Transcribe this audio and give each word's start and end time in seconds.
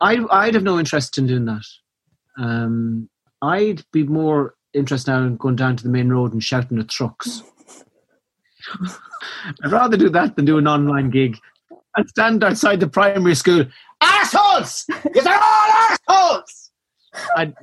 I 0.00 0.18
I'd 0.30 0.54
have 0.54 0.62
no 0.62 0.78
interest 0.78 1.18
in 1.18 1.26
doing 1.26 1.44
that. 1.46 1.64
Um, 2.38 3.08
I'd 3.42 3.82
be 3.92 4.04
more 4.04 4.54
interested 4.74 5.10
now 5.10 5.22
in 5.22 5.36
going 5.36 5.56
down 5.56 5.76
to 5.76 5.82
the 5.82 5.88
main 5.88 6.10
road 6.10 6.32
and 6.32 6.42
shouting 6.42 6.78
at 6.78 6.88
trucks. 6.88 7.42
I'd 9.64 9.72
rather 9.72 9.96
do 9.96 10.10
that 10.10 10.36
than 10.36 10.44
do 10.44 10.58
an 10.58 10.68
online 10.68 11.10
gig 11.10 11.38
and 11.96 12.08
stand 12.08 12.44
outside 12.44 12.80
the 12.80 12.88
primary 12.88 13.34
school. 13.34 13.64
Assholes! 14.00 14.84
Because 15.02 15.24
they're 15.24 15.34
all 15.34 15.88
assholes! 16.10 16.70
I'd, 17.36 17.54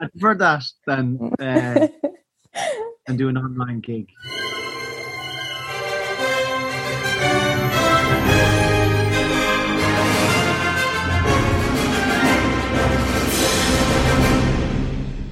I'd 0.00 0.12
prefer 0.12 0.34
that 0.34 0.64
than 0.86 1.32
uh, 1.40 1.88
than 3.06 3.16
do 3.16 3.28
an 3.28 3.38
online 3.38 3.80
gig. 3.80 4.08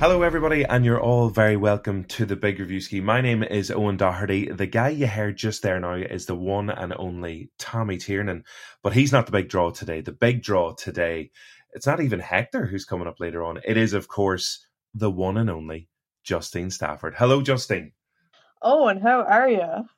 Hello, 0.08 0.22
everybody, 0.22 0.64
and 0.64 0.84
you're 0.84 1.00
all 1.00 1.30
very 1.30 1.56
welcome 1.56 2.04
to 2.04 2.24
the 2.24 2.36
Big 2.36 2.60
Review 2.60 2.80
Ski. 2.80 3.00
My 3.00 3.20
name 3.20 3.42
is 3.42 3.72
Owen 3.72 3.96
Doherty. 3.96 4.48
The 4.52 4.64
guy 4.68 4.90
you 4.90 5.08
heard 5.08 5.36
just 5.36 5.62
there 5.62 5.80
now 5.80 5.94
is 5.94 6.26
the 6.26 6.36
one 6.36 6.70
and 6.70 6.94
only 6.96 7.50
Tommy 7.58 7.98
Tiernan, 7.98 8.44
but 8.84 8.92
he's 8.92 9.10
not 9.10 9.26
the 9.26 9.32
big 9.32 9.48
draw 9.48 9.72
today. 9.72 10.02
The 10.02 10.12
big 10.12 10.44
draw 10.44 10.74
today, 10.74 11.32
it's 11.72 11.88
not 11.88 12.00
even 12.00 12.20
Hector 12.20 12.66
who's 12.66 12.84
coming 12.84 13.08
up 13.08 13.18
later 13.18 13.42
on. 13.42 13.58
It 13.64 13.76
is, 13.76 13.94
of 13.94 14.06
course, 14.06 14.64
the 14.94 15.10
one 15.10 15.36
and 15.36 15.50
only 15.50 15.88
Justine 16.22 16.70
Stafford. 16.70 17.16
Hello, 17.18 17.42
Justine. 17.42 17.90
Owen, 18.62 19.00
how 19.00 19.22
are 19.22 19.48
you? 19.48 19.88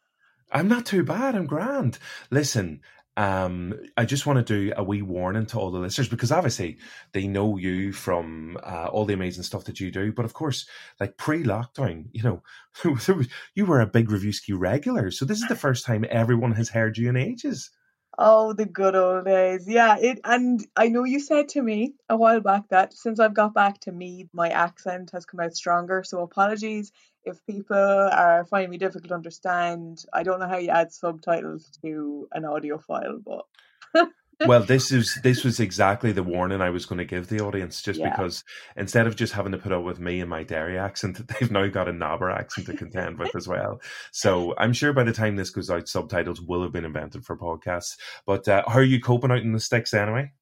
I'm 0.50 0.68
not 0.68 0.86
too 0.86 1.04
bad. 1.04 1.34
I'm 1.34 1.44
grand. 1.44 1.98
Listen, 2.30 2.80
um, 3.18 3.74
I 3.96 4.04
just 4.04 4.26
want 4.26 4.38
to 4.38 4.44
do 4.44 4.72
a 4.76 4.84
wee 4.84 5.02
warning 5.02 5.46
to 5.46 5.58
all 5.58 5.72
the 5.72 5.80
listeners 5.80 6.08
because 6.08 6.30
obviously 6.30 6.78
they 7.12 7.26
know 7.26 7.56
you 7.56 7.92
from 7.92 8.56
uh, 8.62 8.86
all 8.86 9.06
the 9.06 9.12
amazing 9.12 9.42
stuff 9.42 9.64
that 9.64 9.80
you 9.80 9.90
do. 9.90 10.12
But 10.12 10.24
of 10.24 10.34
course, 10.34 10.66
like 11.00 11.16
pre 11.16 11.42
lockdown, 11.42 12.04
you 12.12 12.22
know, 12.22 12.42
you 13.56 13.66
were 13.66 13.80
a 13.80 13.86
big 13.86 14.12
review 14.12 14.32
ski 14.32 14.52
regular. 14.52 15.10
So 15.10 15.24
this 15.24 15.42
is 15.42 15.48
the 15.48 15.56
first 15.56 15.84
time 15.84 16.04
everyone 16.08 16.52
has 16.52 16.68
heard 16.68 16.96
you 16.96 17.08
in 17.08 17.16
ages. 17.16 17.70
Oh, 18.16 18.52
the 18.52 18.66
good 18.66 18.94
old 18.94 19.24
days. 19.24 19.64
Yeah, 19.66 19.96
it 19.98 20.20
and 20.22 20.64
I 20.76 20.88
know 20.88 21.02
you 21.02 21.18
said 21.18 21.48
to 21.50 21.62
me 21.62 21.94
a 22.08 22.16
while 22.16 22.40
back 22.40 22.68
that 22.70 22.94
since 22.94 23.18
I've 23.18 23.34
got 23.34 23.52
back 23.52 23.80
to 23.80 23.92
me, 23.92 24.28
my 24.32 24.48
accent 24.50 25.10
has 25.12 25.26
come 25.26 25.40
out 25.40 25.56
stronger. 25.56 26.04
So 26.04 26.22
apologies 26.22 26.92
if 27.28 27.44
people 27.46 27.76
are 27.76 28.44
finding 28.46 28.70
me 28.70 28.78
difficult 28.78 29.08
to 29.08 29.14
understand. 29.14 30.04
I 30.12 30.22
don't 30.22 30.40
know 30.40 30.48
how 30.48 30.58
you 30.58 30.70
add 30.70 30.92
subtitles 30.92 31.70
to 31.82 32.28
an 32.32 32.44
audio 32.44 32.78
file, 32.78 33.20
but 33.24 34.08
well, 34.46 34.62
this 34.62 34.92
is 34.92 35.18
this 35.22 35.44
was 35.44 35.60
exactly 35.60 36.12
the 36.12 36.22
warning 36.22 36.60
I 36.60 36.70
was 36.70 36.86
going 36.86 36.98
to 36.98 37.04
give 37.04 37.28
the 37.28 37.40
audience, 37.40 37.82
just 37.82 37.98
yeah. 37.98 38.10
because 38.10 38.44
instead 38.76 39.06
of 39.06 39.16
just 39.16 39.32
having 39.32 39.52
to 39.52 39.58
put 39.58 39.72
up 39.72 39.84
with 39.84 39.98
me 39.98 40.20
and 40.20 40.30
my 40.30 40.42
Derry 40.42 40.78
accent, 40.78 41.20
they've 41.40 41.50
now 41.50 41.66
got 41.66 41.88
a 41.88 41.92
Nobber 41.92 42.30
accent 42.30 42.66
to 42.66 42.76
contend 42.76 43.18
with 43.18 43.34
as 43.34 43.48
well. 43.48 43.80
So 44.12 44.54
I'm 44.58 44.72
sure 44.72 44.92
by 44.92 45.04
the 45.04 45.12
time 45.12 45.36
this 45.36 45.50
goes 45.50 45.70
out, 45.70 45.88
subtitles 45.88 46.40
will 46.40 46.62
have 46.62 46.72
been 46.72 46.84
invented 46.84 47.24
for 47.24 47.36
podcasts. 47.36 47.96
But 48.26 48.46
uh, 48.48 48.62
how 48.66 48.78
are 48.78 48.82
you 48.82 49.00
coping 49.00 49.30
out 49.30 49.38
in 49.38 49.52
the 49.52 49.60
sticks 49.60 49.92
anyway? 49.92 50.32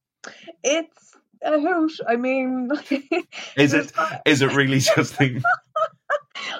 It's 0.62 1.16
a 1.42 1.58
hoot. 1.58 1.92
I 2.06 2.16
mean, 2.16 2.70
is 3.56 3.72
it? 3.72 3.92
Is 4.26 4.42
it 4.42 4.54
really 4.54 4.80
just 4.80 5.18
the? 5.18 5.42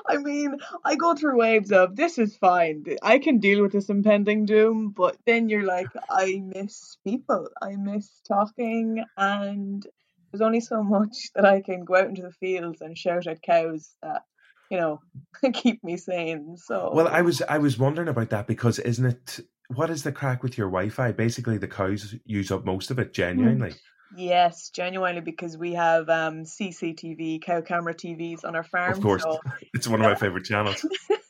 I 0.09 0.17
mean, 0.19 0.57
I 0.85 0.97
go 0.97 1.15
through 1.15 1.39
waves 1.39 1.73
of 1.73 1.97
this 1.97 2.19
is 2.19 2.37
fine. 2.37 2.85
I 3.03 3.19
can 3.19 3.39
deal 3.39 3.63
with 3.63 3.73
this 3.73 3.89
impending 3.89 4.45
doom, 4.47 4.93
but 4.97 5.17
then 5.27 5.49
you're 5.49 5.67
like, 5.67 5.89
I 6.11 6.43
miss 6.45 6.97
people. 7.05 7.49
I 7.61 7.77
miss 7.77 8.09
talking, 8.27 9.05
and 9.17 9.87
there's 10.31 10.41
only 10.41 10.61
so 10.61 10.83
much 10.83 11.31
that 11.35 11.45
I 11.45 11.61
can 11.61 11.85
go 11.85 11.97
out 11.97 12.09
into 12.09 12.23
the 12.23 12.33
fields 12.33 12.81
and 12.81 12.97
shout 12.97 13.27
at 13.27 13.43
cows 13.43 13.95
that 14.03 14.23
you 14.71 14.79
know 14.79 15.01
keep 15.53 15.83
me 15.85 15.97
sane. 15.97 16.57
So 16.57 16.91
well, 16.93 17.09
I 17.09 17.23
was 17.23 17.43
I 17.49 17.59
was 17.59 17.79
wondering 17.79 18.09
about 18.09 18.31
that 18.31 18.47
because 18.47 18.79
isn't 18.79 19.07
it? 19.07 19.41
What 19.75 19.91
is 19.91 20.05
the 20.05 20.13
crack 20.13 20.45
with 20.45 20.57
your 20.57 20.69
Wi-Fi? 20.69 21.13
Basically, 21.13 21.59
the 21.59 21.67
cows 21.67 22.15
use 22.25 22.53
up 22.53 22.65
most 22.65 22.91
of 22.91 22.99
it. 22.99 23.09
Hmm. 23.09 23.13
Genuinely. 23.13 23.75
Yes, 24.15 24.71
genuinely, 24.71 25.21
because 25.21 25.57
we 25.57 25.75
have 25.75 26.09
um, 26.09 26.45
CCTV, 26.45 27.43
cow 27.43 27.61
camera 27.61 27.95
TVs 27.95 28.45
on 28.45 28.55
our 28.55 28.63
farm. 28.63 28.93
Of 28.93 29.01
course, 29.01 29.23
so, 29.23 29.41
it's 29.75 29.89
one 29.89 30.01
of 30.01 30.07
my 30.07 30.15
favorite 30.15 30.45
channels. 30.45 30.87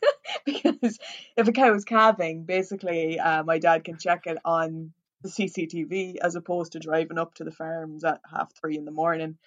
because 0.46 0.98
if 1.36 1.48
a 1.48 1.52
cow 1.52 1.74
is 1.74 1.84
calving, 1.84 2.44
basically, 2.44 3.18
uh, 3.18 3.44
my 3.44 3.58
dad 3.58 3.84
can 3.84 3.98
check 3.98 4.26
it 4.26 4.38
on 4.44 4.92
the 5.22 5.28
CCTV 5.28 6.16
as 6.22 6.36
opposed 6.36 6.72
to 6.72 6.78
driving 6.78 7.18
up 7.18 7.34
to 7.34 7.44
the 7.44 7.50
farms 7.50 8.04
at 8.04 8.20
half 8.30 8.52
three 8.54 8.76
in 8.76 8.84
the 8.84 8.90
morning 8.90 9.38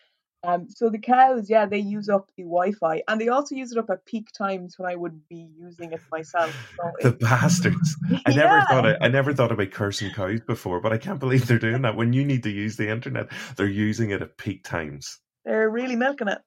um, 0.43 0.69
so 0.69 0.89
the 0.89 0.99
cows, 0.99 1.49
yeah, 1.49 1.65
they 1.65 1.79
use 1.79 2.07
up 2.07 2.29
the 2.37 2.43
Wi-Fi, 2.43 3.03
and 3.07 3.19
they 3.19 3.27
also 3.27 3.55
use 3.55 3.73
it 3.73 3.77
up 3.77 3.89
at 3.89 4.05
peak 4.05 4.29
times 4.31 4.75
when 4.77 4.89
I 4.89 4.95
would 4.95 5.27
be 5.27 5.49
using 5.59 5.91
it 5.91 5.99
myself. 6.11 6.55
So 6.77 6.91
the 7.09 7.11
bastards! 7.11 7.97
I 8.25 8.33
never 8.33 8.57
yeah. 8.57 8.65
thought 8.65 8.87
I, 8.87 8.97
I 9.01 9.07
never 9.09 9.33
thought 9.33 9.51
about 9.51 9.71
cursing 9.71 10.11
cows 10.11 10.39
before, 10.47 10.79
but 10.79 10.93
I 10.93 10.97
can't 10.97 11.19
believe 11.19 11.47
they're 11.47 11.59
doing 11.59 11.81
that. 11.81 11.97
When 11.97 12.13
you 12.13 12.23
need 12.23 12.43
to 12.43 12.49
use 12.49 12.77
the 12.77 12.89
internet, 12.89 13.27
they're 13.57 13.67
using 13.67 14.11
it 14.11 14.21
at 14.21 14.37
peak 14.37 14.63
times. 14.63 15.19
They're 15.43 15.69
really 15.69 15.97
milking 15.97 16.29
it. 16.29 16.39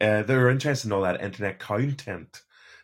Uh, 0.00 0.22
they're 0.22 0.50
interested 0.50 0.88
in 0.88 0.92
all 0.92 1.02
that 1.02 1.20
internet 1.20 1.58
content. 1.58 2.42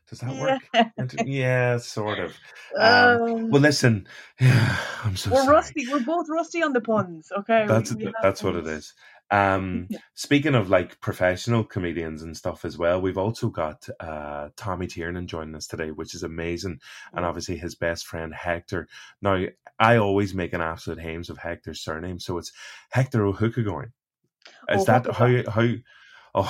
Does 0.08 0.20
that 0.20 0.36
work? 0.36 0.62
Yeah, 0.72 0.88
yeah 1.26 1.78
sort 1.78 2.18
of. 2.18 2.36
Um, 2.78 3.22
um, 3.22 3.50
well, 3.50 3.60
listen, 3.60 4.06
yeah, 4.40 4.76
I'm 5.04 5.16
so. 5.16 5.30
We're 5.30 5.44
sorry. 5.44 5.54
rusty. 5.54 5.86
We're 5.90 6.00
both 6.00 6.26
rusty 6.28 6.62
on 6.62 6.72
the 6.72 6.80
puns. 6.80 7.30
Okay, 7.38 7.64
that's 7.66 7.94
we, 7.94 8.06
we 8.06 8.12
that's 8.22 8.42
what 8.42 8.56
it 8.56 8.66
is. 8.66 8.94
Um, 9.30 9.88
speaking 10.14 10.54
of 10.54 10.70
like 10.70 11.00
professional 11.00 11.64
comedians 11.64 12.22
and 12.22 12.36
stuff 12.36 12.64
as 12.64 12.78
well, 12.78 13.00
we've 13.00 13.18
also 13.18 13.48
got 13.48 13.86
uh, 14.00 14.48
Tommy 14.56 14.86
Tiernan 14.86 15.26
joining 15.26 15.54
us 15.54 15.66
today, 15.66 15.90
which 15.90 16.14
is 16.14 16.22
amazing, 16.22 16.80
and 17.12 17.24
obviously 17.24 17.56
his 17.56 17.74
best 17.74 18.06
friend 18.06 18.34
Hector. 18.34 18.88
Now, 19.20 19.44
I 19.78 19.98
always 19.98 20.34
make 20.34 20.54
an 20.54 20.62
absolute 20.62 21.00
hames 21.00 21.30
of 21.30 21.38
Hector's 21.38 21.80
surname, 21.80 22.18
so 22.18 22.38
it's 22.38 22.52
Hector 22.90 23.26
O'Hookagorn. 23.26 23.92
Is 24.70 24.82
oh, 24.82 24.84
that 24.84 25.14
how 25.14 25.50
how? 25.50 25.68
Oh, 26.34 26.42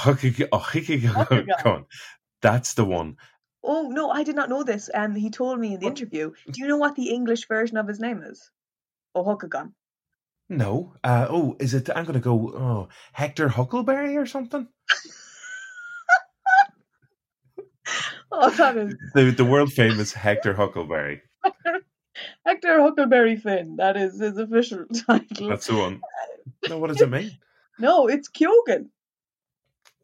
That's 2.41 2.75
the 2.75 2.85
one. 2.85 3.17
Oh 3.65 3.89
no, 3.89 4.11
I 4.11 4.23
did 4.23 4.37
not 4.37 4.49
know 4.49 4.63
this. 4.63 4.89
And 4.89 5.13
um, 5.13 5.17
he 5.17 5.31
told 5.31 5.59
me 5.59 5.75
in 5.75 5.81
the 5.81 5.87
interview. 5.87 6.33
Do 6.51 6.61
you 6.61 6.69
know 6.69 6.77
what 6.77 6.95
the 6.95 7.11
English 7.11 7.49
version 7.49 7.77
of 7.77 7.89
his 7.89 7.99
name 7.99 8.23
is? 8.23 8.51
O'Huckagon. 9.15 9.73
No. 10.49 10.95
Uh, 11.05 11.27
oh, 11.29 11.57
is 11.59 11.75
it? 11.75 11.91
I'm 11.91 12.05
going 12.05 12.15
to 12.15 12.21
go. 12.21 12.53
Oh, 12.55 12.89
Hector 13.13 13.49
Huckleberry 13.49 14.17
or 14.17 14.27
something. 14.27 14.67
oh, 18.33 18.51
that 18.51 18.77
is 18.77 18.95
the 19.15 19.31
the 19.31 19.45
world 19.45 19.73
famous 19.73 20.13
Hector 20.13 20.55
Huckleberry. 20.55 21.23
Hector 22.47 22.81
Huckleberry 22.81 23.37
Finn. 23.37 23.77
That 23.77 23.97
is 23.97 24.21
his 24.21 24.39
official 24.39 24.87
title. 25.07 25.49
That's 25.49 25.67
the 25.67 25.77
one. 25.77 26.01
No, 26.69 26.79
what 26.79 26.89
does 26.89 27.01
it 27.01 27.11
mean? 27.11 27.31
no, 27.79 28.09
it's 28.09 28.31
Keoghan. 28.31 28.89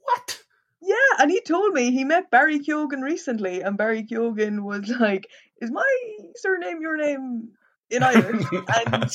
What? 0.02 0.40
Yeah, 0.82 0.94
and 1.18 1.30
he 1.30 1.40
told 1.40 1.72
me 1.72 1.90
he 1.90 2.04
met 2.04 2.30
Barry 2.30 2.60
Keoghan 2.60 3.02
recently, 3.02 3.62
and 3.62 3.78
Barry 3.78 4.04
Keoghan 4.04 4.60
was 4.60 4.90
like, 5.00 5.26
"Is 5.62 5.70
my 5.70 5.90
surname 6.36 6.82
your 6.82 6.98
name 6.98 7.48
in 7.88 8.02
Irish?" 8.02 8.44
And 8.92 9.10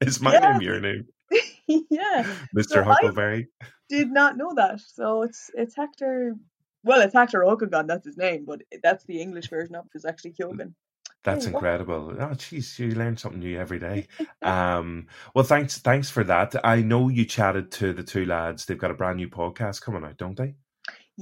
is 0.00 0.20
my 0.20 0.38
name 0.38 0.60
your 0.60 0.80
name? 0.80 1.06
yeah, 1.66 2.34
Mr. 2.56 2.68
So 2.68 2.84
Huckleberry. 2.84 3.48
I 3.62 3.66
did 3.88 4.10
not 4.10 4.36
know 4.36 4.52
that. 4.54 4.80
So 4.80 5.22
it's 5.22 5.50
it's 5.54 5.76
Hector. 5.76 6.36
Well, 6.82 7.00
it's 7.02 7.14
Hector 7.14 7.40
Hucklegon. 7.40 7.86
That's 7.86 8.06
his 8.06 8.16
name, 8.16 8.44
but 8.46 8.62
that's 8.82 9.04
the 9.04 9.20
English 9.20 9.48
version 9.48 9.74
of 9.74 9.86
it. 9.86 9.98
Is 9.98 10.04
actually 10.04 10.32
Keoghan. 10.32 10.74
That's 11.22 11.46
incredible. 11.46 12.14
Oh, 12.18 12.28
jeez, 12.28 12.78
you 12.78 12.92
learn 12.92 13.16
something 13.16 13.40
new 13.40 13.58
every 13.58 13.78
day. 13.78 14.06
Um, 14.42 15.06
well, 15.34 15.44
thanks, 15.44 15.78
thanks 15.78 16.08
for 16.08 16.24
that. 16.24 16.54
I 16.64 16.80
know 16.80 17.08
you 17.08 17.26
chatted 17.26 17.70
to 17.72 17.92
the 17.92 18.02
two 18.02 18.24
lads. 18.24 18.64
They've 18.64 18.78
got 18.78 18.90
a 18.90 18.94
brand 18.94 19.18
new 19.18 19.28
podcast 19.28 19.82
coming 19.82 20.02
out, 20.02 20.16
don't 20.16 20.36
they? 20.36 20.54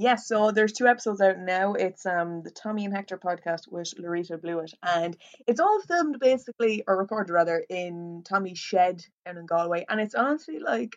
Yes, 0.01 0.29
so 0.29 0.51
there's 0.51 0.71
two 0.71 0.87
episodes 0.87 1.19
out 1.19 1.39
now. 1.39 1.73
It's 1.73 2.05
um 2.05 2.41
the 2.41 2.51
Tommy 2.51 2.85
and 2.85 2.95
Hector 2.95 3.17
podcast 3.17 3.69
with 3.69 3.93
Larita 3.99 4.41
Blewett, 4.41 4.73
and 4.81 5.17
it's 5.45 5.59
all 5.59 5.81
filmed 5.81 6.21
basically 6.21 6.85
or 6.87 6.95
recorded 6.97 7.33
rather 7.33 7.61
in 7.69 8.23
Tommy's 8.23 8.57
shed 8.57 9.03
down 9.25 9.37
in 9.37 9.45
Galway, 9.45 9.85
and 9.89 9.99
it's 9.99 10.15
honestly 10.15 10.59
like 10.59 10.95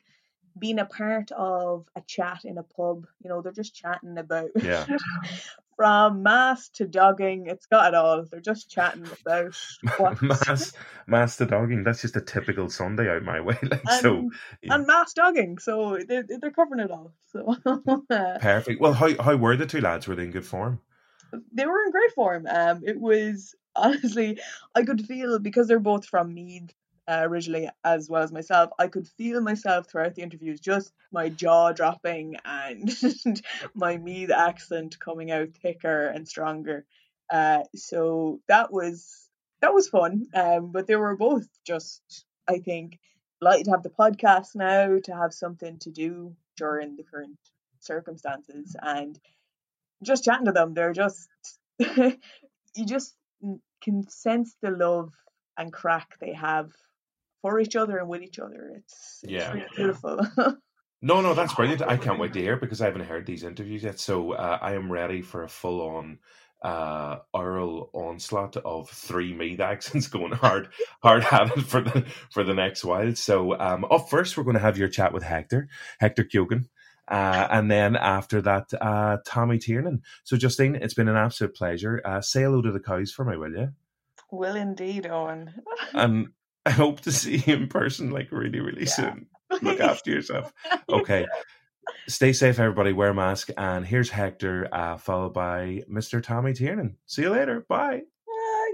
being 0.56 0.78
a 0.78 0.84
part 0.84 1.32
of 1.32 1.88
a 1.96 2.00
chat 2.02 2.42
in 2.44 2.58
a 2.58 2.62
pub. 2.62 3.08
You 3.24 3.30
know, 3.30 3.42
they're 3.42 3.50
just 3.50 3.74
chatting 3.74 4.18
about 4.18 4.50
yeah. 4.62 4.86
from 5.82 6.22
mass 6.22 6.68
to 6.68 6.86
dogging. 6.86 7.48
It's 7.48 7.66
got 7.66 7.92
it 7.92 7.96
all. 7.96 8.24
They're 8.30 8.38
just 8.38 8.70
chatting 8.70 9.04
about 9.20 9.52
what 9.98 10.22
mass 10.22 10.72
mass 11.08 11.36
to 11.38 11.44
dogging. 11.46 11.82
That's 11.82 12.02
just 12.02 12.14
a 12.14 12.20
typical 12.20 12.70
Sunday 12.70 13.10
out 13.10 13.24
my 13.24 13.40
way. 13.40 13.58
Like 13.72 13.82
and, 13.90 14.00
so, 14.00 14.30
yeah. 14.62 14.74
and 14.74 14.86
mass 14.86 15.12
dogging. 15.12 15.58
So 15.58 15.98
they're 16.06 16.22
they're 16.22 16.52
covering 16.52 16.84
it 16.84 16.92
all. 16.92 17.14
So 17.32 17.56
perfect. 18.08 18.80
Well, 18.80 18.92
how 18.92 19.20
how 19.20 19.34
were 19.34 19.56
the 19.56 19.66
two 19.66 19.80
lads? 19.80 20.06
Were 20.06 20.14
they 20.14 20.22
in 20.22 20.30
good 20.30 20.46
form? 20.46 20.80
They 21.52 21.66
were 21.66 21.82
in 21.84 21.90
great 21.90 22.12
form. 22.12 22.46
Um, 22.48 22.82
it 22.86 23.00
was 23.00 23.56
honestly 23.74 24.38
I 24.76 24.84
could 24.84 25.04
feel 25.04 25.40
because 25.40 25.66
they're 25.66 25.80
both 25.80 26.06
from 26.06 26.32
Meath 26.32 26.72
uh, 27.08 27.20
originally 27.22 27.68
as 27.84 28.08
well 28.08 28.22
as 28.22 28.32
myself, 28.32 28.70
I 28.78 28.88
could 28.88 29.08
feel 29.08 29.40
myself 29.40 29.88
throughout 29.88 30.14
the 30.14 30.22
interviews, 30.22 30.60
just 30.60 30.92
my 31.10 31.28
jaw 31.28 31.72
dropping 31.72 32.36
and 32.44 32.90
my 33.74 33.96
Meath 33.96 34.30
accent 34.30 34.98
coming 35.00 35.30
out 35.30 35.48
thicker 35.60 36.06
and 36.06 36.28
stronger. 36.28 36.84
Uh, 37.30 37.62
so 37.74 38.40
that 38.48 38.72
was 38.72 39.28
that 39.60 39.74
was 39.74 39.88
fun. 39.88 40.26
Um, 40.34 40.72
but 40.72 40.86
they 40.86 40.96
were 40.96 41.16
both 41.16 41.46
just, 41.64 42.02
I 42.48 42.58
think, 42.58 42.98
like 43.40 43.64
to 43.64 43.70
have 43.70 43.82
the 43.82 43.90
podcast 43.90 44.54
now 44.54 44.98
to 45.04 45.16
have 45.16 45.32
something 45.32 45.78
to 45.80 45.90
do 45.90 46.36
during 46.56 46.96
the 46.96 47.04
current 47.04 47.38
circumstances 47.80 48.76
and 48.80 49.18
just 50.02 50.24
chatting 50.24 50.46
to 50.46 50.52
them. 50.52 50.74
They're 50.74 50.92
just 50.92 51.28
you 51.78 52.86
just 52.86 53.14
can 53.82 54.08
sense 54.08 54.54
the 54.62 54.70
love 54.70 55.12
and 55.56 55.72
crack 55.72 56.16
they 56.20 56.32
have 56.32 56.70
for 57.42 57.60
each 57.60 57.76
other 57.76 57.98
and 57.98 58.08
with 58.08 58.22
each 58.22 58.40
other. 58.40 58.72
It's, 58.76 59.20
it's 59.24 59.32
Yeah, 59.32 59.52
really 59.52 59.66
yeah. 59.76 59.76
beautiful. 59.76 60.20
No, 61.00 61.20
no, 61.20 61.34
that's 61.34 61.54
brilliant. 61.54 61.82
I 61.82 61.96
can't 61.96 62.18
wait 62.18 62.32
to 62.34 62.40
hear 62.40 62.56
because 62.56 62.80
I 62.80 62.86
haven't 62.86 63.06
heard 63.06 63.26
these 63.26 63.44
interviews 63.44 63.84
yet. 63.84 64.00
So 64.00 64.32
uh, 64.32 64.58
I 64.60 64.74
am 64.74 64.90
ready 64.90 65.22
for 65.22 65.42
a 65.44 65.48
full 65.48 65.80
on 65.82 66.18
uh 66.62 67.18
oral 67.32 67.88
onslaught 67.92 68.56
of 68.56 68.90
three 68.90 69.32
Meath 69.32 69.60
accents 69.72 70.08
going 70.08 70.32
hard 70.32 70.68
hard 71.02 71.24
at 71.30 71.56
it 71.56 71.62
for 71.62 71.80
the 71.82 72.04
for 72.32 72.42
the 72.44 72.54
next 72.54 72.84
while. 72.84 73.14
So 73.14 73.58
um 73.60 73.84
up 73.84 74.10
first 74.10 74.36
we're 74.36 74.42
gonna 74.44 74.58
have 74.58 74.76
your 74.76 74.88
chat 74.88 75.12
with 75.12 75.22
Hector, 75.22 75.68
Hector 76.00 76.24
Keoghan. 76.24 76.66
Uh, 77.08 77.48
and 77.50 77.70
then 77.70 77.96
after 77.96 78.42
that, 78.42 78.70
uh, 78.80 79.18
Tommy 79.26 79.58
Tiernan. 79.58 80.02
So, 80.24 80.36
Justine, 80.36 80.76
it's 80.76 80.94
been 80.94 81.08
an 81.08 81.16
absolute 81.16 81.54
pleasure. 81.54 82.00
Uh, 82.04 82.20
say 82.20 82.42
hello 82.42 82.62
to 82.62 82.72
the 82.72 82.80
cows 82.80 83.12
for 83.12 83.24
me, 83.24 83.36
will 83.36 83.52
you? 83.52 83.72
Will 84.30 84.56
indeed, 84.56 85.06
Owen. 85.06 85.54
And 85.94 86.28
I 86.66 86.70
hope 86.70 87.00
to 87.02 87.12
see 87.12 87.42
you 87.46 87.54
in 87.54 87.68
person, 87.68 88.10
like 88.10 88.30
really, 88.30 88.60
really 88.60 88.82
Yeah. 88.82 88.88
soon. 88.88 89.26
Look 89.62 89.80
after 89.80 90.10
yourself. 90.10 90.52
Okay. 90.88 91.26
Stay 92.08 92.32
safe, 92.32 92.58
everybody. 92.58 92.92
Wear 92.92 93.10
a 93.10 93.14
mask. 93.14 93.50
And 93.58 93.84
here's 93.86 94.08
Hector, 94.10 94.68
uh, 94.72 94.96
followed 94.96 95.34
by 95.34 95.82
Mr. 95.90 96.22
Tommy 96.22 96.52
Tiernan. 96.54 96.96
See 97.06 97.22
you 97.22 97.30
later. 97.30 97.66
Bye. 97.68 98.02
Bye. 98.26 98.72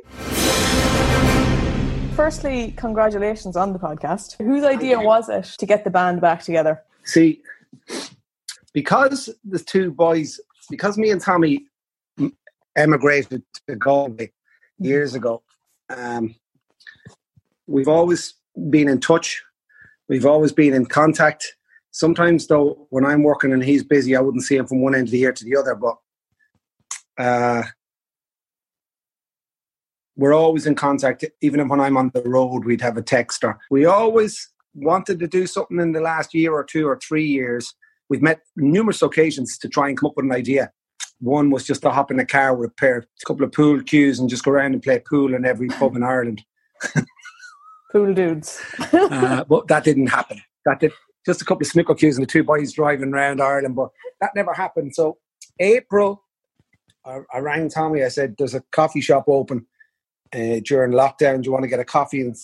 Firstly, 2.14 2.72
congratulations 2.76 3.56
on 3.56 3.72
the 3.72 3.78
podcast. 3.78 4.36
Whose 4.44 4.64
idea 4.64 5.00
was 5.00 5.28
it 5.28 5.44
to 5.58 5.66
get 5.66 5.84
the 5.84 5.90
band 5.90 6.20
back 6.20 6.42
together? 6.42 6.82
See, 7.04 7.40
because 8.72 9.30
the 9.44 9.58
two 9.58 9.90
boys, 9.92 10.40
because 10.68 10.98
me 10.98 11.10
and 11.10 11.20
Tommy 11.20 11.64
emigrated 12.76 13.42
to 13.68 13.76
Galway 13.76 14.32
years 14.78 15.14
ago, 15.14 15.42
um, 15.90 16.34
we've 17.68 17.88
always 17.88 18.34
been 18.70 18.88
in 18.88 19.00
touch. 19.00 19.42
We've 20.08 20.26
always 20.26 20.52
been 20.52 20.74
in 20.74 20.86
contact. 20.86 21.54
Sometimes, 21.90 22.46
though, 22.46 22.86
when 22.90 23.04
I'm 23.04 23.22
working 23.22 23.52
and 23.52 23.62
he's 23.62 23.84
busy, 23.84 24.16
I 24.16 24.20
wouldn't 24.20 24.44
see 24.44 24.56
him 24.56 24.66
from 24.66 24.82
one 24.82 24.94
end 24.94 25.08
of 25.08 25.12
the 25.12 25.18
year 25.18 25.32
to 25.32 25.44
the 25.44 25.56
other. 25.56 25.74
But 25.74 25.96
uh, 27.18 27.62
we're 30.16 30.34
always 30.34 30.66
in 30.66 30.74
contact. 30.74 31.24
Even 31.40 31.68
when 31.68 31.80
I'm 31.80 31.96
on 31.96 32.10
the 32.14 32.22
road, 32.22 32.64
we'd 32.64 32.80
have 32.80 32.96
a 32.96 33.02
text. 33.02 33.44
Or 33.44 33.58
we 33.70 33.84
always 33.84 34.48
wanted 34.74 35.18
to 35.20 35.28
do 35.28 35.46
something 35.46 35.78
in 35.78 35.92
the 35.92 36.00
last 36.00 36.34
year 36.34 36.52
or 36.52 36.64
two 36.64 36.86
or 36.86 36.98
three 36.98 37.26
years. 37.26 37.74
We've 38.08 38.22
met 38.22 38.40
numerous 38.56 39.02
occasions 39.02 39.58
to 39.58 39.68
try 39.68 39.88
and 39.88 39.98
come 39.98 40.08
up 40.08 40.16
with 40.16 40.24
an 40.24 40.32
idea. 40.32 40.72
One 41.20 41.50
was 41.50 41.66
just 41.66 41.82
to 41.82 41.90
hop 41.90 42.10
in 42.10 42.20
a 42.20 42.24
car 42.24 42.54
with 42.54 42.70
a 42.70 42.74
pair, 42.74 42.98
a 42.98 43.26
couple 43.26 43.44
of 43.44 43.52
pool 43.52 43.82
cues, 43.82 44.18
and 44.18 44.30
just 44.30 44.44
go 44.44 44.52
around 44.52 44.72
and 44.72 44.82
play 44.82 45.00
pool 45.00 45.34
in 45.34 45.44
every 45.44 45.68
pub 45.68 45.96
in 45.96 46.02
Ireland. 46.02 46.42
Pool 47.92 48.14
dudes. 48.14 48.60
Uh, 48.92 49.44
but 49.44 49.66
that 49.68 49.84
didn't 49.84 50.06
happen. 50.08 50.40
That 50.64 50.80
did 50.80 50.92
just 51.24 51.42
a 51.42 51.44
couple 51.44 51.62
of 51.62 51.68
snooker 51.68 51.94
cues 51.94 52.16
and 52.16 52.26
the 52.26 52.30
two 52.30 52.44
boys 52.44 52.72
driving 52.72 53.12
around 53.12 53.40
Ireland, 53.40 53.74
but 53.74 53.90
that 54.20 54.30
never 54.34 54.52
happened. 54.52 54.94
So 54.94 55.18
April, 55.58 56.22
I, 57.04 57.18
I 57.32 57.38
rang 57.38 57.68
Tommy. 57.68 58.02
I 58.02 58.08
said, 58.08 58.34
"There's 58.38 58.54
a 58.54 58.62
coffee 58.72 59.00
shop 59.00 59.24
open 59.28 59.66
uh, 60.34 60.60
during 60.64 60.92
lockdown. 60.92 61.42
Do 61.42 61.48
you 61.48 61.52
want 61.52 61.64
to 61.64 61.68
get 61.68 61.80
a 61.80 61.84
coffee 61.84 62.20
and 62.20 62.36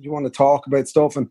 you 0.00 0.10
want 0.10 0.26
to 0.26 0.30
talk 0.30 0.66
about 0.66 0.88
stuff?" 0.88 1.16
And 1.16 1.28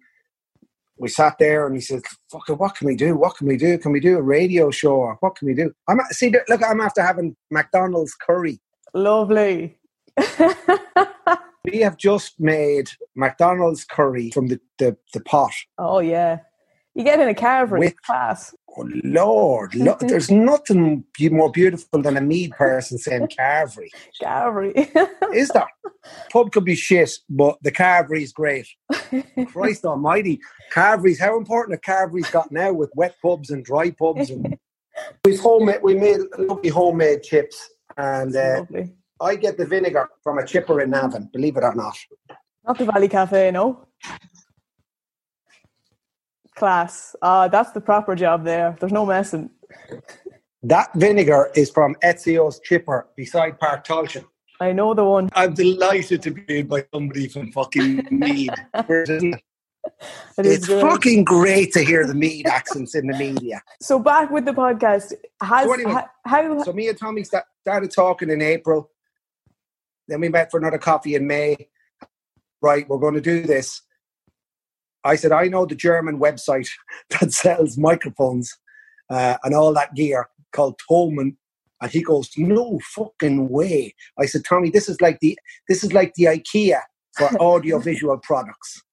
we 0.97 1.09
sat 1.09 1.37
there, 1.39 1.65
and 1.65 1.75
he 1.75 1.81
said, 1.81 2.01
"Fuck 2.31 2.49
it, 2.49 2.53
what 2.53 2.75
can 2.75 2.87
we 2.87 2.95
do? 2.95 3.15
What 3.15 3.35
can 3.35 3.47
we 3.47 3.57
do? 3.57 3.77
Can 3.77 3.91
we 3.91 3.99
do 3.99 4.17
a 4.17 4.21
radio 4.21 4.71
show? 4.71 5.15
What 5.21 5.35
can 5.35 5.47
we 5.47 5.53
do?" 5.53 5.71
I'm 5.87 5.99
see, 6.11 6.33
look, 6.49 6.61
I'm 6.63 6.81
after 6.81 7.01
having 7.01 7.35
McDonald's 7.49 8.13
curry. 8.13 8.59
Lovely. 8.93 9.77
We 11.65 11.79
have 11.79 11.97
just 11.97 12.39
made 12.39 12.89
McDonald's 13.15 13.83
curry 13.83 14.31
from 14.31 14.47
the 14.47 14.59
the, 14.79 14.97
the 15.13 15.21
pot. 15.21 15.51
oh, 15.77 15.99
yeah. 15.99 16.39
You 16.93 17.05
get 17.05 17.21
in 17.21 17.29
a 17.29 17.33
carvery. 17.33 17.79
With- 17.79 18.01
class. 18.01 18.53
Oh 18.77 18.87
Lord, 19.03 19.75
look, 19.75 19.99
there's 20.01 20.31
nothing 20.31 21.03
be- 21.17 21.29
more 21.29 21.51
beautiful 21.51 22.01
than 22.01 22.17
a 22.17 22.21
Meath 22.21 22.51
person 22.51 22.97
saying 22.97 23.27
carvery. 23.37 23.87
Carvery. 24.21 24.73
Is 25.33 25.49
there? 25.49 25.67
Pub 26.31 26.51
could 26.51 26.65
be 26.65 26.75
shit, 26.75 27.11
but 27.29 27.57
the 27.61 27.71
carvery's 27.71 28.31
great. 28.33 28.67
Christ 29.47 29.85
Almighty, 29.85 30.39
carveries! 30.71 31.19
How 31.19 31.37
important 31.37 31.75
a 31.75 31.81
carvery's 31.81 32.29
got 32.29 32.51
now 32.51 32.71
with 32.73 32.91
wet 32.95 33.15
pubs 33.21 33.49
and 33.51 33.63
dry 33.63 33.91
pubs. 33.91 34.29
And 34.29 34.57
we've 35.25 35.39
homemade, 35.39 35.81
we 35.83 35.95
made 35.95 36.19
lovely 36.37 36.69
homemade 36.69 37.23
chips, 37.23 37.69
and 37.97 38.35
uh, 38.35 38.59
Lovely. 38.59 38.93
I 39.21 39.35
get 39.35 39.57
the 39.57 39.65
vinegar 39.65 40.09
from 40.23 40.39
a 40.39 40.45
chipper 40.45 40.81
in 40.81 40.89
Navan. 40.89 41.29
Believe 41.31 41.55
it 41.57 41.63
or 41.63 41.75
not. 41.75 41.95
Not 42.65 42.77
the 42.77 42.85
Valley 42.85 43.07
Cafe, 43.07 43.51
no? 43.51 43.87
Class. 46.55 47.15
Ah, 47.21 47.47
that's 47.47 47.71
the 47.71 47.81
proper 47.81 48.15
job 48.15 48.43
there. 48.43 48.75
There's 48.79 48.91
no 48.91 49.05
messing. 49.05 49.51
That 50.63 50.89
vinegar 50.95 51.51
is 51.55 51.69
from 51.69 51.95
Ezio's 52.03 52.59
chipper 52.59 53.07
beside 53.15 53.59
Páirc 53.59 53.85
Tailteann. 53.85 54.25
I 54.59 54.73
know 54.73 54.93
the 54.93 55.03
one. 55.03 55.29
I'm 55.33 55.53
delighted 55.53 56.21
to 56.23 56.31
be 56.31 56.61
by 56.61 56.85
somebody 56.93 57.27
from 57.27 57.51
fucking 57.51 58.07
Meath. 58.11 58.53
It? 58.73 59.41
It's 60.37 60.67
good. 60.67 60.81
fucking 60.81 61.23
great 61.23 61.73
to 61.73 61.83
hear 61.83 62.05
the 62.05 62.13
Meath 62.13 62.45
accents 62.45 62.93
in 62.93 63.07
the 63.07 63.17
media. 63.17 63.63
So 63.81 63.97
back 63.97 64.29
with 64.29 64.45
the 64.45 64.51
podcast. 64.51 65.13
Has 65.41 65.65
So 65.65 65.73
anyway, 65.73 65.91
ha- 65.91 66.09
how 66.23 66.63
So 66.63 66.71
me 66.71 66.87
and 66.87 66.97
Tommy 66.97 67.23
sta- 67.23 67.41
started 67.61 67.89
talking 67.89 68.29
in 68.29 68.43
April. 68.43 68.91
Then 70.07 70.21
we 70.21 70.29
met 70.29 70.51
for 70.51 70.59
another 70.59 70.77
coffee 70.77 71.15
in 71.15 71.27
May. 71.27 71.69
Right, 72.61 72.87
we're 72.87 72.99
going 72.99 73.15
to 73.15 73.21
do 73.21 73.41
this. 73.41 73.81
I 75.03 75.15
said, 75.15 75.31
I 75.31 75.47
know 75.47 75.65
the 75.65 75.75
German 75.75 76.19
website 76.19 76.69
that 77.09 77.31
sells 77.33 77.77
microphones 77.77 78.55
uh, 79.09 79.37
and 79.43 79.53
all 79.53 79.73
that 79.73 79.95
gear 79.95 80.29
called 80.51 80.79
Thomann. 80.89 81.35
And 81.81 81.91
he 81.91 82.03
goes, 82.03 82.29
No 82.37 82.79
fucking 82.95 83.49
way. 83.49 83.95
I 84.19 84.25
said, 84.27 84.43
Tommy, 84.47 84.69
this 84.69 84.87
is 84.87 85.01
like 85.01 85.19
the 85.19 85.37
this 85.67 85.83
is 85.83 85.93
like 85.93 86.13
the 86.13 86.25
IKEA 86.25 86.79
for 87.17 87.29
audiovisual 87.41 88.19
products. 88.19 88.83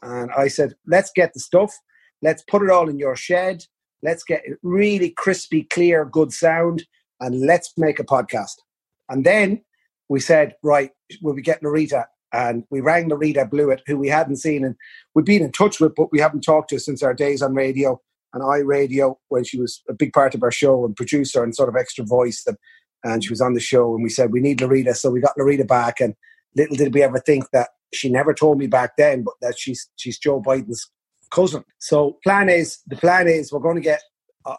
And 0.00 0.30
I 0.36 0.48
said, 0.48 0.74
Let's 0.86 1.10
get 1.14 1.34
the 1.34 1.40
stuff. 1.40 1.74
Let's 2.22 2.44
put 2.48 2.62
it 2.62 2.70
all 2.70 2.88
in 2.88 2.98
your 3.00 3.16
shed. 3.16 3.64
Let's 4.02 4.22
get 4.22 4.42
really 4.62 5.10
crispy, 5.10 5.64
clear, 5.64 6.04
good 6.04 6.32
sound, 6.32 6.84
and 7.20 7.40
let's 7.40 7.72
make 7.76 7.98
a 7.98 8.04
podcast. 8.04 8.54
And 9.08 9.24
then 9.24 9.62
we 10.08 10.20
said, 10.20 10.54
right, 10.62 10.90
we'll 11.20 11.34
be 11.34 11.42
getting 11.42 11.68
Larita. 11.68 12.04
And 12.32 12.64
we 12.70 12.80
rang 12.80 13.10
Larita 13.10 13.48
Blewett, 13.48 13.82
who 13.86 13.98
we 13.98 14.08
hadn't 14.08 14.36
seen 14.36 14.64
and 14.64 14.74
we'd 15.14 15.26
been 15.26 15.42
in 15.42 15.52
touch 15.52 15.80
with, 15.80 15.94
but 15.94 16.10
we 16.12 16.18
haven't 16.18 16.42
talked 16.42 16.70
to 16.70 16.78
since 16.78 17.02
our 17.02 17.12
days 17.12 17.42
on 17.42 17.54
radio 17.54 18.00
and 18.32 18.42
iRadio 18.42 19.16
when 19.28 19.44
she 19.44 19.60
was 19.60 19.82
a 19.88 19.92
big 19.92 20.12
part 20.12 20.34
of 20.34 20.42
our 20.42 20.50
show 20.50 20.84
and 20.84 20.96
producer 20.96 21.42
and 21.44 21.54
sort 21.54 21.68
of 21.68 21.76
extra 21.76 22.04
voice. 22.04 22.42
And, 22.46 22.56
and 23.04 23.22
she 23.22 23.30
was 23.30 23.42
on 23.42 23.52
the 23.52 23.60
show 23.60 23.94
and 23.94 24.02
we 24.02 24.08
said, 24.08 24.32
we 24.32 24.40
need 24.40 24.60
Larita. 24.60 24.96
So 24.96 25.10
we 25.10 25.20
got 25.20 25.36
Larita 25.38 25.66
back. 25.66 26.00
And 26.00 26.14
little 26.56 26.76
did 26.76 26.94
we 26.94 27.02
ever 27.02 27.18
think 27.18 27.50
that 27.52 27.70
she 27.92 28.08
never 28.08 28.32
told 28.32 28.58
me 28.58 28.66
back 28.66 28.96
then, 28.96 29.22
but 29.22 29.34
that 29.42 29.58
she's, 29.58 29.90
she's 29.96 30.18
Joe 30.18 30.40
Biden's 30.40 30.90
cousin. 31.30 31.64
So 31.80 32.18
plan 32.24 32.48
is, 32.48 32.78
the 32.86 32.96
plan 32.96 33.28
is 33.28 33.52
we're 33.52 33.60
going 33.60 33.76
to 33.76 33.82
get, 33.82 34.00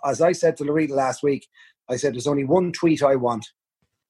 as 0.05 0.21
I 0.21 0.33
said 0.33 0.57
to 0.57 0.63
Larita 0.63 0.91
last 0.91 1.23
week, 1.23 1.47
I 1.89 1.95
said, 1.95 2.13
there's 2.13 2.27
only 2.27 2.43
one 2.43 2.71
tweet 2.71 3.01
I 3.01 3.15
want. 3.15 3.47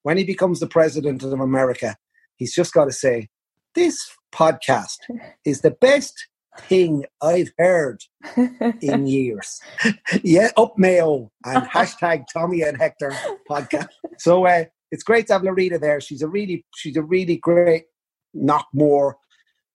When 0.04 0.18
he 0.18 0.24
becomes 0.24 0.60
the 0.60 0.66
president 0.66 1.22
of 1.22 1.32
America, 1.32 1.96
he's 2.36 2.54
just 2.54 2.74
got 2.74 2.84
to 2.84 2.92
say, 2.92 3.28
this 3.74 3.98
podcast 4.32 4.98
is 5.44 5.62
the 5.62 5.72
best 5.72 6.28
thing 6.60 7.04
I've 7.22 7.50
heard 7.58 8.02
in 8.80 9.06
years. 9.06 9.60
yeah, 10.22 10.50
up 10.56 10.74
Mayo 10.76 11.32
and 11.44 11.64
hashtag 11.68 12.26
Tommy 12.32 12.60
and 12.62 12.76
Hector 12.76 13.12
podcast. 13.50 13.88
So 14.18 14.46
uh, 14.46 14.64
it's 14.92 15.02
great 15.02 15.26
to 15.28 15.32
have 15.32 15.42
Larita 15.42 15.80
there. 15.80 16.00
She's 16.02 16.22
a 16.22 16.28
really, 16.28 16.64
she's 16.76 16.96
a 16.98 17.02
really 17.02 17.38
great 17.38 17.84
Knockmore, 18.36 19.14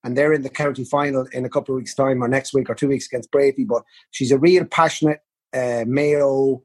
and 0.04 0.16
they're 0.16 0.34
in 0.34 0.44
the 0.44 0.50
county 0.50 0.84
final 0.86 1.26
in 1.34 1.44
a 1.44 1.50
couple 1.50 1.74
of 1.74 1.80
weeks' 1.80 1.96
time, 1.96 2.24
or 2.24 2.28
next 2.28 2.54
week 2.54 2.70
or 2.70 2.76
two 2.76 2.88
weeks 2.88 3.08
against 3.08 3.32
Bravey. 3.32 3.66
But 3.68 3.82
she's 4.12 4.32
a 4.32 4.38
real 4.38 4.66
passionate 4.66 5.20
uh, 5.54 5.86
Mayo 5.88 6.62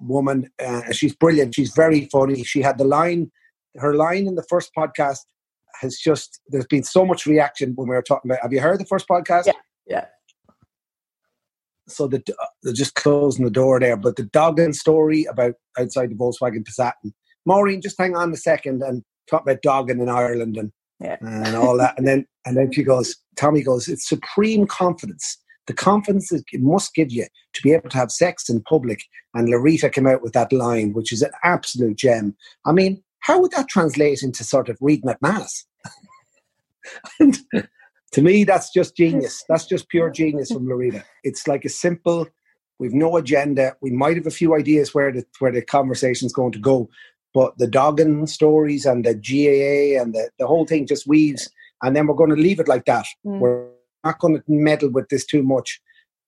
woman. 0.00 0.50
Uh, 0.62 0.82
she's 0.92 1.14
brilliant. 1.14 1.54
She's 1.54 1.72
very 1.74 2.06
funny. 2.12 2.42
She 2.44 2.60
had 2.62 2.78
the 2.78 2.84
line, 2.84 3.30
her 3.76 3.94
line 3.94 4.26
in 4.26 4.34
the 4.34 4.44
first 4.48 4.70
podcast 4.76 5.18
has 5.80 5.96
just 5.96 6.40
there's 6.48 6.66
been 6.66 6.84
so 6.84 7.04
much 7.04 7.26
reaction 7.26 7.72
when 7.74 7.88
we 7.88 7.94
were 7.94 8.02
talking 8.02 8.30
about. 8.30 8.42
Have 8.42 8.52
you 8.52 8.60
heard 8.60 8.78
the 8.80 8.86
first 8.86 9.08
podcast? 9.08 9.46
Yeah. 9.46 9.52
Yeah. 9.86 10.06
So 11.88 12.06
the 12.08 12.22
they're 12.62 12.72
just 12.72 12.94
closing 12.94 13.44
the 13.44 13.50
door 13.50 13.78
there, 13.80 13.96
but 13.96 14.16
the 14.16 14.22
dogging 14.24 14.72
story 14.72 15.24
about 15.24 15.54
outside 15.78 16.10
the 16.10 16.14
Volkswagen 16.14 16.64
Passat. 16.64 16.92
And 17.02 17.12
Maureen, 17.44 17.82
just 17.82 17.98
hang 17.98 18.16
on 18.16 18.32
a 18.32 18.36
second 18.36 18.82
and 18.82 19.02
talk 19.28 19.42
about 19.42 19.62
dogging 19.62 20.00
in 20.00 20.08
Ireland 20.08 20.56
and 20.56 20.72
Yeah. 21.00 21.16
and 21.20 21.54
all 21.56 21.76
that, 21.78 21.98
and 21.98 22.06
then 22.06 22.26
and 22.46 22.56
then 22.56 22.72
she 22.72 22.82
goes. 22.82 23.16
Tommy 23.36 23.62
goes. 23.62 23.88
It's 23.88 24.08
supreme 24.08 24.66
confidence. 24.66 25.36
The 25.66 25.72
confidence 25.72 26.30
it 26.30 26.44
must 26.54 26.94
give 26.94 27.10
you 27.10 27.26
to 27.54 27.62
be 27.62 27.72
able 27.72 27.88
to 27.90 27.96
have 27.96 28.10
sex 28.10 28.48
in 28.48 28.62
public. 28.62 29.02
And 29.32 29.48
Larita 29.48 29.92
came 29.92 30.06
out 30.06 30.22
with 30.22 30.32
that 30.34 30.52
line, 30.52 30.92
which 30.92 31.12
is 31.12 31.22
an 31.22 31.30
absolute 31.42 31.96
gem. 31.96 32.36
I 32.66 32.72
mean, 32.72 33.02
how 33.20 33.40
would 33.40 33.52
that 33.52 33.68
translate 33.68 34.22
into 34.22 34.44
sort 34.44 34.68
of 34.68 34.76
reading 34.80 35.08
at 35.08 35.22
mass? 35.22 35.64
and 37.20 37.38
to 38.12 38.22
me, 38.22 38.44
that's 38.44 38.70
just 38.72 38.96
genius. 38.96 39.42
That's 39.48 39.66
just 39.66 39.88
pure 39.88 40.10
genius 40.10 40.52
from 40.52 40.66
Larita. 40.66 41.02
It's 41.22 41.48
like 41.48 41.64
a 41.64 41.70
simple. 41.70 42.28
We've 42.78 42.92
no 42.92 43.16
agenda. 43.16 43.74
We 43.80 43.90
might 43.90 44.16
have 44.16 44.26
a 44.26 44.32
few 44.32 44.54
ideas 44.54 44.94
where 44.94 45.12
the 45.12 45.24
where 45.38 45.52
the 45.52 45.62
conversation's 45.62 46.32
going 46.32 46.52
to 46.52 46.58
go, 46.58 46.90
but 47.32 47.56
the 47.58 47.66
dogging 47.66 48.26
stories 48.26 48.84
and 48.84 49.04
the 49.04 49.14
GAA 49.14 50.00
and 50.00 50.14
the, 50.14 50.30
the 50.38 50.46
whole 50.46 50.66
thing 50.66 50.86
just 50.86 51.06
weaves, 51.06 51.50
and 51.82 51.96
then 51.96 52.06
we're 52.06 52.14
going 52.14 52.30
to 52.30 52.36
leave 52.36 52.60
it 52.60 52.68
like 52.68 52.84
that. 52.84 53.06
Mm. 53.24 53.38
We're 53.38 53.68
not 54.04 54.18
going 54.18 54.36
to 54.36 54.42
meddle 54.48 54.90
with 54.90 55.08
this 55.08 55.24
too 55.24 55.42
much. 55.42 55.80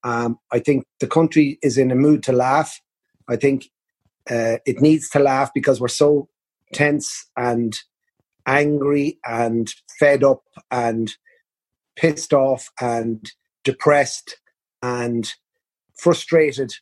Um, 0.02 0.38
I 0.52 0.58
think 0.58 0.86
the 1.00 1.06
country 1.06 1.58
is 1.62 1.78
in 1.78 1.90
a 1.90 1.96
mood 1.96 2.22
to 2.24 2.32
laugh. 2.32 2.80
I 3.28 3.36
think 3.36 3.70
uh, 4.30 4.58
it 4.64 4.80
needs 4.80 5.08
to 5.10 5.18
laugh 5.18 5.50
because 5.54 5.80
we're 5.80 5.88
so 5.88 6.28
tense 6.72 7.28
and 7.36 7.76
angry 8.46 9.18
and 9.24 9.72
fed 9.98 10.22
up 10.22 10.42
and 10.70 11.12
pissed 11.96 12.32
off 12.32 12.70
and 12.80 13.32
depressed 13.64 14.38
and 14.82 15.32
frustrated 15.98 16.72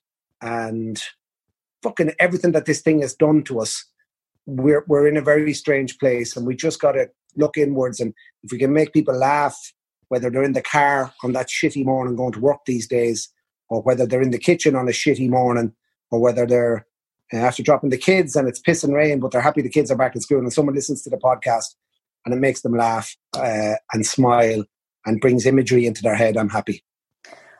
and 0.42 1.02
fucking 1.82 2.12
everything 2.18 2.52
that 2.52 2.66
this 2.66 2.82
thing 2.82 3.00
has 3.00 3.14
done 3.14 3.42
to 3.44 3.60
us. 3.60 3.84
We're 4.46 4.84
we're 4.86 5.08
in 5.08 5.16
a 5.16 5.22
very 5.22 5.54
strange 5.54 5.98
place, 5.98 6.36
and 6.36 6.46
we 6.46 6.54
just 6.54 6.80
got 6.80 6.92
to 6.92 7.08
look 7.36 7.56
inwards. 7.56 8.00
And 8.00 8.12
if 8.42 8.52
we 8.52 8.58
can 8.58 8.72
make 8.72 8.92
people 8.92 9.14
laugh, 9.14 9.56
whether 10.08 10.30
they're 10.30 10.42
in 10.42 10.52
the 10.52 10.62
car 10.62 11.12
on 11.22 11.32
that 11.32 11.48
shitty 11.48 11.84
morning 11.84 12.16
going 12.16 12.32
to 12.32 12.40
work 12.40 12.60
these 12.66 12.86
days, 12.86 13.28
or 13.68 13.82
whether 13.82 14.06
they're 14.06 14.22
in 14.22 14.30
the 14.30 14.38
kitchen 14.38 14.76
on 14.76 14.88
a 14.88 14.92
shitty 14.92 15.28
morning, 15.28 15.72
or 16.10 16.20
whether 16.20 16.46
they're 16.46 16.86
uh, 17.32 17.38
after 17.38 17.62
dropping 17.62 17.90
the 17.90 17.98
kids 17.98 18.36
and 18.36 18.48
it's 18.48 18.60
piss 18.60 18.84
and 18.84 18.94
rain, 18.94 19.20
but 19.20 19.30
they're 19.30 19.40
happy 19.40 19.62
the 19.62 19.68
kids 19.68 19.90
are 19.90 19.96
back 19.96 20.14
in 20.14 20.20
school, 20.20 20.38
and 20.38 20.52
someone 20.52 20.74
listens 20.74 21.02
to 21.02 21.10
the 21.10 21.16
podcast 21.16 21.74
and 22.24 22.34
it 22.34 22.38
makes 22.38 22.62
them 22.62 22.76
laugh 22.76 23.14
uh, 23.36 23.74
and 23.92 24.06
smile 24.06 24.64
and 25.06 25.20
brings 25.20 25.46
imagery 25.46 25.86
into 25.86 26.02
their 26.02 26.14
head. 26.14 26.36
I'm 26.36 26.48
happy. 26.48 26.82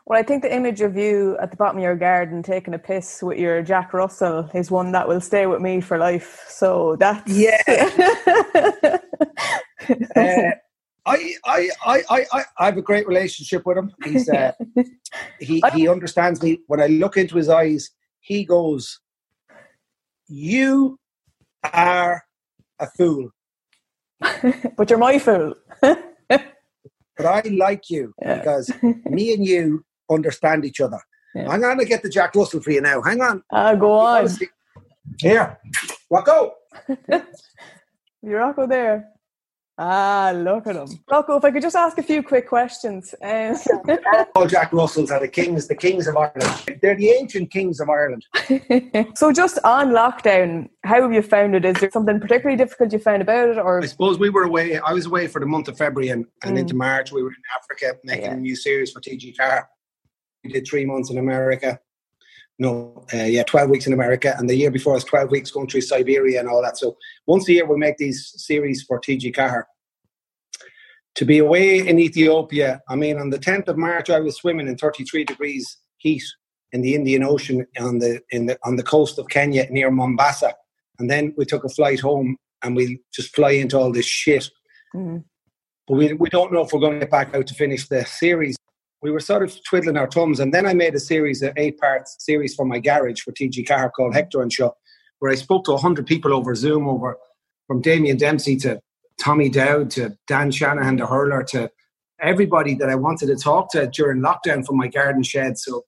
Well, 0.07 0.19
I 0.19 0.23
think 0.23 0.43
the 0.43 0.55
image 0.55 0.83
of 0.83 0.97
you 0.97 1.39
at 1.41 1.51
the 1.51 1.57
bottom 1.57 1.79
of 1.79 1.83
your 1.83 1.97
garden 1.97 2.43
taking 2.43 2.75
a 2.75 2.79
piss 2.79 3.23
with 3.23 3.39
your 3.39 3.63
Jack 3.63 3.95
Russell 3.95 4.51
is 4.53 4.71
one 4.71 4.93
that 4.93 5.09
will 5.09 5.21
stay 5.21 5.47
with 5.47 5.63
me 5.63 5.81
for 5.81 5.97
life. 5.97 6.45
So 6.49 6.97
that's 6.97 7.31
Yeah. 7.31 8.99
Uh, 10.17 10.51
I, 11.07 11.35
I, 11.45 11.71
I, 11.85 12.03
I, 12.11 12.45
I 12.59 12.65
have 12.67 12.77
a 12.79 12.83
great 12.83 13.07
relationship 13.07 13.67
with 13.67 13.77
him. 13.77 13.93
He's 14.05 14.29
uh, 14.29 14.53
he 15.39 15.63
he 15.73 15.89
understands 15.89 16.43
me. 16.43 16.61
When 16.67 16.81
I 16.81 16.87
look 16.87 17.17
into 17.17 17.37
his 17.37 17.49
eyes, 17.49 17.91
he 18.21 18.45
goes, 18.45 19.01
"You 20.29 20.99
are 21.73 22.25
a 22.79 22.87
fool, 22.97 23.31
but 24.77 24.89
you're 24.89 24.99
my 24.99 25.19
fool. 25.19 25.55
but 25.81 27.27
I 27.27 27.43
like 27.51 27.91
you 27.91 28.15
Yeah. 28.23 28.39
because 28.39 28.73
me 29.05 29.35
and 29.35 29.45
you 29.45 29.85
understand 30.11 30.65
each 30.65 30.81
other." 30.81 31.01
Yeah. 31.35 31.49
I'm 31.51 31.61
gonna 31.61 31.85
get 31.85 32.03
the 32.03 32.09
Jack 32.09 32.35
Russell 32.35 32.63
for 32.63 32.71
you 32.71 32.81
now. 32.81 33.03
Hang 33.03 33.21
on. 33.21 33.43
Ah, 33.53 33.75
go 33.75 33.93
on. 33.93 34.29
Here, 35.21 35.59
what 36.09 36.25
go? 36.25 36.55
You 38.23 38.37
Rocco 38.37 38.67
there. 38.67 39.11
Ah, 39.77 40.33
look 40.33 40.69
at 40.69 40.77
him. 40.77 40.87
Rocco, 41.11 41.37
if 41.37 41.45
I 41.45 41.51
could 41.51 41.63
just 41.63 41.75
ask 41.75 41.99
a 41.99 42.03
few 42.03 42.23
quick 42.23 42.49
questions. 42.49 43.13
Um, 43.21 43.57
All 44.37 44.47
Jack 44.47 44.73
Russells 44.73 45.11
are 45.11 45.19
the 45.19 45.27
kings, 45.27 45.67
the 45.67 45.75
kings 45.75 46.07
of 46.07 46.17
Ireland. 46.17 46.79
They're 46.81 46.95
the 46.95 47.09
ancient 47.11 47.51
kings 47.51 47.81
of 47.81 47.89
Ireland. 47.91 48.25
so 49.17 49.33
just 49.33 49.59
on 49.65 49.89
lockdown, 49.91 50.69
how 50.85 51.03
have 51.03 51.13
you 51.13 51.23
found 51.23 51.57
it? 51.57 51.65
Is 51.65 51.75
there 51.81 51.91
something 51.91 52.21
particularly 52.21 52.57
difficult 52.57 52.93
you 52.93 53.01
found 53.01 53.21
about 53.23 53.49
it 53.49 53.59
or 53.59 53.83
I 53.83 53.87
suppose 53.87 54.17
we 54.17 54.31
were 54.31 54.45
away. 54.45 54.79
I 54.79 54.93
was 54.93 55.07
away 55.07 55.27
for 55.27 55.41
the 55.41 55.47
month 55.47 55.67
of 55.67 55.77
February 55.77 56.11
and, 56.11 56.25
and 56.45 56.57
Mm. 56.57 56.61
into 56.61 56.75
March. 56.77 57.11
We 57.11 57.25
were 57.25 57.31
in 57.31 57.35
Africa 57.61 57.99
making 58.05 58.25
Yeah. 58.27 58.35
a 58.35 58.37
new 58.37 58.55
series 58.55 58.93
for 58.93 59.01
TG4. 59.01 59.65
We 60.45 60.53
did 60.53 60.67
three 60.69 60.85
months 60.85 61.11
in 61.11 61.19
America. 61.19 61.81
No, 62.59 63.05
uh, 63.13 63.25
yeah, 63.25 63.43
12 63.43 63.71
weeks 63.71 63.87
in 63.87 63.93
America. 63.93 64.35
And 64.39 64.49
the 64.49 64.55
year 64.55 64.71
before, 64.71 64.93
I 64.93 64.97
was 64.97 65.05
12 65.05 65.31
weeks 65.31 65.51
going 65.51 65.67
through 65.69 65.81
Siberia 65.81 66.39
and 66.39 66.49
all 66.49 66.63
that. 66.63 66.79
So 66.79 66.97
once 67.27 67.49
a 67.49 67.53
year, 67.53 67.67
we 67.67 67.77
make 67.77 67.97
these 67.97 68.33
series 68.37 68.83
for 68.83 69.01
TG4. 69.01 69.65
To 71.17 71.25
be 71.25 71.39
away 71.39 71.87
in 71.87 71.99
Ethiopia, 71.99 72.81
I 72.89 72.97
mean, 72.97 73.19
on 73.19 73.31
the 73.31 73.39
10th 73.39 73.69
of 73.69 73.77
March, 73.77 74.11
I 74.11 74.21
was 74.21 74.37
swimming 74.37 74.69
in 74.69 74.77
33 74.77 75.25
degrees 75.25 75.79
heat 75.99 76.25
in 76.73 76.83
the 76.83 76.95
Indian 76.95 77.23
Ocean 77.25 77.67
on 77.79 77.99
the, 77.99 78.21
in 78.31 78.47
the, 78.47 78.59
on 78.65 78.77
the 78.77 78.83
coast 78.83 79.19
of 79.19 79.29
Kenya 79.29 79.67
near 79.71 79.91
Mombasa. 79.91 80.55
And 80.99 81.11
then 81.11 81.35
we 81.37 81.45
took 81.45 81.65
a 81.65 81.69
flight 81.69 82.01
home 82.01 82.37
and 82.63 82.77
we 82.77 83.01
just 83.13 83.35
fly 83.35 83.51
into 83.51 83.79
all 83.79 83.93
this 83.93 84.07
shit 84.07 84.49
Mm. 84.95 85.25
but 85.89 85.95
we, 85.95 86.13
we 86.13 86.31
don't 86.31 86.53
know 86.53 86.63
if 86.63 86.73
we're 86.73 86.81
going 86.81 86.95
to 86.95 87.01
get 87.01 87.11
back 87.11 87.35
out 87.35 87.47
to 87.49 87.55
finish 87.55 87.89
the 87.89 88.05
series. 88.05 88.57
We 89.05 89.11
were 89.11 89.21
sort 89.21 89.43
of 89.43 89.63
twiddling 89.65 89.99
our 89.99 90.11
thumbs, 90.11 90.41
and 90.41 90.53
then 90.55 90.65
I 90.65 90.73
made 90.73 90.95
a 90.95 90.99
series, 90.99 91.43
an 91.43 91.53
eight-part 91.59 92.09
series 92.09 92.55
for 92.55 92.65
my 92.65 92.79
garage 92.79 93.21
for 93.21 93.33
TG4 93.33 93.93
called 93.93 94.15
Hector 94.15 94.41
and 94.41 94.51
Show, 94.51 94.75
where 95.19 95.31
I 95.31 95.35
spoke 95.35 95.67
to 95.67 95.77
hundred 95.77 96.07
people 96.07 96.33
over 96.33 96.55
Zoom, 96.55 96.89
over 96.89 97.19
from 97.67 97.83
Damien 97.83 98.17
Dempsey 98.17 98.57
to 98.57 98.81
Tommy 99.21 99.51
Dowd 99.51 99.91
to 99.91 100.17
Dan 100.27 100.51
Shanahan, 100.51 100.97
the 100.97 101.07
hurler, 101.07 101.43
to 101.51 101.71
everybody 102.19 102.75
that 102.77 102.89
I 102.89 102.95
wanted 102.95 103.27
to 103.27 103.37
talk 103.37 103.71
to 103.73 103.87
during 103.89 104.23
lockdown 104.23 104.65
from 104.65 104.79
my 104.79 104.89
garden 104.89 105.23
shed. 105.23 105.59
So 105.59 105.85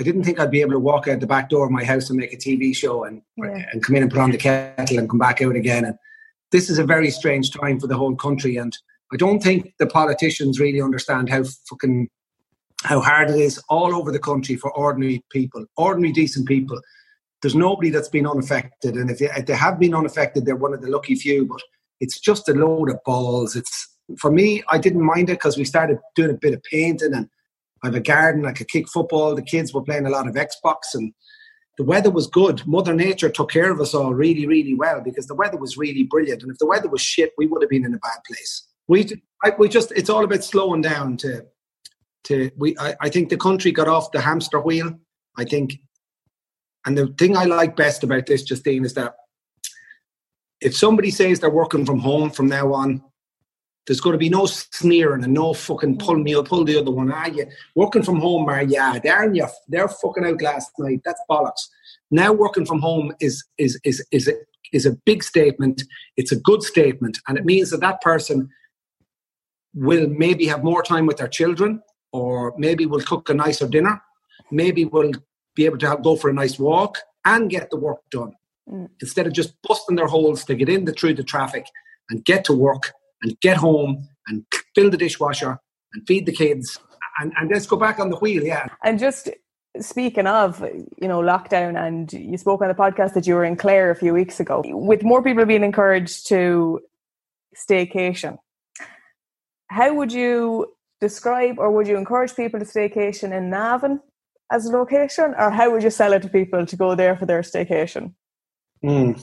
I 0.00 0.02
didn't 0.04 0.24
think 0.24 0.40
I'd 0.40 0.50
be 0.50 0.62
able 0.62 0.72
to 0.72 0.78
walk 0.78 1.06
out 1.06 1.20
the 1.20 1.26
back 1.26 1.50
door 1.50 1.66
of 1.66 1.70
my 1.70 1.84
house 1.84 2.08
and 2.08 2.18
make 2.18 2.32
a 2.32 2.38
TV 2.38 2.74
show 2.74 3.04
and 3.04 3.20
Yeah. 3.36 3.66
and 3.72 3.84
come 3.84 3.96
in 3.96 4.02
and 4.04 4.10
put 4.10 4.20
on 4.20 4.30
the 4.30 4.38
kettle 4.38 4.98
and 4.98 5.06
come 5.10 5.18
back 5.18 5.42
out 5.42 5.54
again. 5.54 5.84
And 5.84 5.98
this 6.50 6.70
is 6.70 6.78
a 6.78 6.84
very 6.84 7.10
strange 7.10 7.50
time 7.50 7.78
for 7.78 7.88
the 7.88 7.98
whole 7.98 8.16
country. 8.16 8.56
And 8.56 8.74
I 9.12 9.16
don't 9.16 9.42
think 9.42 9.74
the 9.78 9.86
politicians 9.86 10.58
really 10.58 10.80
understand 10.80 11.28
how 11.28 11.44
fucking 11.68 12.08
how 12.84 13.00
hard 13.00 13.30
it 13.30 13.36
is 13.36 13.62
all 13.68 13.94
over 13.94 14.10
the 14.10 14.18
country 14.18 14.56
for 14.56 14.72
ordinary 14.72 15.22
people, 15.30 15.64
ordinary 15.76 16.12
decent 16.12 16.48
people. 16.48 16.80
There's 17.40 17.54
nobody 17.54 17.90
that's 17.90 18.08
been 18.08 18.26
unaffected, 18.26 18.94
and 18.94 19.10
if 19.10 19.18
they, 19.18 19.26
if 19.26 19.46
they 19.46 19.54
have 19.54 19.78
been 19.78 19.94
unaffected, 19.94 20.46
they're 20.46 20.56
one 20.56 20.74
of 20.74 20.80
the 20.80 20.90
lucky 20.90 21.14
few. 21.14 21.46
But 21.46 21.60
it's 22.00 22.20
just 22.20 22.48
a 22.48 22.54
load 22.54 22.90
of 22.90 22.98
balls. 23.04 23.54
It's 23.54 23.88
for 24.18 24.30
me. 24.30 24.62
I 24.68 24.78
didn't 24.78 25.04
mind 25.04 25.28
it 25.28 25.34
because 25.34 25.56
we 25.56 25.64
started 25.64 25.98
doing 26.14 26.30
a 26.30 26.34
bit 26.34 26.54
of 26.54 26.62
painting, 26.62 27.14
and 27.14 27.28
I 27.82 27.88
have 27.88 27.94
a 27.94 28.00
garden. 28.00 28.46
I 28.46 28.52
could 28.52 28.68
kick 28.68 28.88
football. 28.88 29.34
The 29.34 29.42
kids 29.42 29.74
were 29.74 29.82
playing 29.82 30.06
a 30.06 30.10
lot 30.10 30.28
of 30.28 30.34
Xbox, 30.34 30.94
and 30.94 31.12
the 31.78 31.84
weather 31.84 32.10
was 32.10 32.26
good. 32.26 32.66
Mother 32.66 32.94
Nature 32.94 33.30
took 33.30 33.50
care 33.50 33.70
of 33.70 33.80
us 33.80 33.94
all 33.94 34.14
really, 34.14 34.46
really 34.46 34.74
well 34.74 35.00
because 35.00 35.26
the 35.26 35.34
weather 35.34 35.56
was 35.56 35.76
really 35.76 36.04
brilliant. 36.04 36.42
And 36.42 36.52
if 36.52 36.58
the 36.58 36.66
weather 36.66 36.88
was 36.88 37.00
shit, 37.00 37.32
we 37.36 37.46
would 37.46 37.62
have 37.62 37.70
been 37.70 37.84
in 37.84 37.94
a 37.94 37.98
bad 37.98 38.18
place. 38.26 38.68
We, 38.88 39.08
I, 39.44 39.52
we 39.58 39.68
just, 39.68 39.92
it's 39.92 40.10
all 40.10 40.24
about 40.24 40.44
slowing 40.44 40.82
down 40.82 41.16
to, 41.18 41.46
to 42.24 42.50
we. 42.56 42.76
I, 42.78 42.94
I 43.00 43.08
think 43.08 43.28
the 43.28 43.36
country 43.36 43.72
got 43.72 43.88
off 43.88 44.12
the 44.12 44.20
hamster 44.20 44.60
wheel. 44.60 44.98
I 45.36 45.44
think, 45.44 45.78
and 46.84 46.96
the 46.96 47.06
thing 47.18 47.36
I 47.36 47.44
like 47.44 47.76
best 47.76 48.04
about 48.04 48.26
this, 48.26 48.42
Justine, 48.42 48.84
is 48.84 48.94
that 48.94 49.14
if 50.60 50.76
somebody 50.76 51.10
says 51.10 51.40
they're 51.40 51.50
working 51.50 51.84
from 51.84 51.98
home 51.98 52.30
from 52.30 52.48
now 52.48 52.72
on, 52.72 53.02
there's 53.86 54.00
going 54.00 54.12
to 54.12 54.18
be 54.18 54.28
no 54.28 54.46
sneering 54.46 55.24
and 55.24 55.34
no 55.34 55.52
fucking 55.54 55.98
pull 55.98 56.16
me 56.16 56.36
or 56.36 56.44
pull 56.44 56.64
the 56.64 56.78
other 56.78 56.90
one. 56.90 57.10
Ah, 57.12 57.26
you 57.26 57.46
working 57.74 58.02
from 58.02 58.20
home, 58.20 58.48
are 58.48 58.62
yeah, 58.62 58.98
they're 59.02 59.32
you, 59.34 59.46
they're 59.68 59.88
fucking 59.88 60.24
out 60.24 60.40
last 60.40 60.70
night. 60.78 61.00
That's 61.04 61.20
bollocks. 61.28 61.66
Now 62.10 62.32
working 62.32 62.64
from 62.64 62.80
home 62.80 63.12
is 63.20 63.44
is 63.58 63.80
is 63.84 64.04
is 64.12 64.28
a, 64.28 64.34
is 64.72 64.86
a 64.86 64.92
big 65.04 65.24
statement. 65.24 65.82
It's 66.16 66.30
a 66.30 66.36
good 66.36 66.62
statement, 66.62 67.18
and 67.26 67.36
it 67.36 67.44
means 67.44 67.70
that 67.70 67.80
that 67.80 68.00
person 68.00 68.48
will 69.74 70.08
maybe 70.08 70.46
have 70.46 70.62
more 70.64 70.82
time 70.82 71.06
with 71.06 71.16
their 71.16 71.28
children, 71.28 71.82
or 72.12 72.54
maybe 72.58 72.86
will 72.86 73.00
cook 73.00 73.28
a 73.30 73.34
nicer 73.34 73.66
dinner, 73.68 74.02
maybe 74.50 74.84
will 74.84 75.12
be 75.54 75.64
able 75.64 75.78
to 75.78 75.88
have, 75.88 76.02
go 76.02 76.16
for 76.16 76.30
a 76.30 76.34
nice 76.34 76.58
walk 76.58 76.98
and 77.24 77.50
get 77.50 77.70
the 77.70 77.76
work 77.76 78.00
done 78.10 78.32
Mm. 78.70 78.88
instead 79.00 79.26
of 79.26 79.32
just 79.32 79.54
busting 79.66 79.96
their 79.96 80.06
holes 80.06 80.44
to 80.44 80.54
get 80.54 80.68
in 80.68 80.84
the 80.84 80.92
through 80.92 81.14
the 81.14 81.24
traffic 81.24 81.66
and 82.10 82.24
get 82.24 82.44
to 82.44 82.52
work 82.52 82.92
and 83.20 83.36
get 83.40 83.56
home 83.56 84.06
and 84.28 84.44
fill 84.76 84.88
the 84.88 84.96
dishwasher 84.96 85.58
and 85.92 86.06
feed 86.06 86.26
the 86.26 86.32
kids 86.32 86.78
and, 87.18 87.32
and 87.36 87.50
let's 87.50 87.66
go 87.66 87.76
back 87.76 87.98
on 87.98 88.08
the 88.10 88.16
wheel. 88.18 88.44
Yeah, 88.44 88.68
And 88.84 89.00
just 89.00 89.28
speaking 89.80 90.28
of, 90.28 90.60
you 91.00 91.08
know, 91.08 91.20
lockdown, 91.20 91.76
and 91.76 92.12
you 92.12 92.38
spoke 92.38 92.62
on 92.62 92.68
the 92.68 92.74
podcast 92.74 93.14
that 93.14 93.26
you 93.26 93.34
were 93.34 93.44
in 93.44 93.56
Clare 93.56 93.90
a 93.90 93.96
few 93.96 94.12
weeks 94.14 94.38
ago. 94.38 94.62
With 94.64 95.02
more 95.02 95.24
people 95.24 95.44
being 95.44 95.64
encouraged 95.64 96.28
to 96.28 96.80
staycation. 97.56 98.38
How 99.72 99.94
would 99.94 100.12
you 100.12 100.66
describe 101.00 101.58
or 101.58 101.70
would 101.70 101.88
you 101.88 101.96
encourage 101.96 102.36
people 102.36 102.60
to 102.60 102.66
staycation 102.66 103.36
in 103.36 103.48
Navan 103.48 104.00
as 104.50 104.66
a 104.66 104.70
location, 104.70 105.34
or 105.38 105.50
how 105.50 105.70
would 105.70 105.82
you 105.82 105.88
sell 105.88 106.12
it 106.12 106.20
to 106.22 106.28
people 106.28 106.66
to 106.66 106.76
go 106.76 106.94
there 106.94 107.16
for 107.16 107.24
their 107.24 107.40
staycation? 107.40 108.12
Mm. 108.84 109.18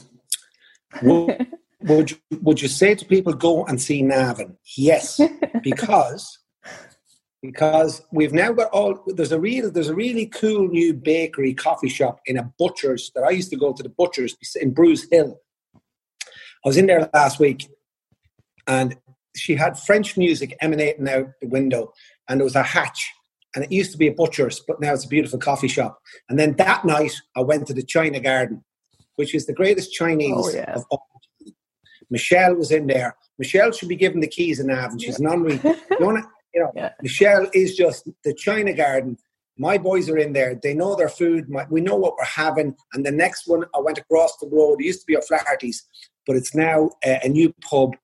Would, 1.04 1.48
would, 1.82 2.12
you, 2.12 2.18
would 2.42 2.62
you 2.64 2.68
say 2.68 2.96
to 2.96 3.06
people 3.06 3.34
go 3.34 3.64
and 3.66 3.80
see 3.80 4.02
Navan? 4.02 4.58
Yes, 4.76 5.22
because 5.64 6.40
because 7.44 8.02
we've 8.12 8.34
now 8.34 8.52
got 8.52 8.72
all 8.72 9.02
there's 9.06 9.32
a 9.32 9.40
real 9.40 9.72
there's 9.72 9.88
a 9.88 9.96
really 9.96 10.26
cool 10.26 10.68
new 10.68 10.94
bakery 10.94 11.54
coffee 11.54 11.88
shop 11.88 12.20
in 12.26 12.38
a 12.38 12.52
butcher's 12.58 13.12
that 13.16 13.24
I 13.24 13.30
used 13.30 13.52
to 13.52 13.56
go 13.56 13.72
to 13.72 13.84
the 13.84 13.90
butcher's 13.90 14.36
in 14.60 14.74
Bruce 14.74 15.08
Hill. 15.10 15.40
I 15.76 16.68
was 16.68 16.76
in 16.76 16.88
there 16.88 17.08
last 17.14 17.40
week 17.40 17.70
and 18.68 18.98
she 19.36 19.56
had 19.56 19.80
French 19.80 20.18
music 20.18 20.56
emanating 20.62 21.08
out 21.08 21.28
the 21.42 21.48
window 21.48 21.94
and 22.28 22.40
there 22.40 22.46
was 22.46 22.56
a 22.56 22.64
hatch 22.64 23.12
and 23.56 23.64
it 23.64 23.72
used 23.72 23.92
to 23.92 23.98
be 23.98 24.08
a 24.08 24.14
butcher's 24.14 24.62
but 24.68 24.80
now 24.80 24.94
it's 24.94 25.06
a 25.06 25.10
beautiful 25.10 25.40
coffee 25.40 25.68
shop. 25.68 26.00
And 26.30 26.38
then 26.40 26.54
that 26.54 26.86
night 26.86 27.14
I 27.36 27.42
went 27.42 27.68
to 27.68 27.74
the 27.74 27.84
China 27.84 28.20
Garden, 28.20 28.64
which 29.16 29.34
is 29.34 29.46
the 29.46 29.54
greatest 29.54 29.94
Chinese 29.94 30.34
oh, 30.36 30.52
yeah. 30.52 30.74
of 30.74 30.84
all. 30.90 31.08
Michelle 32.10 32.56
was 32.56 32.72
in 32.72 32.88
there. 32.88 33.16
Michelle 33.38 33.72
should 33.72 33.90
be 33.90 33.96
given 33.96 34.20
the 34.20 34.28
keys 34.28 34.60
in 34.60 34.68
Nav 34.68 34.92
and 34.92 35.02
she's 35.02 35.20
non 35.20 35.48
You 36.54 36.62
know, 36.62 36.72
yeah. 36.76 36.92
Michelle 37.02 37.48
is 37.54 37.76
just 37.76 38.10
the 38.24 38.34
China 38.34 38.74
Garden. 38.74 39.18
My 39.58 39.78
boys 39.78 40.10
are 40.10 40.18
in 40.18 40.34
there. 40.34 40.56
They 40.56 40.74
know 40.74 40.96
their 40.96 41.10
food. 41.10 41.50
My, 41.50 41.66
we 41.70 41.82
know 41.82 41.96
what 41.96 42.16
we're 42.18 42.26
having. 42.26 42.76
And 42.94 43.06
the 43.06 43.12
next 43.12 43.48
one, 43.48 43.66
I 43.76 43.80
went 43.80 43.98
across 43.98 44.36
the 44.38 44.48
road. 44.48 44.82
It 44.82 44.86
used 44.86 45.02
to 45.02 45.06
be 45.06 45.16
a 45.16 45.22
Flaherty's, 45.22 45.86
but 46.26 46.36
it's 46.36 46.56
now 46.56 46.92
a, 47.04 47.20
a 47.24 47.30
new 47.30 47.54
pub. 47.62 47.96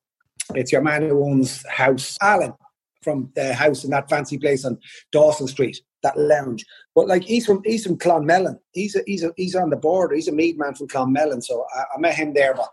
It's 0.53 0.71
your 0.71 0.81
man 0.81 1.03
who 1.03 1.25
owns 1.25 1.65
house, 1.67 2.17
Alan, 2.21 2.53
from 3.01 3.31
the 3.35 3.53
house 3.53 3.83
in 3.83 3.91
that 3.91 4.09
fancy 4.09 4.37
place 4.37 4.65
on 4.65 4.77
Dawson 5.11 5.47
Street, 5.47 5.79
that 6.03 6.17
lounge. 6.17 6.65
But 6.93 7.07
like 7.07 7.23
he's 7.23 7.45
from 7.45 7.61
he's 7.63 7.85
from 7.85 7.97
Clonmellon. 7.97 8.57
He's 8.73 8.95
a, 8.95 9.01
he's 9.05 9.23
a, 9.23 9.31
he's 9.37 9.55
on 9.55 9.69
the 9.69 9.77
border. 9.77 10.15
He's 10.15 10.27
a 10.27 10.31
Meath 10.31 10.57
man 10.57 10.75
from 10.75 10.87
Clonmellon. 10.87 11.43
So 11.43 11.65
I, 11.75 11.83
I 11.95 11.99
met 11.99 12.15
him 12.15 12.33
there. 12.33 12.53
But 12.53 12.69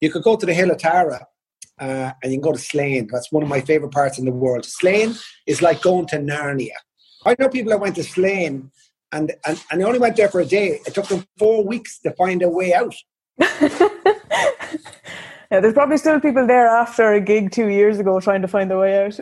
you 0.00 0.10
could 0.10 0.22
go 0.22 0.36
to 0.36 0.46
the 0.46 0.54
Hill 0.54 0.70
of 0.70 0.78
Tara 0.78 1.26
uh, 1.78 2.12
and 2.22 2.32
you 2.32 2.38
can 2.38 2.40
go 2.40 2.52
to 2.52 2.58
Slane. 2.58 3.08
That's 3.10 3.32
one 3.32 3.42
of 3.42 3.48
my 3.48 3.60
favorite 3.60 3.92
parts 3.92 4.18
in 4.18 4.24
the 4.24 4.32
world. 4.32 4.64
Slane 4.64 5.14
is 5.46 5.62
like 5.62 5.82
going 5.82 6.06
to 6.08 6.16
Narnia. 6.16 6.76
I 7.26 7.36
know 7.38 7.48
people 7.48 7.70
that 7.70 7.80
went 7.80 7.96
to 7.96 8.04
Slane 8.04 8.70
and, 9.12 9.32
and, 9.46 9.62
and 9.70 9.80
they 9.80 9.84
only 9.84 9.98
went 9.98 10.16
there 10.16 10.28
for 10.28 10.40
a 10.40 10.46
day. 10.46 10.80
It 10.86 10.94
took 10.94 11.08
them 11.08 11.24
four 11.38 11.64
weeks 11.64 11.98
to 12.00 12.10
find 12.12 12.42
a 12.42 12.48
way 12.48 12.74
out. 12.74 12.94
yeah, 15.50 15.60
there's 15.60 15.74
probably 15.74 15.96
still 15.96 16.20
people 16.20 16.46
there 16.46 16.68
after 16.68 17.12
a 17.12 17.20
gig 17.20 17.50
two 17.50 17.68
years 17.68 17.98
ago 17.98 18.20
trying 18.20 18.42
to 18.42 18.48
find 18.48 18.70
their 18.70 18.78
way 18.78 19.04
out. 19.04 19.18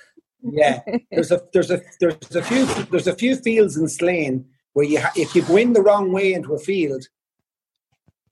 yeah, 0.42 0.80
there's 1.10 1.30
a 1.30 1.40
there's 1.52 1.70
a 1.70 1.80
there's 2.00 2.36
a 2.36 2.42
few 2.42 2.66
there's 2.90 3.06
a 3.06 3.14
few 3.14 3.36
fields 3.36 3.76
in 3.76 3.88
Slane 3.88 4.44
where 4.72 4.86
you 4.86 5.00
ha- 5.00 5.12
if 5.16 5.34
you 5.34 5.42
go 5.42 5.56
in 5.56 5.72
the 5.72 5.82
wrong 5.82 6.12
way 6.12 6.32
into 6.32 6.54
a 6.54 6.58
field, 6.58 7.06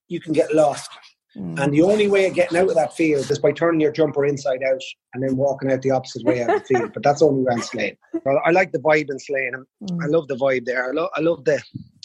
you 0.09 0.21
can 0.21 0.33
get 0.33 0.55
lost. 0.55 0.91
Mm. 1.37 1.61
And 1.61 1.73
the 1.73 1.83
only 1.83 2.07
way 2.07 2.27
of 2.27 2.35
getting 2.35 2.57
out 2.59 2.69
of 2.69 2.75
that 2.77 2.95
field 2.95 3.29
is 3.29 3.39
by 3.39 3.51
turning 3.51 3.81
your 3.81 3.91
jumper 3.91 4.25
inside 4.25 4.63
out 4.63 4.81
and 5.15 5.23
then 5.23 5.37
walking 5.37 5.73
out 5.73 5.83
the 5.83 5.91
opposite 5.91 6.25
way 6.25 6.43
out 6.43 6.51
of 6.51 6.61
the 6.61 6.67
field. 6.67 6.93
But 6.93 7.03
that's 7.03 7.23
only 7.23 7.45
around 7.45 7.65
Slane. 7.65 7.97
I 8.45 8.51
like 8.51 8.71
the 8.71 8.79
vibe 8.79 9.11
in 9.11 9.19
Slane. 9.19 9.53
Mm. 9.83 10.05
I 10.05 10.07
love 10.07 10.29
the 10.29 10.37
vibe 10.37 10.65
there. 10.65 10.89
I, 10.89 10.93
lo- 10.93 11.11
I 11.17 11.21
love 11.21 11.45
the 11.45 11.61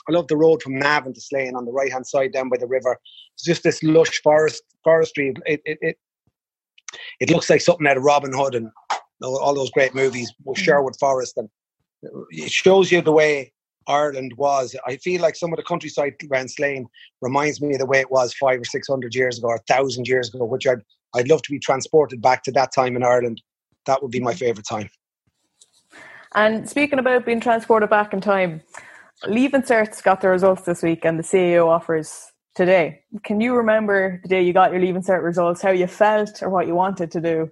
I 0.07 0.11
love 0.11 0.27
the 0.27 0.37
road 0.37 0.61
from 0.61 0.79
Navan 0.79 1.13
to 1.13 1.21
Slane 1.21 1.55
on 1.55 1.65
the 1.65 1.71
right 1.71 1.91
hand 1.91 2.07
side 2.07 2.33
down 2.33 2.49
by 2.49 2.57
the 2.57 2.67
river. 2.67 2.97
It's 3.35 3.43
just 3.43 3.63
this 3.63 3.83
lush 3.83 4.21
forest 4.21 4.63
forestry. 4.83 5.33
It 5.45 5.61
it 5.65 5.77
it, 5.81 5.97
it 7.19 7.29
looks 7.29 7.49
like 7.49 7.61
something 7.61 7.87
out 7.87 7.97
of 7.97 8.03
Robin 8.03 8.33
Hood 8.33 8.55
and 8.55 8.71
all 9.21 9.53
those 9.53 9.71
great 9.71 9.93
movies 9.93 10.33
with 10.45 10.57
mm. 10.57 10.63
Sherwood 10.63 10.95
Forest, 10.99 11.37
and 11.37 11.49
it 12.31 12.51
shows 12.51 12.91
you 12.91 13.01
the 13.01 13.11
way 13.11 13.51
Ireland 13.87 14.33
was. 14.37 14.75
I 14.85 14.97
feel 14.97 15.21
like 15.21 15.35
some 15.35 15.51
of 15.51 15.57
the 15.57 15.63
countryside 15.63 16.13
around 16.31 16.49
Slane 16.49 16.87
reminds 17.21 17.61
me 17.61 17.73
of 17.73 17.79
the 17.79 17.85
way 17.85 17.99
it 17.99 18.11
was 18.11 18.33
five 18.33 18.61
or 18.61 18.65
six 18.65 18.87
hundred 18.87 19.15
years 19.15 19.37
ago, 19.37 19.49
or 19.49 19.55
a 19.55 19.73
thousand 19.73 20.07
years 20.07 20.33
ago, 20.33 20.45
which 20.45 20.65
I'd 20.65 20.81
I'd 21.15 21.27
love 21.27 21.41
to 21.43 21.51
be 21.51 21.59
transported 21.59 22.21
back 22.21 22.43
to 22.43 22.51
that 22.53 22.71
time 22.73 22.95
in 22.95 23.03
Ireland. 23.03 23.41
That 23.85 24.01
would 24.01 24.11
be 24.11 24.19
my 24.19 24.33
favourite 24.33 24.65
time. 24.65 24.89
And 26.35 26.69
speaking 26.69 26.99
about 26.99 27.25
being 27.25 27.39
transported 27.39 27.89
back 27.89 28.13
in 28.13 28.21
time, 28.21 28.61
Leaving 29.27 29.61
Certs 29.61 30.01
got 30.01 30.21
the 30.21 30.29
results 30.29 30.63
this 30.63 30.81
week, 30.81 31.05
and 31.05 31.19
the 31.19 31.23
CAO 31.23 31.67
offers 31.67 32.31
today. 32.55 33.01
Can 33.23 33.41
you 33.41 33.55
remember 33.55 34.19
the 34.23 34.29
day 34.29 34.41
you 34.41 34.53
got 34.53 34.71
your 34.71 34.81
Leaving 34.81 35.01
Cert 35.01 35.23
results, 35.23 35.61
how 35.61 35.71
you 35.71 35.87
felt, 35.87 36.41
or 36.41 36.49
what 36.49 36.67
you 36.67 36.75
wanted 36.75 37.11
to 37.11 37.21
do? 37.21 37.51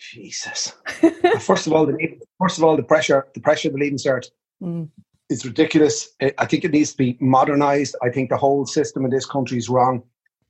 Jesus. 0.00 0.72
first 1.40 1.66
of 1.66 1.72
all, 1.72 1.86
the 1.86 2.18
first 2.40 2.58
of 2.58 2.64
all, 2.64 2.76
the 2.76 2.82
pressure, 2.82 3.26
the 3.34 3.40
pressure 3.40 3.68
of 3.68 3.74
the 3.74 3.80
leaving 3.80 3.98
cert 3.98 4.26
mm. 4.62 4.88
is 5.28 5.44
ridiculous. 5.44 6.08
I 6.38 6.46
think 6.46 6.64
it 6.64 6.72
needs 6.72 6.92
to 6.92 6.96
be 6.96 7.18
modernized. 7.20 7.96
I 8.02 8.08
think 8.08 8.30
the 8.30 8.36
whole 8.36 8.64
system 8.66 9.04
in 9.04 9.10
this 9.10 9.26
country 9.26 9.58
is 9.58 9.68
wrong. 9.68 10.02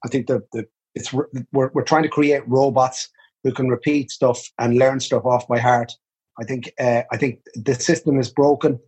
I 0.05 0.09
think 0.09 0.29
that 0.29 0.51
the 0.53 0.67
it's 0.95 1.13
we're 1.13 1.71
we're 1.75 1.83
trying 1.83 2.05
to 2.05 2.09
create 2.09 2.47
robots 2.49 3.09
who 3.43 3.53
can 3.53 3.69
repeat 3.69 4.11
stuff 4.11 4.41
and 4.59 4.79
learn 4.79 5.01
stuff 5.01 5.25
off 5.25 5.49
by 5.49 5.59
heart. 5.59 5.93
I 6.41 6.45
think 6.45 6.73
uh, 6.79 7.03
I 7.11 7.17
think 7.17 7.41
the 7.55 7.75
system 7.75 8.19
is 8.21 8.31
broken. 8.31 8.79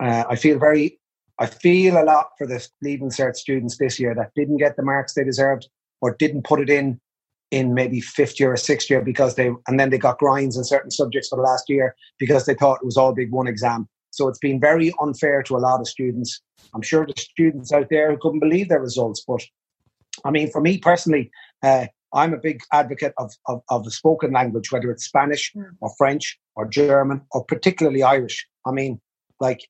Uh, 0.00 0.24
I 0.28 0.36
feel 0.36 0.58
very 0.58 0.98
I 1.38 1.46
feel 1.46 2.00
a 2.00 2.04
lot 2.04 2.30
for 2.38 2.46
the 2.46 2.66
leaving 2.82 3.10
cert 3.10 3.36
students 3.36 3.76
this 3.76 4.00
year 4.00 4.14
that 4.14 4.32
didn't 4.34 4.56
get 4.56 4.76
the 4.76 4.82
marks 4.82 5.14
they 5.14 5.24
deserved 5.24 5.68
or 6.00 6.16
didn't 6.18 6.44
put 6.44 6.60
it 6.60 6.70
in 6.70 7.00
in 7.50 7.74
maybe 7.74 8.00
fifth 8.00 8.40
year 8.40 8.52
or 8.52 8.56
sixth 8.56 8.90
year 8.90 9.02
because 9.02 9.34
they 9.34 9.50
and 9.68 9.78
then 9.78 9.90
they 9.90 9.98
got 9.98 10.18
grinds 10.18 10.56
in 10.56 10.64
certain 10.64 10.90
subjects 10.90 11.28
for 11.28 11.36
the 11.36 11.42
last 11.42 11.68
year 11.68 11.94
because 12.18 12.46
they 12.46 12.54
thought 12.54 12.80
it 12.82 12.86
was 12.86 12.96
all 12.96 13.12
big 13.12 13.30
one 13.30 13.46
exam. 13.46 13.88
So 14.10 14.28
it's 14.28 14.38
been 14.38 14.58
very 14.58 14.92
unfair 15.00 15.42
to 15.42 15.56
a 15.56 15.58
lot 15.58 15.80
of 15.80 15.88
students. 15.88 16.40
I'm 16.74 16.82
sure 16.82 17.06
the 17.06 17.14
students 17.18 17.72
out 17.72 17.88
there 17.90 18.10
who 18.10 18.18
couldn't 18.18 18.40
believe 18.40 18.68
their 18.68 18.80
results, 18.80 19.22
but 19.26 19.42
I 20.24 20.30
mean, 20.30 20.50
for 20.50 20.62
me 20.62 20.78
personally, 20.78 21.30
uh, 21.62 21.86
I'm 22.14 22.32
a 22.32 22.38
big 22.38 22.62
advocate 22.72 23.12
of, 23.18 23.32
of, 23.46 23.60
of 23.68 23.84
the 23.84 23.90
spoken 23.90 24.32
language, 24.32 24.72
whether 24.72 24.90
it's 24.90 25.04
Spanish 25.04 25.52
mm. 25.54 25.66
or 25.80 25.92
French 25.98 26.38
or 26.54 26.66
German 26.66 27.20
or 27.32 27.44
particularly 27.44 28.02
Irish. 28.02 28.46
I 28.64 28.70
mean, 28.70 29.00
like 29.38 29.68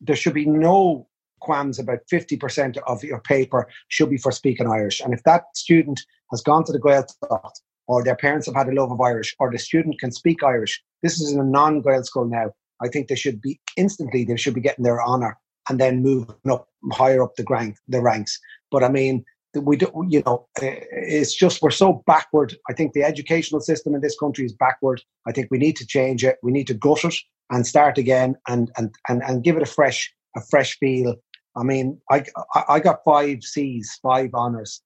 there 0.00 0.16
should 0.16 0.34
be 0.34 0.46
no 0.46 1.06
qualms 1.40 1.78
about 1.78 2.00
50% 2.12 2.78
of 2.86 3.04
your 3.04 3.20
paper 3.20 3.68
should 3.88 4.10
be 4.10 4.18
for 4.18 4.32
speaking 4.32 4.68
Irish. 4.68 5.00
And 5.00 5.14
if 5.14 5.22
that 5.24 5.44
student 5.56 6.00
has 6.30 6.42
gone 6.42 6.64
to 6.64 6.72
the 6.72 6.80
Gaeltacht, 6.80 7.52
or 7.86 8.04
their 8.04 8.16
parents 8.16 8.46
have 8.46 8.54
had 8.54 8.68
a 8.68 8.72
love 8.72 8.92
of 8.92 9.00
Irish, 9.00 9.34
or 9.38 9.50
the 9.50 9.58
student 9.58 9.98
can 9.98 10.12
speak 10.12 10.42
Irish, 10.42 10.82
this 11.02 11.20
is 11.20 11.32
in 11.32 11.40
a 11.40 11.44
non-Gaelscoil 11.44 12.28
now. 12.28 12.52
I 12.80 12.88
think 12.88 13.08
they 13.08 13.16
should 13.16 13.40
be 13.40 13.60
instantly 13.76 14.24
they 14.24 14.36
should 14.36 14.54
be 14.54 14.60
getting 14.60 14.84
their 14.84 15.02
honour 15.02 15.36
and 15.68 15.80
then 15.80 16.02
moving 16.02 16.36
up 16.48 16.68
higher 16.92 17.22
up 17.22 17.34
the 17.36 17.44
rank 17.48 17.76
the 17.88 18.00
ranks. 18.00 18.38
But 18.70 18.84
I 18.84 18.88
mean, 18.88 19.24
we 19.54 19.76
do 19.76 19.90
you 20.08 20.22
know 20.24 20.46
it's 20.56 21.34
just 21.34 21.60
we're 21.60 21.70
so 21.70 22.04
backward. 22.06 22.54
I 22.68 22.72
think 22.72 22.92
the 22.92 23.02
educational 23.02 23.60
system 23.60 23.94
in 23.94 24.00
this 24.00 24.16
country 24.18 24.44
is 24.44 24.52
backward. 24.52 25.02
I 25.26 25.32
think 25.32 25.48
we 25.50 25.58
need 25.58 25.76
to 25.76 25.86
change 25.86 26.24
it. 26.24 26.38
We 26.42 26.52
need 26.52 26.68
to 26.68 26.74
gut 26.74 27.04
it 27.04 27.16
and 27.50 27.66
start 27.66 27.98
again 27.98 28.36
and 28.48 28.70
and 28.76 28.94
and, 29.08 29.22
and 29.22 29.44
give 29.44 29.56
it 29.56 29.62
a 29.62 29.66
fresh 29.66 30.12
a 30.36 30.40
fresh 30.50 30.78
feel. 30.78 31.14
I 31.56 31.62
mean, 31.62 32.00
I 32.10 32.24
I 32.68 32.80
got 32.80 33.04
five 33.04 33.42
C's, 33.42 33.98
five 34.02 34.32
honours 34.34 34.82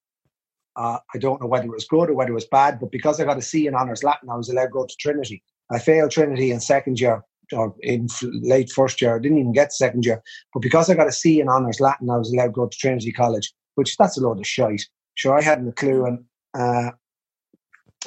uh, 0.77 0.99
I 1.15 1.19
don't 1.19 1.41
know 1.41 1.47
whether 1.47 1.67
it 1.67 1.71
was 1.71 1.87
good 1.87 2.11
or 2.11 2.15
whether 2.15 2.31
it 2.31 2.35
was 2.35 2.47
bad, 2.47 2.81
but 2.81 2.91
because 2.91 3.21
I 3.21 3.25
got 3.25 3.39
a 3.39 3.43
C 3.43 3.67
in 3.67 3.75
honours 3.75 4.03
Latin, 4.03 4.31
I 4.31 4.37
was 4.37 4.49
allowed 4.49 4.67
to 4.67 4.71
go 4.71 4.87
to 4.87 4.97
Trinity. 4.99 5.43
I 5.71 5.79
failed 5.79 6.11
Trinity 6.11 6.51
in 6.51 6.61
second 6.61 7.01
year 7.01 7.23
or 7.53 7.75
in 7.81 8.09
late 8.23 8.71
first 8.71 9.03
year. 9.03 9.17
I 9.17 9.19
didn't 9.19 9.39
even 9.39 9.53
get 9.53 9.73
second 9.73 10.07
year, 10.07 10.23
but 10.55 10.61
because 10.61 10.89
I 10.89 10.95
got 10.95 11.09
a 11.09 11.13
C 11.13 11.41
in 11.41 11.49
honours 11.49 11.81
Latin, 11.81 12.11
I 12.11 12.17
was 12.17 12.33
allowed 12.33 12.47
to 12.47 12.53
go 12.53 12.67
to 12.67 12.79
Trinity 12.79 13.13
College, 13.13 13.53
which 13.75 13.97
that's 13.97 14.17
a 14.17 14.23
load 14.23 14.39
of 14.39 14.47
shite. 14.47 14.83
Sure, 15.15 15.39
I 15.39 15.43
hadn't 15.43 15.69
a 15.69 15.73
clue, 15.73 16.07
and 16.07 16.25
uh, 16.59 16.93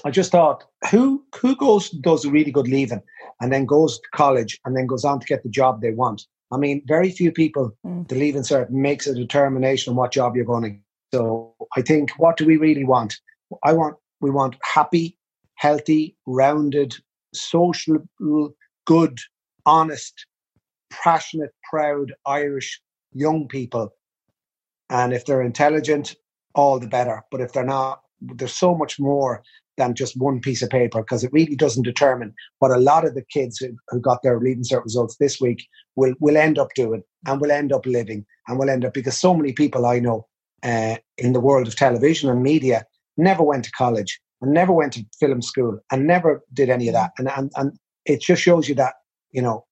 I 0.04 0.12
just 0.12 0.32
thought, 0.32 0.66
who 0.92 1.24
who 1.40 1.56
goes 1.56 1.90
does 1.90 2.26
a 2.26 2.32
really 2.32 2.52
good 2.52 2.68
leaving 2.68 3.02
and 3.42 3.52
then 3.52 3.66
goes 3.66 3.98
to 4.00 4.08
college 4.14 4.60
and 4.66 4.76
then 4.76 4.88
goes 4.88 5.06
on 5.06 5.20
to 5.20 5.26
get 5.26 5.44
the 5.44 5.50
job 5.50 5.82
they 5.82 5.92
want? 5.92 6.24
I 6.52 6.58
mean, 6.58 6.84
very 6.86 7.12
few 7.12 7.32
people 7.32 7.76
mm. 7.86 8.08
the 8.08 8.16
leaving 8.16 8.44
cert 8.44 8.70
makes 8.70 9.08
a 9.08 9.16
determination 9.16 9.92
on 9.92 9.98
what 9.98 10.12
job 10.12 10.36
you're 10.36 10.46
going 10.46 10.64
to 10.64 10.70
Get. 10.70 10.82
so 11.14 11.56
I 11.76 11.82
think 11.82 12.12
what 12.18 12.38
do 12.38 12.46
we 12.46 12.58
really 12.58 12.84
want? 12.84 13.16
I 13.64 13.74
want 13.74 13.96
we 14.22 14.32
want 14.32 14.56
happy, 14.64 15.18
healthy, 15.56 16.16
rounded, 16.26 16.96
social, 17.34 17.98
good, 18.86 19.20
honest, 19.66 20.26
passionate, 20.92 21.54
proud 21.70 22.14
Irish 22.26 22.82
young 23.14 23.48
people. 23.48 23.94
And 24.90 25.14
if 25.14 25.26
they're 25.26 25.42
intelligent, 25.42 26.16
all 26.54 26.80
the 26.80 26.88
better. 26.88 27.24
But 27.32 27.42
if 27.42 27.54
they're 27.54 27.66
not, 27.66 28.02
there's 28.22 28.54
so 28.54 28.76
much 28.76 29.00
more 29.00 29.44
than 29.78 29.94
just 29.94 30.18
one 30.18 30.40
piece 30.40 30.62
of 30.62 30.70
paper 30.70 31.02
because 31.02 31.24
it 31.24 31.34
really 31.34 31.56
doesn't 31.56 31.84
determine 31.84 32.34
what 32.60 32.72
a 32.72 32.80
lot 32.80 33.06
of 33.06 33.14
the 33.14 33.24
kids 33.32 33.58
who, 33.58 33.76
who 33.90 34.00
got 34.00 34.22
their 34.24 34.40
leaving 34.40 34.64
cert 34.64 34.84
results 34.84 35.18
this 35.18 35.40
week 35.42 35.68
will, 35.96 36.14
will 36.20 36.38
end 36.38 36.58
up 36.58 36.70
doing 36.76 37.04
and 37.26 37.42
will 37.42 37.52
end 37.52 37.74
up 37.74 37.86
living 37.86 38.26
and 38.48 38.58
will 38.58 38.70
end 38.70 38.86
up 38.86 38.94
because 38.94 39.18
so 39.18 39.34
many 39.34 39.54
people 39.54 39.86
I 39.86 40.00
know 40.00 40.28
uh, 40.64 40.96
in 41.18 41.34
the 41.34 41.40
world 41.40 41.68
of 41.68 41.76
television 41.76 42.30
and 42.30 42.42
media 42.42 42.86
never 43.18 43.44
went 43.44 43.64
to 43.66 43.72
college, 43.72 44.20
and 44.42 44.54
never 44.54 44.74
went 44.74 44.94
to 44.94 45.06
film 45.20 45.42
school, 45.42 45.80
and 45.92 46.08
never 46.08 46.42
did 46.54 46.70
any 46.70 46.88
of 46.88 46.94
that. 46.94 47.12
And 47.18 47.30
and 47.30 47.52
and 47.56 47.78
it 48.06 48.22
just 48.22 48.42
shows 48.42 48.68
you 48.68 48.76
that 48.76 48.96
you 49.32 49.42
know 49.42 49.66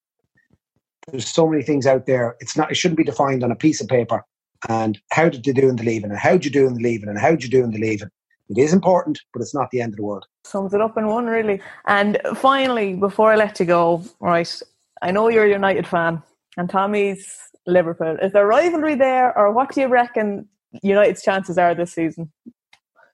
there's 1.08 1.28
so 1.28 1.48
many 1.48 1.64
things 1.64 1.86
out 1.86 2.06
there. 2.06 2.36
It's 2.40 2.56
not. 2.56 2.72
It 2.72 2.76
shouldn't 2.76 2.98
be 2.98 3.04
defined 3.04 3.44
on 3.44 3.52
a 3.52 3.56
piece 3.56 3.82
of 3.82 3.88
paper. 3.88 4.24
And 4.70 4.98
how 5.12 5.28
did 5.28 5.46
you 5.46 5.54
do 5.54 5.68
in 5.68 5.76
the 5.76 5.84
leaving? 5.84 6.10
And 6.10 6.20
how'd 6.20 6.46
you 6.46 6.52
do 6.52 6.66
in 6.68 6.76
the 6.76 6.84
leaving? 6.84 7.10
And 7.10 7.20
how'd 7.20 7.44
you 7.44 7.50
do 7.50 7.64
in 7.64 7.72
the 7.72 7.80
leaving? 7.80 8.10
It 8.50 8.58
is 8.58 8.74
important, 8.74 9.20
but 9.34 9.42
it's 9.42 9.56
not 9.56 9.72
the 9.72 9.82
end 9.82 9.94
of 9.94 9.98
the 9.98 10.04
world. 10.04 10.26
Sums 10.44 10.74
it 10.74 10.82
up 10.82 10.98
in 10.98 11.08
one, 11.08 11.26
really. 11.28 11.62
And 11.88 12.20
finally, 12.36 12.94
before 12.94 13.32
I 13.32 13.36
let 13.36 13.60
you 13.60 13.66
go, 13.66 14.04
right, 14.20 14.62
I 15.02 15.12
know 15.12 15.30
you're 15.30 15.46
a 15.46 15.50
United 15.50 15.88
fan, 15.88 16.22
and 16.58 16.70
Tommy's 16.70 17.40
Liverpool. 17.66 18.18
Is 18.22 18.34
there 18.34 18.46
rivalry 18.46 18.96
there, 18.96 19.36
or 19.38 19.52
what 19.52 19.74
do 19.74 19.82
you 19.82 19.88
reckon 19.88 20.48
United's 20.82 21.24
chances 21.24 21.58
are 21.58 21.74
this 21.74 21.94
season? 21.94 22.32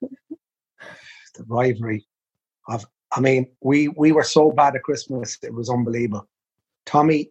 the 0.02 1.44
rivalry 1.46 2.06
of 2.68 2.84
I 3.16 3.20
mean, 3.20 3.46
we 3.60 3.88
we 3.88 4.12
were 4.12 4.22
so 4.24 4.52
bad 4.52 4.76
at 4.76 4.82
Christmas, 4.84 5.38
it 5.42 5.52
was 5.54 5.68
unbelievable. 5.70 6.28
Tommy, 6.86 7.30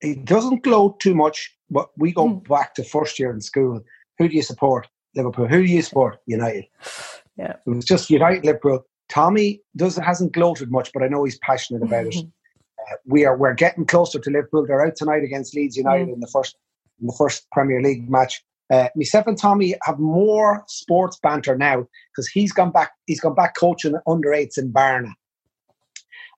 he 0.00 0.14
doesn't 0.14 0.62
gloat 0.62 0.98
too 1.00 1.14
much, 1.14 1.54
but 1.70 1.88
we 1.96 2.12
go 2.12 2.26
Mm. 2.28 2.48
back 2.48 2.74
to 2.74 2.84
first 2.84 3.18
year 3.18 3.30
in 3.30 3.40
school. 3.40 3.80
Who 4.18 4.28
do 4.28 4.34
you 4.34 4.42
support? 4.42 4.88
Liverpool. 5.14 5.46
Who 5.46 5.66
do 5.66 5.72
you 5.72 5.82
support? 5.82 6.18
United. 6.26 6.64
Yeah. 7.36 7.54
It 7.66 7.70
was 7.70 7.84
just 7.84 8.10
United, 8.10 8.44
Liverpool. 8.44 8.84
Tommy 9.08 9.60
does 9.76 9.96
hasn't 9.96 10.32
gloated 10.32 10.70
much, 10.70 10.90
but 10.92 11.02
I 11.02 11.08
know 11.08 11.24
he's 11.24 11.38
passionate 11.38 11.82
about 11.82 12.06
it. 12.06 12.16
Uh, 12.16 12.96
we 13.06 13.24
are 13.24 13.36
we're 13.36 13.54
getting 13.54 13.84
closer 13.84 14.18
to 14.18 14.30
Liverpool. 14.30 14.66
They're 14.66 14.84
out 14.84 14.96
tonight 14.96 15.24
against 15.24 15.54
Leeds 15.54 15.76
United 15.76 16.08
in 16.08 16.20
the 16.20 16.30
first 16.32 16.56
in 17.00 17.06
the 17.06 17.14
first 17.16 17.46
Premier 17.52 17.82
League 17.82 18.08
match. 18.08 18.42
Uh, 18.72 18.88
myself 18.96 19.26
and 19.26 19.38
Tommy 19.38 19.74
have 19.82 19.98
more 19.98 20.64
sports 20.68 21.18
banter 21.22 21.56
now 21.56 21.86
because 22.10 22.28
he's 22.28 22.52
gone 22.52 22.70
back. 22.70 22.92
He's 23.06 23.20
gone 23.20 23.34
back 23.34 23.54
coaching 23.56 23.94
under 24.06 24.32
eights 24.32 24.56
in 24.56 24.72
Barna, 24.72 25.12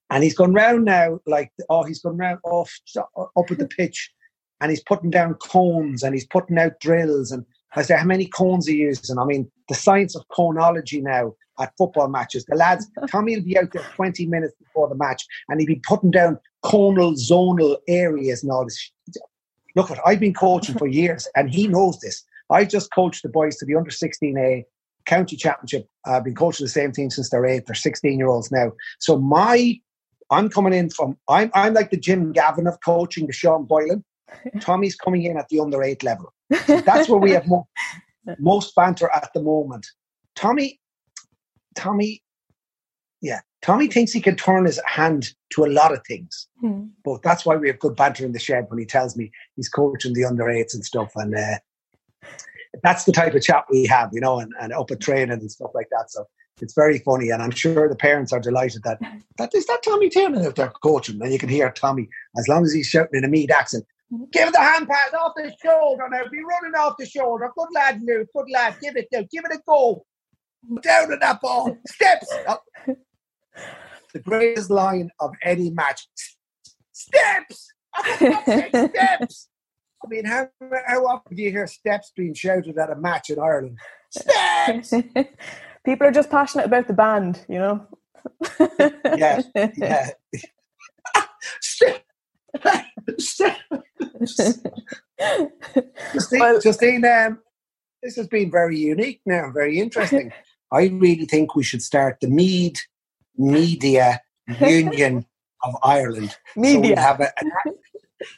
and 0.09 0.23
he's 0.23 0.35
gone 0.35 0.53
round 0.53 0.85
now 0.85 1.19
like 1.25 1.51
oh 1.69 1.83
he's 1.83 2.01
gone 2.01 2.17
round 2.17 2.39
off 2.43 2.73
up 3.17 3.51
at 3.51 3.57
the 3.57 3.67
pitch, 3.67 4.11
and 4.59 4.71
he's 4.71 4.83
putting 4.83 5.09
down 5.09 5.35
cones 5.35 6.03
and 6.03 6.13
he's 6.13 6.27
putting 6.27 6.57
out 6.57 6.79
drills 6.81 7.31
and 7.31 7.45
I 7.75 7.81
say 7.81 7.97
how 7.97 8.05
many 8.05 8.27
cones 8.27 8.67
he 8.67 8.77
using. 8.77 9.17
I 9.17 9.25
mean 9.25 9.49
the 9.69 9.75
science 9.75 10.15
of 10.15 10.27
conology 10.29 11.01
now 11.01 11.33
at 11.59 11.73
football 11.77 12.07
matches. 12.07 12.45
The 12.45 12.55
lads, 12.55 12.89
Tommy 13.11 13.35
will 13.35 13.43
be 13.43 13.57
out 13.57 13.71
there 13.71 13.83
twenty 13.95 14.25
minutes 14.25 14.55
before 14.59 14.87
the 14.87 14.95
match, 14.95 15.25
and 15.49 15.59
he'll 15.59 15.67
be 15.67 15.81
putting 15.87 16.11
down 16.11 16.39
conal 16.63 17.13
zonal 17.13 17.77
areas 17.87 18.43
and 18.43 18.51
all 18.51 18.65
this. 18.65 18.91
Look, 19.75 19.91
at 19.91 19.99
I've 20.05 20.19
been 20.19 20.33
coaching 20.33 20.77
for 20.77 20.87
years, 21.01 21.27
and 21.35 21.49
he 21.49 21.67
knows 21.67 21.99
this. 21.99 22.23
I 22.49 22.65
just 22.65 22.93
coached 22.93 23.23
the 23.23 23.29
boys 23.29 23.57
to 23.57 23.65
the 23.65 23.75
under 23.75 23.91
sixteen 23.91 24.37
A 24.37 24.65
county 25.05 25.35
championship. 25.35 25.87
I've 26.05 26.23
been 26.23 26.35
coaching 26.35 26.65
the 26.65 26.69
same 26.69 26.91
team 26.91 27.09
since 27.09 27.29
they're 27.29 27.45
eight. 27.45 27.65
They're 27.65 27.75
sixteen 27.75 28.17
year 28.17 28.27
olds 28.27 28.51
now. 28.51 28.71
So 28.99 29.19
my, 29.19 29.79
I'm 30.31 30.49
coming 30.49 30.73
in 30.73 30.89
from. 30.89 31.17
I'm 31.27 31.51
I'm 31.53 31.73
like 31.73 31.91
the 31.91 31.97
Jim 31.97 32.31
Gavin 32.31 32.67
of 32.67 32.79
coaching 32.83 33.27
the 33.27 33.33
Sean 33.33 33.65
Boylan. 33.65 34.03
Tommy's 34.61 34.95
coming 34.95 35.23
in 35.23 35.37
at 35.37 35.49
the 35.49 35.59
under 35.59 35.83
eight 35.83 36.03
level. 36.03 36.33
That's 36.49 37.09
where 37.09 37.19
we 37.19 37.31
have 37.31 37.47
mo- 37.47 37.67
most 38.39 38.75
banter 38.75 39.09
at 39.13 39.29
the 39.33 39.41
moment. 39.41 39.85
Tommy, 40.35 40.79
Tommy, 41.75 42.21
yeah, 43.21 43.41
Tommy 43.61 43.87
thinks 43.87 44.11
he 44.11 44.21
can 44.21 44.35
turn 44.35 44.65
his 44.65 44.79
hand 44.85 45.33
to 45.51 45.65
a 45.65 45.67
lot 45.67 45.91
of 45.93 46.01
things, 46.07 46.47
Hmm. 46.61 46.85
but 47.03 47.21
that's 47.23 47.45
why 47.45 47.55
we 47.55 47.67
have 47.67 47.79
good 47.79 47.95
banter 47.95 48.25
in 48.25 48.31
the 48.31 48.39
shed 48.39 48.65
when 48.69 48.79
he 48.79 48.85
tells 48.85 49.17
me 49.17 49.31
he's 49.55 49.69
coaching 49.69 50.13
the 50.13 50.25
under 50.25 50.49
eights 50.49 50.75
and 50.75 50.85
stuff. 50.85 51.11
And 51.15 51.35
uh, 51.35 51.57
that's 52.83 53.05
the 53.05 53.11
type 53.11 53.33
of 53.33 53.41
chat 53.41 53.65
we 53.69 53.85
have, 53.87 54.09
you 54.13 54.21
know, 54.21 54.39
and, 54.39 54.53
and 54.61 54.73
up 54.73 54.91
at 54.91 54.99
training 55.01 55.31
and 55.31 55.51
stuff 55.51 55.71
like 55.73 55.87
that. 55.91 56.11
So 56.11 56.25
it's 56.61 56.73
very 56.73 56.99
funny, 56.99 57.29
and 57.29 57.41
I'm 57.41 57.51
sure 57.51 57.87
the 57.89 57.95
parents 57.95 58.31
are 58.33 58.39
delighted 58.39 58.83
that 58.83 58.99
that 59.37 59.53
is 59.53 59.65
that 59.67 59.83
Tommy 59.83 60.09
Tiernan 60.09 60.45
out 60.45 60.55
there 60.55 60.71
coaching, 60.83 61.21
and 61.21 61.31
you 61.31 61.39
can 61.39 61.49
hear 61.49 61.71
Tommy 61.71 62.07
as 62.37 62.47
long 62.47 62.63
as 62.63 62.73
he's 62.73 62.87
shouting 62.87 63.17
in 63.17 63.23
a 63.23 63.27
Meath 63.27 63.51
accent. 63.51 63.85
Give 64.31 64.51
the 64.53 64.59
hand 64.59 64.87
pass 64.87 65.13
off 65.13 65.33
the 65.35 65.53
shoulder 65.63 66.07
now. 66.09 66.23
Be 66.31 66.39
running 66.39 66.75
off 66.77 66.95
the 66.97 67.05
shoulder. 67.05 67.51
Good 67.57 67.67
lad, 67.73 68.01
Luke. 68.03 68.29
Good 68.33 68.49
lad. 68.51 68.75
Give 68.81 68.95
it 68.95 69.07
now. 69.11 69.23
Give 69.29 69.43
it 69.45 69.55
a 69.55 69.59
go. 69.67 70.05
Down 70.81 71.11
at 71.11 71.19
that 71.19 71.41
ball. 71.41 71.77
Steps. 71.87 72.33
The 74.13 74.19
greatest 74.19 74.69
line 74.69 75.11
of 75.19 75.31
any 75.43 75.69
match. 75.69 76.07
Steps. 76.91 77.67
Oh, 77.97 78.03
for 78.03 78.31
fuck's 78.31 78.45
sake, 78.45 78.69
Steps. 78.69 79.49
I 80.03 80.07
mean, 80.07 80.25
how, 80.25 80.47
how 80.87 81.05
often 81.05 81.35
do 81.35 81.41
you 81.43 81.51
hear 81.51 81.67
steps 81.67 82.11
being 82.15 82.33
shouted 82.33 82.77
at 82.77 82.89
a 82.89 82.95
match 82.95 83.29
in 83.29 83.39
Ireland? 83.39 83.77
Steps. 84.09 84.93
People 85.85 86.07
are 86.07 86.11
just 86.11 86.29
passionate 86.29 86.65
about 86.65 86.87
the 86.87 86.93
band, 86.93 87.45
you 87.49 87.59
know. 87.59 87.87
Yeah, 89.17 89.41
yeah. 89.75 90.09
Steps. 91.61 92.06
Justine, 96.13 96.39
Well- 96.39 96.59
Justine 96.61 97.05
um, 97.05 97.39
this 98.03 98.15
has 98.15 98.27
been 98.27 98.51
very 98.51 98.77
unique 98.77 99.21
now, 99.25 99.51
very 99.51 99.79
interesting. 99.79 100.31
I 100.71 100.87
really 100.87 101.25
think 101.25 101.55
we 101.55 101.63
should 101.63 101.81
start 101.81 102.17
the 102.21 102.27
Meath 102.27 102.85
Media 103.37 104.21
Union 104.59 105.25
of 105.63 105.75
Ireland. 105.83 106.31
So 106.53 106.59
Media. 106.61 106.99
have 106.99 107.21
a, 107.21 107.25
a- 107.25 107.71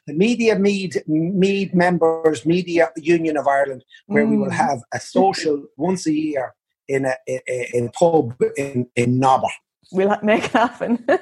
the 0.07 0.13
Media 0.13 0.57
Meath 0.57 0.97
Meath 1.07 1.73
Members 1.73 2.45
Media 2.45 2.91
Union 2.97 3.37
of 3.37 3.47
Ireland, 3.47 3.83
where 4.07 4.25
we 4.25 4.37
will 4.37 4.47
Mm. 4.49 4.53
have 4.67 4.79
a 4.93 4.99
social 4.99 5.65
once 5.77 6.05
a 6.07 6.13
year 6.13 6.53
in 6.87 7.05
a, 7.05 7.15
in 7.27 7.85
a, 7.87 7.91
pub 7.91 8.35
in, 8.57 8.87
in 8.95 9.19
Nobber. 9.19 9.47
we'll 9.91 10.15
make 10.23 10.45
it 10.45 10.51
happen. 10.51 11.05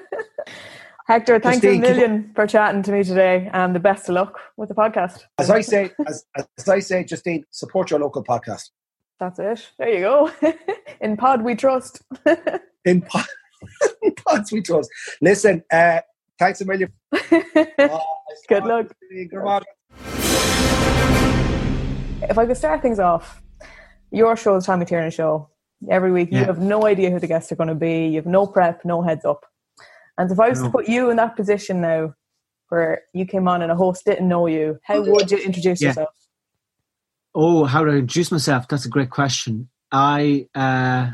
Hector, 1.08 1.40
thanks 1.40 1.60
a 1.60 1.62
Justine, 1.62 1.82
keep- 1.82 1.90
million 1.90 2.32
for 2.36 2.46
chatting 2.46 2.84
to 2.84 2.92
me 2.92 3.02
today, 3.02 3.50
and 3.54 3.74
the 3.74 3.80
best 3.80 4.10
of 4.10 4.16
luck 4.16 4.40
with 4.58 4.68
the 4.68 4.76
podcast. 4.76 5.24
As 5.38 5.50
I 5.50 5.62
say, 5.62 5.92
as, 6.06 6.26
as 6.36 6.68
I 6.68 6.80
say, 6.80 7.06
Justine, 7.06 7.46
support 7.50 7.92
your 7.92 8.02
local 8.02 8.24
podcast. 8.26 8.72
That's 9.18 9.40
it. 9.40 9.70
There 9.80 9.90
you 9.90 10.00
go. 10.02 10.32
In 11.02 11.16
Pod 11.16 11.44
we 11.44 11.56
trust. 11.56 12.02
In 12.86 13.02
pod, 13.02 13.26
in 14.04 14.14
pods 14.16 14.52
we 14.52 14.62
trust. 14.62 14.90
Listen, 15.22 15.64
uh, 15.72 16.00
thanks 16.40 16.62
a 16.62 16.66
million. 16.66 16.92
Oh, 17.14 18.02
Good 18.48 18.64
luck. 18.64 18.88
Good 19.10 19.64
if 22.30 22.38
I 22.38 22.46
could 22.46 22.58
start 22.58 22.82
things 22.82 23.00
off, 23.00 23.42
your 24.12 24.36
show 24.36 24.56
is 24.56 24.66
Tommy 24.66 24.86
Tiernan 24.86 25.12
show. 25.12 25.50
Every 25.90 26.12
week, 26.12 26.32
you 26.32 26.40
have 26.40 26.60
no 26.60 26.86
idea 26.86 27.12
who 27.12 27.20
the 27.20 27.28
guests 27.28 27.52
are 27.52 27.56
going 27.56 27.70
to 27.70 27.76
be. 27.76 28.08
You 28.08 28.16
have 28.16 28.26
no 28.26 28.48
prep, 28.48 28.84
no 28.84 29.02
heads 29.02 29.26
up. 29.26 29.46
And 30.18 30.32
if 30.32 30.40
I 30.40 30.50
was 30.50 30.60
No. 30.60 30.66
to 30.66 30.72
put 30.72 30.88
you 30.88 31.10
in 31.10 31.18
that 31.18 31.36
position 31.36 31.82
now, 31.82 32.14
where 32.70 33.04
you 33.14 33.26
came 33.26 33.48
on 33.48 33.62
and 33.62 33.72
a 33.72 33.76
host 33.76 34.06
didn't 34.06 34.28
know 34.28 34.48
you, 34.48 34.80
how 34.84 35.02
would 35.02 35.32
you 35.32 35.38
introduce 35.38 35.82
Yeah. 35.82 35.90
yourself? 35.90 36.10
Oh, 37.36 37.66
how 37.66 37.84
do 37.84 37.92
I 37.92 37.96
introduce 37.96 38.32
myself? 38.32 38.68
That's 38.68 38.86
a 38.86 38.90
great 38.90 39.10
question. 39.12 39.70
I, 39.92 40.48
uh, 40.56 41.12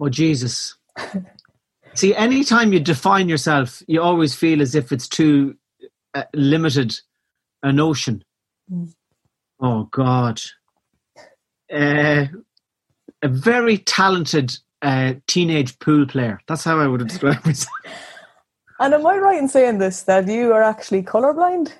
oh 0.00 0.08
Jesus. 0.08 0.76
See, 1.94 2.14
anytime 2.14 2.72
you 2.72 2.80
define 2.80 3.28
yourself, 3.28 3.82
you 3.86 4.00
always 4.02 4.34
feel 4.34 4.60
as 4.60 4.74
if 4.74 4.90
it's 4.90 5.06
too 5.06 5.56
uh, 6.14 6.24
limited 6.34 6.98
a 7.62 7.72
notion. 7.72 8.24
Mm. 8.72 8.92
Oh 9.60 9.84
God. 9.92 10.40
Uh, 11.72 12.26
a 13.22 13.28
very 13.28 13.78
talented 13.78 14.58
uh, 14.84 15.14
teenage 15.26 15.78
pool 15.80 16.06
player. 16.06 16.38
That's 16.46 16.62
how 16.62 16.78
I 16.78 16.86
would 16.86 17.06
describe 17.06 17.44
myself. 17.46 17.74
And 18.78 18.94
am 18.94 19.06
I 19.06 19.16
right 19.16 19.38
in 19.38 19.48
saying 19.48 19.78
this 19.78 20.02
that 20.02 20.28
you 20.28 20.52
are 20.52 20.62
actually 20.62 21.02
colorblind? 21.02 21.72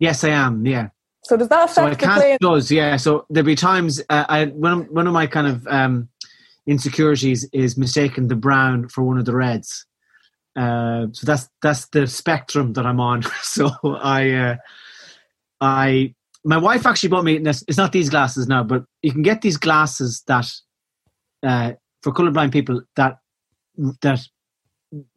yes, 0.00 0.24
I 0.24 0.30
am. 0.30 0.66
Yeah. 0.66 0.88
So 1.24 1.36
does 1.36 1.48
that 1.48 1.70
so 1.70 1.82
I 1.82 1.86
affect 1.86 2.00
the 2.00 2.06
can't 2.06 2.20
playing? 2.20 2.38
does 2.40 2.72
yeah. 2.72 2.96
So 2.96 3.26
there'll 3.30 3.46
be 3.46 3.54
times 3.54 4.00
uh, 4.10 4.24
I 4.28 4.46
one 4.46 4.72
of, 4.72 4.88
one 4.88 5.06
of 5.06 5.12
my 5.12 5.26
kind 5.26 5.46
of 5.46 5.66
um, 5.68 6.08
insecurities 6.66 7.48
is 7.52 7.76
mistaking 7.76 8.28
the 8.28 8.36
brown 8.36 8.88
for 8.88 9.04
one 9.04 9.18
of 9.18 9.26
the 9.26 9.36
reds. 9.36 9.86
Uh, 10.56 11.06
so 11.12 11.26
that's 11.26 11.48
that's 11.62 11.86
the 11.88 12.06
spectrum 12.06 12.72
that 12.72 12.86
I'm 12.86 13.00
on. 13.00 13.22
so 13.42 13.70
I 13.84 14.30
uh, 14.30 14.56
I 15.60 16.14
my 16.44 16.56
wife 16.56 16.86
actually 16.86 17.10
bought 17.10 17.24
me. 17.24 17.36
It's 17.36 17.62
it's 17.68 17.78
not 17.78 17.92
these 17.92 18.10
glasses 18.10 18.48
now, 18.48 18.64
but 18.64 18.84
you 19.02 19.12
can 19.12 19.22
get 19.22 19.42
these 19.42 19.58
glasses 19.58 20.22
that 20.26 20.50
uh, 21.42 21.72
for 22.02 22.12
colorblind 22.12 22.52
people 22.52 22.82
that 22.96 23.18
that 24.02 24.20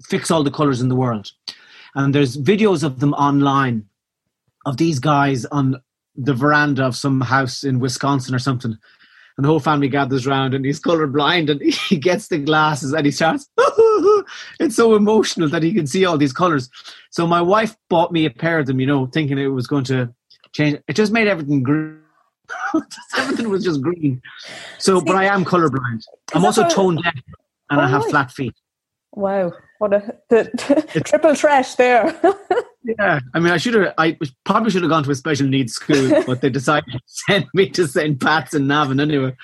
fix 0.04 0.30
all 0.30 0.44
the 0.44 0.52
colors 0.52 0.82
in 0.82 0.90
the 0.90 0.96
world. 0.96 1.32
And 1.96 2.14
there's 2.14 2.38
videos 2.38 2.84
of 2.84 3.00
them 3.00 3.14
online 3.14 3.86
of 4.66 4.78
these 4.78 5.00
guys 5.00 5.46
on 5.46 5.82
the 6.16 6.34
veranda 6.34 6.86
of 6.86 6.96
some 6.96 7.22
house 7.22 7.64
in 7.64 7.80
Wisconsin 7.80 8.36
or 8.36 8.40
something. 8.40 8.78
And 9.38 9.44
the 9.44 9.50
whole 9.50 9.60
family 9.60 9.90
gathers 9.90 10.28
around 10.28 10.54
and 10.54 10.64
he's 10.64 10.80
colorblind 10.80 11.50
and 11.50 11.62
he 11.90 11.98
gets 11.98 12.28
the 12.28 12.38
glasses 12.38 12.94
and 12.94 13.06
he 13.06 13.12
starts, 13.12 13.50
it's 14.60 14.76
so 14.76 14.96
emotional 14.96 15.50
that 15.50 15.64
he 15.64 15.74
can 15.74 15.88
see 15.88 16.06
all 16.06 16.18
these 16.18 16.34
colors. 16.34 16.70
So 17.10 17.26
my 17.26 17.42
wife 17.42 17.76
bought 17.90 18.12
me 18.12 18.26
a 18.26 18.30
pair 18.30 18.60
of 18.60 18.68
them, 18.68 18.80
you 18.80 18.88
know, 18.88 19.08
thinking 19.08 19.38
it 19.38 19.48
was 19.48 19.68
going 19.68 19.86
to 19.86 20.14
change. 20.52 20.80
It 20.88 20.96
just 20.96 21.12
made 21.12 21.28
everything 21.28 21.64
green. 21.64 22.03
the 22.74 23.34
one 23.38 23.50
was 23.50 23.64
just 23.64 23.82
green. 23.82 24.22
So, 24.80 25.02
but 25.02 25.16
I 25.16 25.26
am 25.26 25.46
colorblind. 25.46 26.04
I'm 26.34 26.46
also 26.46 26.68
tone 26.70 27.02
deaf, 27.02 27.14
and 27.70 27.80
I 27.82 27.86
Oh, 27.86 27.88
have 27.88 28.02
right. 28.02 28.12
flat 28.12 28.32
feet. 28.32 28.56
Wow, 29.14 29.54
what 29.80 29.94
a 29.94 30.16
the, 30.30 31.02
triple 31.06 31.36
threat 31.36 31.74
there. 31.78 32.20
Yeah, 33.00 33.22
I 33.34 33.40
mean, 33.40 33.54
I 33.54 33.56
should 33.56 33.76
have. 33.76 33.94
I 33.98 34.18
probably 34.44 34.70
should 34.70 34.82
have 34.82 34.90
gone 34.90 35.04
to 35.04 35.12
a 35.12 35.16
special 35.16 35.48
needs 35.48 35.72
school, 35.72 36.22
but 36.26 36.42
they 36.42 36.50
decided 36.50 36.92
to 36.92 37.00
send 37.06 37.46
me 37.54 37.70
to 37.70 37.88
St. 37.88 38.20
Pat's 38.20 38.54
in 38.54 38.68
Navan 38.68 39.00
anyway. 39.00 39.36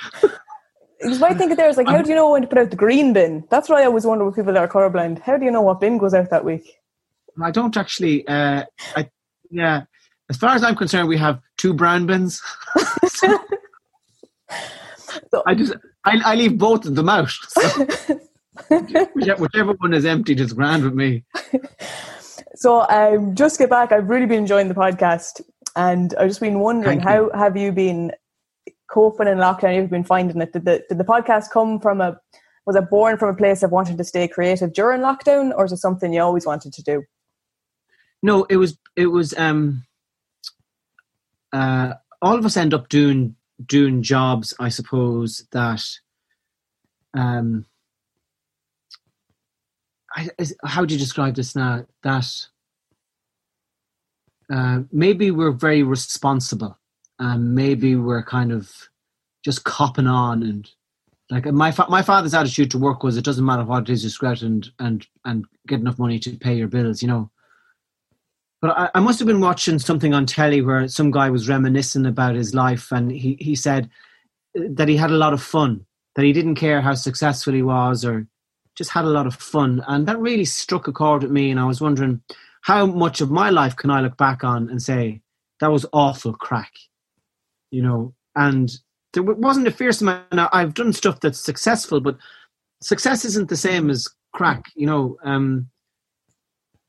Because 1.00 1.20
my 1.20 1.34
thinking 1.34 1.56
there 1.56 1.70
is 1.70 1.78
like, 1.78 1.88
how 1.88 2.02
do 2.02 2.10
you 2.10 2.16
know 2.16 2.32
when 2.32 2.42
to 2.42 2.48
put 2.50 2.58
out 2.58 2.70
the 2.70 2.76
green 2.76 3.14
bin? 3.14 3.46
That's 3.50 3.70
what 3.70 3.80
I 3.80 3.86
always 3.86 4.06
wonder 4.06 4.26
with 4.26 4.36
people 4.36 4.52
that 4.52 4.60
are 4.60 4.68
colorblind. 4.68 5.20
How 5.20 5.38
do 5.38 5.46
you 5.46 5.52
know 5.52 5.62
what 5.62 5.80
bin 5.80 5.98
goes 5.98 6.14
out 6.14 6.30
that 6.32 6.44
week? 6.44 6.80
I 7.42 7.52
don't 7.52 7.78
actually. 7.78 8.28
Uh, 8.28 8.66
I 8.98 9.10
yeah. 9.50 9.84
As 10.30 10.38
far 10.38 10.56
as 10.56 10.64
I'm 10.64 10.76
concerned, 10.76 11.08
we 11.08 11.18
have 11.18 11.40
two 11.58 11.74
brown 11.74 12.06
bins. 12.06 12.42
So 13.08 13.40
So- 15.32 15.44
I 15.46 15.56
just 15.56 15.74
I, 16.06 16.20
I 16.24 16.36
leave 16.36 16.58
both 16.58 16.86
of 16.86 16.96
them 16.96 17.10
out. 17.10 17.30
So 17.30 17.88
whichever, 19.14 19.74
one 19.74 19.94
is 19.94 20.06
emptied 20.06 20.40
is 20.40 20.54
grand 20.54 20.84
with 20.84 20.94
me. 20.94 21.24
So 22.56 22.82
um, 22.90 23.36
just 23.36 23.58
get 23.58 23.70
back. 23.70 23.94
I've 23.94 24.10
really 24.10 24.26
been 24.26 24.40
enjoying 24.40 24.68
the 24.68 24.74
podcast, 24.74 25.40
and 25.78 26.14
I've 26.20 26.28
just 26.28 26.42
been 26.42 26.60
wondering 26.60 27.00
how 27.00 27.30
have 27.34 27.56
you 27.56 27.72
been 27.72 28.12
coping 28.92 29.30
in 29.30 29.38
lockdown? 29.38 29.76
You've 29.78 29.90
been 29.90 30.04
finding 30.04 30.42
it. 30.42 30.52
Did 30.52 30.66
the 30.66 30.84
did 30.90 30.98
the 30.98 31.06
podcast 31.06 31.52
come 31.52 31.80
from 31.80 32.02
a 32.02 32.20
was 32.66 32.76
it 32.76 32.90
born 32.90 33.18
from 33.18 33.30
a 33.30 33.34
place 33.34 33.64
of 33.64 33.72
wanting 33.72 33.96
to 33.96 34.04
stay 34.04 34.28
creative 34.28 34.74
during 34.74 35.00
lockdown, 35.00 35.54
or 35.56 35.64
is 35.64 35.72
it 35.72 35.78
something 35.78 36.12
you 36.12 36.22
always 36.22 36.46
wanted 36.46 36.74
to 36.74 36.84
do? 36.84 37.04
No, 38.22 38.44
it 38.50 38.58
was 38.58 38.78
it 38.98 39.08
was 39.08 39.34
um 39.38 39.86
uh 41.54 41.94
all 42.22 42.38
of 42.38 42.46
us 42.46 42.58
end 42.58 42.74
up 42.74 42.90
doing 42.90 43.36
doing 43.66 44.02
jobs, 44.04 44.54
I 44.60 44.70
suppose, 44.70 45.46
that 45.52 45.84
um 47.14 47.66
I, 50.16 50.30
how 50.66 50.86
do 50.86 50.94
you 50.94 51.00
describe 51.00 51.36
this 51.36 51.56
now? 51.56 51.86
That 52.04 52.28
uh, 54.52 54.80
maybe 54.92 55.32
we're 55.32 55.52
very 55.52 55.84
responsible, 55.84 56.78
and 57.20 57.54
maybe 57.54 57.96
we're 57.96 58.24
kind 58.24 58.52
of 58.52 58.72
just 59.46 59.64
copping 59.64 60.08
on 60.08 60.44
and 60.44 60.70
like 61.30 61.46
my 61.46 61.72
fa- 61.72 61.86
my 61.90 62.02
father's 62.02 62.34
attitude 62.34 62.72
to 62.72 62.80
work 62.80 63.04
was 63.04 63.16
it 63.16 63.24
doesn't 63.24 63.46
matter 63.46 63.64
what 63.64 63.88
it 63.88 63.94
is, 63.94 64.18
go 64.18 64.28
out 64.28 64.42
and 64.42 64.68
and 64.80 65.06
and 65.26 65.46
get 65.68 65.80
enough 65.80 66.00
money 66.00 66.18
to 66.20 66.36
pay 66.38 66.56
your 66.56 66.68
bills, 66.68 67.02
you 67.02 67.08
know. 67.08 67.30
But 68.62 68.78
I, 68.78 68.90
I 68.96 69.00
must 69.00 69.20
have 69.20 69.28
been 69.28 69.42
watching 69.42 69.80
something 69.80 70.14
on 70.14 70.26
telly 70.26 70.62
where 70.62 70.88
some 70.88 71.12
guy 71.12 71.30
was 71.30 71.48
reminiscing 71.48 72.06
about 72.06 72.36
his 72.36 72.54
life, 72.54 72.92
and 72.92 73.12
he, 73.12 73.38
he 73.40 73.56
said 73.56 73.90
that 74.56 74.88
he 74.88 74.98
had 74.98 75.12
a 75.12 75.18
lot 75.18 75.34
of 75.34 75.42
fun, 75.42 75.86
that 76.16 76.26
he 76.26 76.34
didn't 76.34 76.56
care 76.56 76.82
how 76.82 76.94
successful 76.94 77.54
he 77.54 77.62
was, 77.62 78.04
or 78.04 78.28
just 78.76 78.90
had 78.92 79.06
a 79.06 79.10
lot 79.10 79.28
of 79.28 79.36
fun. 79.36 79.84
And 79.88 80.08
that 80.08 80.20
really 80.20 80.46
struck 80.46 80.88
a 80.88 80.92
chord 80.92 81.24
with 81.24 81.32
me. 81.32 81.52
And 81.52 81.60
I 81.60 81.66
was 81.66 81.82
wondering 81.82 82.22
how 82.62 82.86
much 82.86 83.22
of 83.22 83.32
my 83.32 83.50
life 83.50 83.76
can 83.76 83.90
I 83.90 84.02
look 84.02 84.18
back 84.18 84.44
on 84.44 84.70
and 84.70 84.82
say, 84.82 85.22
that 85.60 85.72
was 85.72 85.86
awful 85.94 86.34
crack, 86.34 86.72
you 87.72 87.82
know? 87.82 88.14
And 88.36 88.72
there 89.14 89.24
wasn't 89.24 89.68
a 89.68 89.72
fierce 89.72 90.02
amount. 90.02 90.26
I've 90.32 90.74
done 90.74 90.94
stuff 90.94 91.20
that's 91.20 91.40
successful, 91.40 92.00
but 92.00 92.18
success 92.82 93.26
isn't 93.26 93.50
the 93.50 93.58
same 93.58 93.90
as 93.90 94.08
crack, 94.34 94.66
you 94.76 94.86
know? 94.86 95.18
Um, 95.24 95.70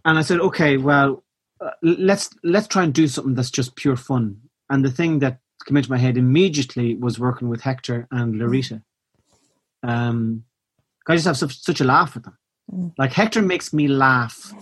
and 0.04 0.18
I 0.18 0.22
said, 0.22 0.40
okay, 0.40 0.76
well, 0.76 1.24
uh, 1.60 1.70
let's 1.82 2.30
let's 2.42 2.66
try 2.68 2.82
and 2.84 2.94
do 2.94 3.06
something 3.08 3.34
that's 3.34 3.50
just 3.50 3.76
pure 3.76 3.96
fun. 3.96 4.40
And 4.70 4.84
the 4.84 4.90
thing 4.90 5.18
that 5.20 5.38
came 5.66 5.76
into 5.76 5.90
my 5.90 5.98
head 5.98 6.16
immediately 6.16 6.94
was 6.94 7.18
working 7.18 7.48
with 7.48 7.60
Hector 7.60 8.06
and 8.10 8.34
Larita. 8.36 8.82
Um, 9.82 10.44
I 11.08 11.14
just 11.14 11.26
have 11.26 11.36
such, 11.36 11.60
such 11.60 11.80
a 11.80 11.84
laugh 11.84 12.14
with 12.14 12.24
them. 12.24 12.38
Mm. 12.72 12.92
Like 12.98 13.12
Hector 13.12 13.42
makes 13.42 13.72
me 13.72 13.88
laugh 13.88 14.52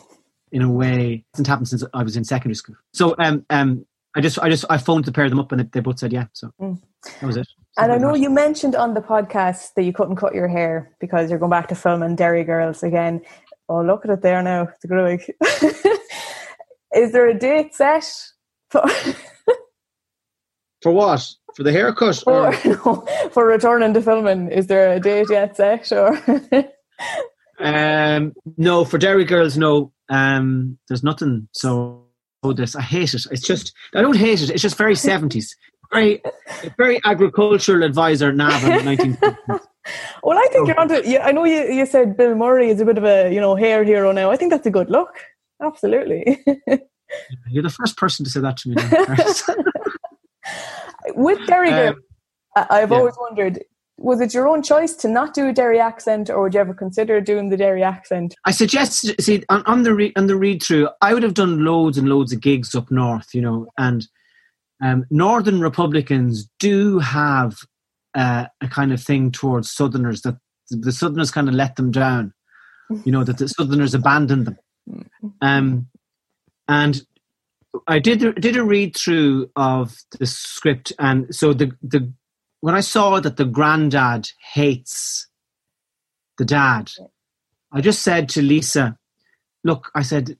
in 0.50 0.62
a 0.62 0.70
way 0.70 1.24
that 1.34 1.37
hasn't 1.37 1.46
happened 1.46 1.68
since 1.68 1.84
I 1.92 2.02
was 2.02 2.16
in 2.16 2.24
secondary 2.24 2.54
school. 2.54 2.76
So 2.94 3.14
um, 3.18 3.44
um, 3.50 3.84
I 4.16 4.20
just 4.20 4.38
I 4.38 4.48
just 4.48 4.64
I 4.70 4.78
phoned 4.78 5.04
to 5.04 5.12
pair 5.12 5.28
them 5.28 5.38
up 5.38 5.52
and 5.52 5.61
they- 5.61 5.68
they 5.72 5.80
both 5.80 5.98
said 5.98 6.12
yeah. 6.12 6.26
So 6.32 6.50
Mm. 6.61 6.80
that 7.20 7.26
was 7.26 7.37
it. 7.37 7.46
And 7.76 7.92
I 7.92 7.98
know 7.98 8.14
you 8.14 8.30
mentioned 8.30 8.74
on 8.74 8.94
the 8.94 9.00
podcast 9.00 9.74
that 9.74 9.82
you 9.84 9.92
couldn't 9.92 10.16
cut 10.16 10.34
your 10.34 10.48
hair 10.48 10.90
because 10.98 11.30
you're 11.30 11.38
going 11.38 11.50
back 11.50 11.68
to 11.68 11.76
filming 11.76 12.16
Derry 12.16 12.42
Girls 12.42 12.82
again. 12.82 13.20
Oh, 13.68 13.82
look 13.82 14.04
at 14.04 14.11
it 14.11 14.22
there 14.22 14.42
now. 14.42 14.62
It's 14.62 14.84
growing. 14.87 15.20
Is 16.94 17.12
there 17.12 17.29
a 17.29 17.35
date 17.35 17.74
set 17.74 18.05
for, 18.70 18.83
for 20.83 20.92
what? 20.92 21.27
For 21.55 21.62
the 21.62 21.72
haircut? 21.72 22.16
for, 22.16 22.48
Or, 22.48 22.53
no, 22.64 23.07
for 23.33 23.46
returning 23.46 23.94
to 23.94 24.03
filming? 24.03 24.51
Is 24.51 24.66
there 24.68 24.92
a 24.92 25.01
date 25.01 25.29
yet 25.31 25.57
set? 25.57 25.90
Or 25.92 26.18
um, 27.61 28.35
no, 28.57 28.85
for 28.85 28.98
Derry 28.98 29.24
Girls, 29.24 29.57
no. 29.57 29.92
Um, 30.09 30.79
there's 30.88 31.03
nothing. 31.03 31.48
So 31.53 32.05
oh, 32.42 32.53
this 32.53 32.74
I 32.77 32.83
hate 32.83 33.14
it. 33.14 33.27
It's 33.31 33.46
just 33.46 33.72
I 33.94 34.01
don't 34.01 34.16
hate 34.16 34.40
it. 34.40 34.51
It's 34.51 34.62
just 34.62 34.79
very 34.79 34.94
seventies. 34.94 35.55
Very, 35.92 36.22
very 36.77 37.01
agricultural 37.05 37.83
advisor 37.83 38.31
Navan, 38.31 38.85
nineteen. 38.85 39.16
well, 40.22 40.38
I 40.38 40.46
think 40.53 40.68
you're 40.68 40.79
onto. 40.79 41.01
Yeah, 41.05 41.24
I 41.24 41.33
know 41.33 41.44
you. 41.44 41.62
You 41.64 41.87
said 41.87 42.16
Bill 42.16 42.35
Murray 42.35 42.68
is 42.68 42.81
a 42.81 42.85
bit 42.85 42.98
of 42.98 43.05
a 43.05 43.33
you 43.33 43.40
know 43.40 43.55
hair 43.55 43.85
hero 43.85 44.12
now. 44.12 44.31
I 44.31 44.37
think 44.37 44.51
that's 44.51 44.66
a 44.66 44.70
good 44.70 44.90
look. 44.90 45.18
Absolutely. 45.62 46.44
You're 47.49 47.62
the 47.62 47.71
first 47.71 47.97
person 47.97 48.25
to 48.25 48.31
say 48.31 48.40
that 48.40 48.57
to 48.59 48.68
me. 48.68 48.77
With 51.14 51.47
Derry 51.47 51.73
Um, 51.73 52.03
I've 52.55 52.90
yeah. 52.90 52.97
always 52.97 53.14
wondered. 53.18 53.64
Was 54.01 54.21
it 54.21 54.33
your 54.33 54.47
own 54.47 54.62
choice 54.62 54.94
to 54.94 55.09
not 55.09 55.35
do 55.35 55.49
a 55.49 55.53
Derry 55.53 55.81
accent, 55.81 56.31
or 56.31 56.42
would 56.42 56.55
you 56.55 56.61
ever 56.61 56.73
consider 56.73 57.21
doing 57.21 57.49
the 57.49 57.57
Derry 57.57 57.83
accent? 57.83 58.37
I 58.44 58.53
suggest 58.53 59.12
see 59.21 59.42
on, 59.49 59.64
on 59.66 59.83
the 59.83 59.92
re, 59.92 60.12
on 60.14 60.29
the 60.29 60.37
read 60.37 60.62
through. 60.62 60.88
I 61.01 61.14
would 61.14 61.25
have 61.25 61.35
done 61.35 61.64
loads 61.64 61.99
and 61.99 62.09
loads 62.09 62.33
of 62.33 62.40
gigs 62.40 62.77
up 62.77 62.92
north, 62.92 63.35
you 63.35 63.40
know, 63.40 63.66
and 63.77 64.07
um, 64.81 65.05
northern 65.11 65.61
Republicans 65.61 66.49
do 66.61 67.01
have 67.01 67.57
uh, 68.14 68.47
a 68.61 68.68
kind 68.68 68.92
of 68.92 69.03
thing 69.03 69.33
towards 69.33 69.71
Southerners 69.71 70.23
that 70.23 70.38
the 70.71 70.92
Southerners 70.92 71.31
kind 71.31 71.49
of 71.49 71.55
let 71.55 71.77
them 71.77 71.90
down, 71.90 72.33
you 73.05 73.11
know, 73.11 73.25
that 73.25 73.38
the 73.38 73.49
Southerners 73.49 73.94
abandoned 73.94 74.47
them. 74.47 74.59
Um, 75.40 75.88
and 76.68 77.03
I 77.87 77.98
did 77.98 78.35
did 78.37 78.57
a 78.57 78.64
read 78.64 78.96
through 78.96 79.51
of 79.57 79.96
the 80.18 80.27
script, 80.27 80.92
and 80.98 81.35
so 81.35 81.53
the 81.53 81.72
the 81.83 82.12
when 82.61 82.74
I 82.74 82.81
saw 82.81 83.20
that 83.20 83.37
the 83.37 83.44
granddad 83.44 84.31
hates 84.53 85.29
the 86.38 86.44
dad, 86.44 86.90
I 87.72 87.81
just 87.81 88.03
said 88.03 88.29
to 88.31 88.42
Lisa, 88.42 88.96
"Look," 89.64 89.90
I 89.94 90.03
said, 90.03 90.37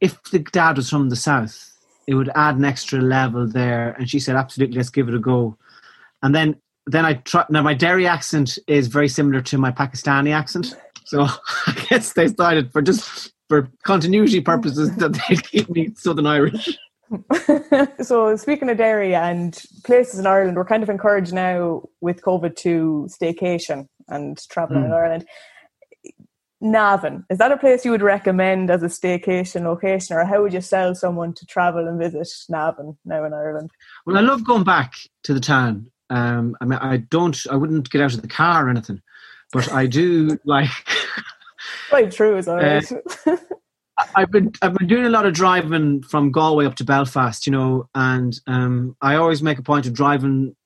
"if 0.00 0.22
the 0.24 0.40
dad 0.40 0.76
was 0.76 0.90
from 0.90 1.10
the 1.10 1.16
south, 1.16 1.72
it 2.06 2.14
would 2.14 2.30
add 2.34 2.56
an 2.56 2.64
extra 2.64 3.00
level 3.00 3.46
there." 3.46 3.92
And 3.92 4.08
she 4.08 4.18
said, 4.18 4.36
"Absolutely, 4.36 4.76
let's 4.76 4.90
give 4.90 5.08
it 5.08 5.14
a 5.14 5.18
go." 5.18 5.56
And 6.22 6.34
then 6.34 6.56
then 6.86 7.04
I 7.04 7.14
try. 7.14 7.44
Now 7.50 7.62
my 7.62 7.74
Derry 7.74 8.06
accent 8.06 8.58
is 8.66 8.88
very 8.88 9.08
similar 9.08 9.40
to 9.42 9.58
my 9.58 9.70
Pakistani 9.70 10.32
accent, 10.34 10.74
so 11.04 11.26
I 11.66 11.86
guess 11.88 12.14
they 12.14 12.28
started 12.28 12.72
for 12.72 12.82
just 12.82 13.33
for 13.48 13.68
continuity 13.84 14.40
purposes 14.52 14.94
that 14.96 15.12
they 15.28 15.36
keep 15.36 15.68
me 15.70 15.92
Southern 15.96 16.26
Irish. 16.26 16.78
so 18.02 18.34
speaking 18.36 18.70
of 18.70 18.76
Derry 18.78 19.14
and 19.14 19.60
places 19.84 20.18
in 20.18 20.26
Ireland, 20.26 20.56
we're 20.56 20.64
kind 20.64 20.82
of 20.82 20.88
encouraged 20.90 21.32
now 21.32 21.82
with 22.00 22.22
COVID 22.22 22.56
to 22.56 23.08
staycation 23.10 23.86
and 24.08 24.38
traveling 24.50 24.84
in 24.84 24.90
Hmm. 24.90 24.94
Ireland. 24.94 25.26
Navan, 26.60 27.24
is 27.28 27.38
that 27.38 27.52
a 27.52 27.58
place 27.58 27.84
you 27.84 27.90
would 27.90 28.00
recommend 28.00 28.70
as 28.70 28.82
a 28.82 28.86
staycation 28.86 29.64
location, 29.64 30.16
or 30.16 30.24
how 30.24 30.40
would 30.40 30.54
you 30.54 30.62
sell 30.62 30.94
someone 30.94 31.34
to 31.34 31.44
travel 31.44 31.86
and 31.86 31.98
visit 31.98 32.28
Navan 32.48 32.96
now 33.04 33.22
in 33.24 33.34
Ireland? 33.34 33.70
Well, 34.06 34.16
I 34.16 34.20
love 34.20 34.44
going 34.44 34.64
back 34.64 34.94
to 35.24 35.34
the 35.34 35.40
town. 35.40 35.90
Um, 36.08 36.56
I 36.62 36.64
mean, 36.64 36.78
I 36.80 36.98
don't, 36.98 37.38
I 37.50 37.56
wouldn't 37.56 37.90
get 37.90 38.00
out 38.00 38.14
of 38.14 38.22
the 38.22 38.28
car 38.28 38.66
or 38.66 38.70
anything, 38.70 39.02
but 39.52 39.70
I 39.72 39.86
do 39.86 40.38
like. 40.44 40.70
Quite 41.88 42.12
true, 42.12 42.36
is 42.36 42.48
all 42.48 42.56
right. 42.56 42.84
I've 44.16 44.30
been 44.30 44.52
I've 44.60 44.74
been 44.74 44.88
doing 44.88 45.06
a 45.06 45.10
lot 45.10 45.26
of 45.26 45.34
driving 45.34 46.02
from 46.02 46.32
Galway 46.32 46.66
up 46.66 46.74
to 46.76 46.84
Belfast, 46.84 47.46
you 47.46 47.52
know, 47.52 47.88
and 47.94 48.38
um, 48.46 48.96
I 49.00 49.16
always 49.16 49.42
make 49.42 49.58
a 49.58 49.62
point 49.62 49.86
of 49.86 49.94
driving 49.94 50.56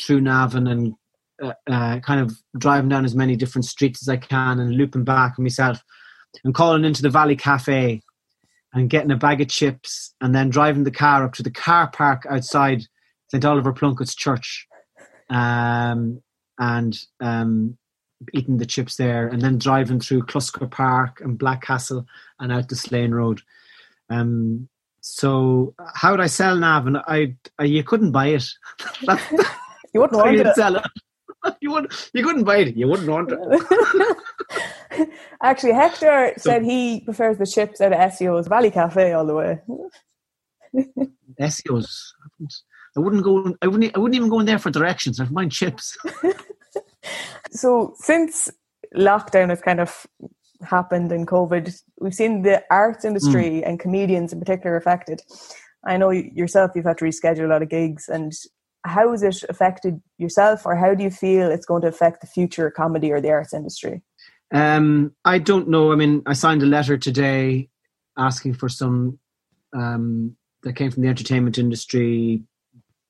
through 0.00 0.20
Navan 0.20 0.66
and 0.66 0.94
uh, 1.42 1.52
uh, 1.68 2.00
kind 2.00 2.20
of 2.20 2.36
driving 2.58 2.88
down 2.88 3.04
as 3.04 3.14
many 3.14 3.36
different 3.36 3.64
streets 3.64 4.02
as 4.02 4.08
I 4.08 4.16
can 4.16 4.58
and 4.58 4.74
looping 4.74 5.04
back 5.04 5.38
myself 5.38 5.82
and 6.44 6.54
calling 6.54 6.84
into 6.84 7.02
the 7.02 7.10
Valley 7.10 7.36
Cafe 7.36 8.00
and 8.72 8.90
getting 8.90 9.10
a 9.10 9.16
bag 9.16 9.40
of 9.40 9.48
chips 9.48 10.14
and 10.20 10.34
then 10.34 10.50
driving 10.50 10.84
the 10.84 10.90
car 10.90 11.24
up 11.24 11.34
to 11.34 11.42
the 11.42 11.50
car 11.50 11.90
park 11.90 12.26
outside 12.28 12.82
St 13.28 13.44
Oliver 13.44 13.72
Plunkett's 13.72 14.14
church 14.14 14.66
um, 15.30 16.22
and 16.58 16.98
um, 17.20 17.76
eating 18.32 18.58
the 18.58 18.66
chips 18.66 18.96
there 18.96 19.28
and 19.28 19.42
then 19.42 19.58
driving 19.58 20.00
through 20.00 20.22
Clusker 20.22 20.70
Park 20.70 21.20
and 21.20 21.38
Blackcastle 21.38 22.06
and 22.38 22.52
out 22.52 22.68
to 22.68 22.76
Slane 22.76 23.12
Road. 23.12 23.40
Um, 24.10 24.68
so 25.00 25.74
how 25.94 26.12
would 26.12 26.20
I 26.20 26.26
sell 26.26 26.56
Nav? 26.56 26.86
And 26.86 26.98
I, 26.98 27.36
I 27.58 27.64
you 27.64 27.82
couldn't 27.82 28.12
buy 28.12 28.28
it. 28.28 28.44
You 29.94 30.00
wouldn't 30.00 30.18
want 30.18 30.36
it. 30.38 30.54
sell 30.54 30.76
it. 30.76 30.84
You 31.60 31.72
wouldn't. 31.72 32.10
You 32.14 32.22
couldn't 32.22 32.44
buy 32.44 32.58
it. 32.58 32.76
You 32.76 32.86
wouldn't 32.86 33.08
want 33.08 33.32
it. 33.32 35.08
Actually, 35.42 35.72
Hector 35.72 36.34
said 36.36 36.62
he 36.62 37.00
prefers 37.00 37.36
the 37.36 37.46
chips 37.46 37.80
out 37.80 37.92
of 37.92 37.98
SEO's 38.12 38.46
Valley 38.46 38.70
Cafe 38.70 39.12
all 39.12 39.26
the 39.26 39.34
way. 39.34 39.60
SEOs. 41.40 42.12
I 42.96 43.00
wouldn't 43.00 43.24
go. 43.24 43.56
I 43.60 43.66
wouldn't. 43.66 43.96
I 43.96 43.98
wouldn't 43.98 44.14
even 44.14 44.28
go 44.28 44.38
in 44.38 44.46
there 44.46 44.60
for 44.60 44.70
directions. 44.70 45.18
I'd 45.18 45.32
mind 45.32 45.50
chips. 45.50 45.98
So 47.50 47.94
since 47.96 48.50
lockdown 48.94 49.50
has 49.50 49.60
kind 49.60 49.80
of 49.80 50.06
happened 50.62 51.12
and 51.12 51.26
COVID, 51.26 51.74
we've 52.00 52.14
seen 52.14 52.42
the 52.42 52.62
arts 52.70 53.04
industry 53.04 53.64
and 53.64 53.80
comedians 53.80 54.32
in 54.32 54.38
particular 54.38 54.76
affected. 54.76 55.22
I 55.84 55.96
know 55.96 56.10
yourself, 56.10 56.72
you've 56.74 56.84
had 56.84 56.98
to 56.98 57.04
reschedule 57.04 57.44
a 57.44 57.48
lot 57.48 57.62
of 57.62 57.68
gigs. 57.68 58.08
And 58.08 58.32
how 58.84 59.10
has 59.10 59.22
it 59.22 59.42
affected 59.48 60.00
yourself, 60.18 60.66
or 60.66 60.76
how 60.76 60.94
do 60.94 61.04
you 61.04 61.10
feel 61.10 61.50
it's 61.50 61.66
going 61.66 61.82
to 61.82 61.88
affect 61.88 62.20
the 62.20 62.26
future 62.26 62.66
of 62.66 62.74
comedy 62.74 63.12
or 63.12 63.20
the 63.20 63.30
arts 63.30 63.54
industry? 63.54 64.02
Um, 64.52 65.14
I 65.24 65.38
don't 65.38 65.68
know. 65.68 65.92
I 65.92 65.96
mean, 65.96 66.22
I 66.26 66.34
signed 66.34 66.62
a 66.62 66.66
letter 66.66 66.96
today 66.98 67.68
asking 68.18 68.54
for 68.54 68.68
some 68.68 69.18
um, 69.72 70.36
that 70.62 70.74
came 70.74 70.90
from 70.90 71.02
the 71.02 71.08
entertainment 71.08 71.58
industry. 71.58 72.42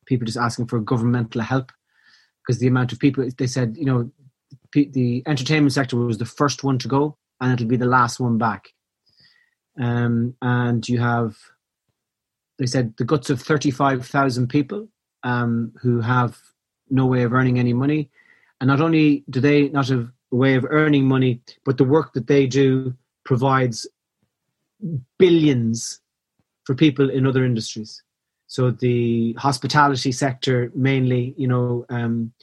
People 0.07 0.26
just 0.26 0.38
asking 0.38 0.66
for 0.66 0.81
governmental 0.81 1.40
help 1.40 1.72
because 2.42 2.59
the 2.59 2.66
amount 2.66 2.92
of 2.92 2.98
people 2.98 3.28
they 3.38 3.46
said, 3.46 3.76
you 3.76 3.85
know, 3.85 4.11
the 4.72 5.22
entertainment 5.26 5.72
sector 5.72 5.96
was 5.96 6.18
the 6.18 6.24
first 6.24 6.64
one 6.64 6.78
to 6.78 6.88
go, 6.88 7.16
and 7.40 7.52
it'll 7.52 7.68
be 7.68 7.76
the 7.76 7.87
last 7.87 8.20
one 8.20 8.38
back. 8.38 8.68
Um, 9.81 10.35
and 10.42 10.87
you 10.88 10.98
have, 11.00 11.37
they 12.59 12.66
said, 12.66 12.94
the 12.96 13.05
guts 13.05 13.31
of 13.31 13.40
thirty-five 13.40 14.07
thousand 14.07 14.48
people 14.48 14.88
um, 15.22 15.72
who 15.81 16.00
have 16.00 16.38
no 16.90 17.07
way 17.07 17.22
of 17.22 17.33
earning 17.33 17.59
any 17.59 17.72
money, 17.72 18.11
and 18.61 18.68
not 18.68 18.81
only 18.81 19.24
do 19.31 19.40
they 19.40 19.68
not 19.68 19.88
have 19.88 20.11
a 20.33 20.37
way 20.37 20.55
of 20.55 20.66
earning 20.68 21.07
money, 21.07 21.40
but 21.64 21.76
the 21.78 21.85
work 21.85 22.12
that 22.12 22.26
they 22.26 22.46
do 22.46 22.94
provides 23.24 23.87
billions 25.18 26.00
for 26.64 26.74
people 26.74 27.09
in 27.09 27.26
other 27.26 27.44
industries. 27.44 28.02
So 28.52 28.70
the 28.70 29.32
hospitality 29.38 30.12
sector 30.12 30.70
mainly, 30.74 31.34
you 31.38 31.48
know. 31.48 31.86
Um, 31.88 32.34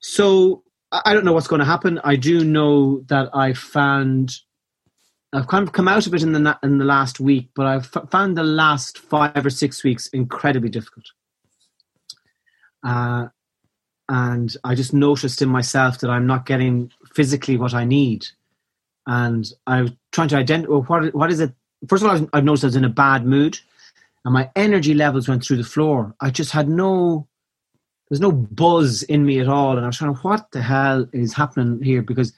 so 0.00 0.64
I 0.90 1.14
don't 1.14 1.24
know 1.24 1.32
what's 1.32 1.46
going 1.46 1.60
to 1.60 1.64
happen. 1.64 2.00
I 2.02 2.16
do 2.16 2.44
know 2.44 3.04
that 3.06 3.30
I 3.32 3.52
found 3.52 4.40
I've 5.32 5.46
kind 5.46 5.62
of 5.62 5.72
come 5.72 5.86
out 5.86 6.08
of 6.08 6.14
it 6.14 6.24
in 6.24 6.32
the 6.32 6.58
in 6.64 6.78
the 6.78 6.84
last 6.84 7.20
week, 7.20 7.50
but 7.54 7.64
I've 7.64 7.86
found 8.10 8.36
the 8.36 8.42
last 8.42 8.98
five 8.98 9.46
or 9.46 9.50
six 9.50 9.84
weeks 9.84 10.08
incredibly 10.08 10.68
difficult. 10.68 11.06
Uh, 12.82 13.28
and 14.08 14.56
I 14.64 14.74
just 14.74 14.92
noticed 14.92 15.40
in 15.42 15.48
myself 15.48 16.00
that 16.00 16.10
I'm 16.10 16.26
not 16.26 16.44
getting 16.44 16.90
physically 17.14 17.56
what 17.56 17.72
I 17.72 17.84
need, 17.84 18.26
and 19.06 19.48
I'm 19.64 19.96
trying 20.10 20.28
to 20.30 20.36
identify 20.36 20.72
well, 20.72 20.82
what 20.82 21.14
what 21.14 21.30
is 21.30 21.38
it. 21.38 21.52
First 21.88 22.02
of 22.02 22.10
all, 22.10 22.28
I've 22.32 22.42
noticed 22.42 22.64
I 22.64 22.66
was 22.66 22.74
in 22.74 22.84
a 22.84 22.88
bad 22.88 23.24
mood, 23.24 23.60
and 24.24 24.34
my 24.34 24.50
energy 24.56 24.94
levels 24.94 25.28
went 25.28 25.44
through 25.44 25.58
the 25.58 25.64
floor. 25.64 26.14
I 26.20 26.30
just 26.30 26.52
had 26.52 26.68
no, 26.68 27.26
there's 28.08 28.20
no 28.20 28.32
buzz 28.32 29.02
in 29.04 29.24
me 29.24 29.40
at 29.40 29.48
all, 29.48 29.76
and 29.76 29.84
I 29.84 29.88
was 29.88 29.98
trying, 29.98 30.14
what 30.14 30.50
the 30.50 30.62
hell 30.62 31.06
is 31.12 31.32
happening 31.32 31.82
here? 31.82 32.02
Because 32.02 32.32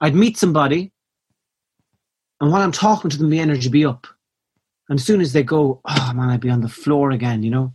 I'd 0.00 0.14
meet 0.14 0.36
somebody, 0.36 0.92
and 2.40 2.50
while 2.50 2.62
I'm 2.62 2.72
talking 2.72 3.10
to 3.10 3.18
them, 3.18 3.30
the 3.30 3.38
energy 3.38 3.68
be 3.68 3.84
up, 3.84 4.06
and 4.88 4.98
as 4.98 5.04
soon 5.04 5.20
as 5.20 5.32
they 5.32 5.42
go, 5.42 5.80
oh 5.84 6.12
man, 6.14 6.30
I'd 6.30 6.40
be 6.40 6.50
on 6.50 6.60
the 6.60 6.68
floor 6.68 7.10
again, 7.10 7.42
you 7.42 7.50
know. 7.50 7.72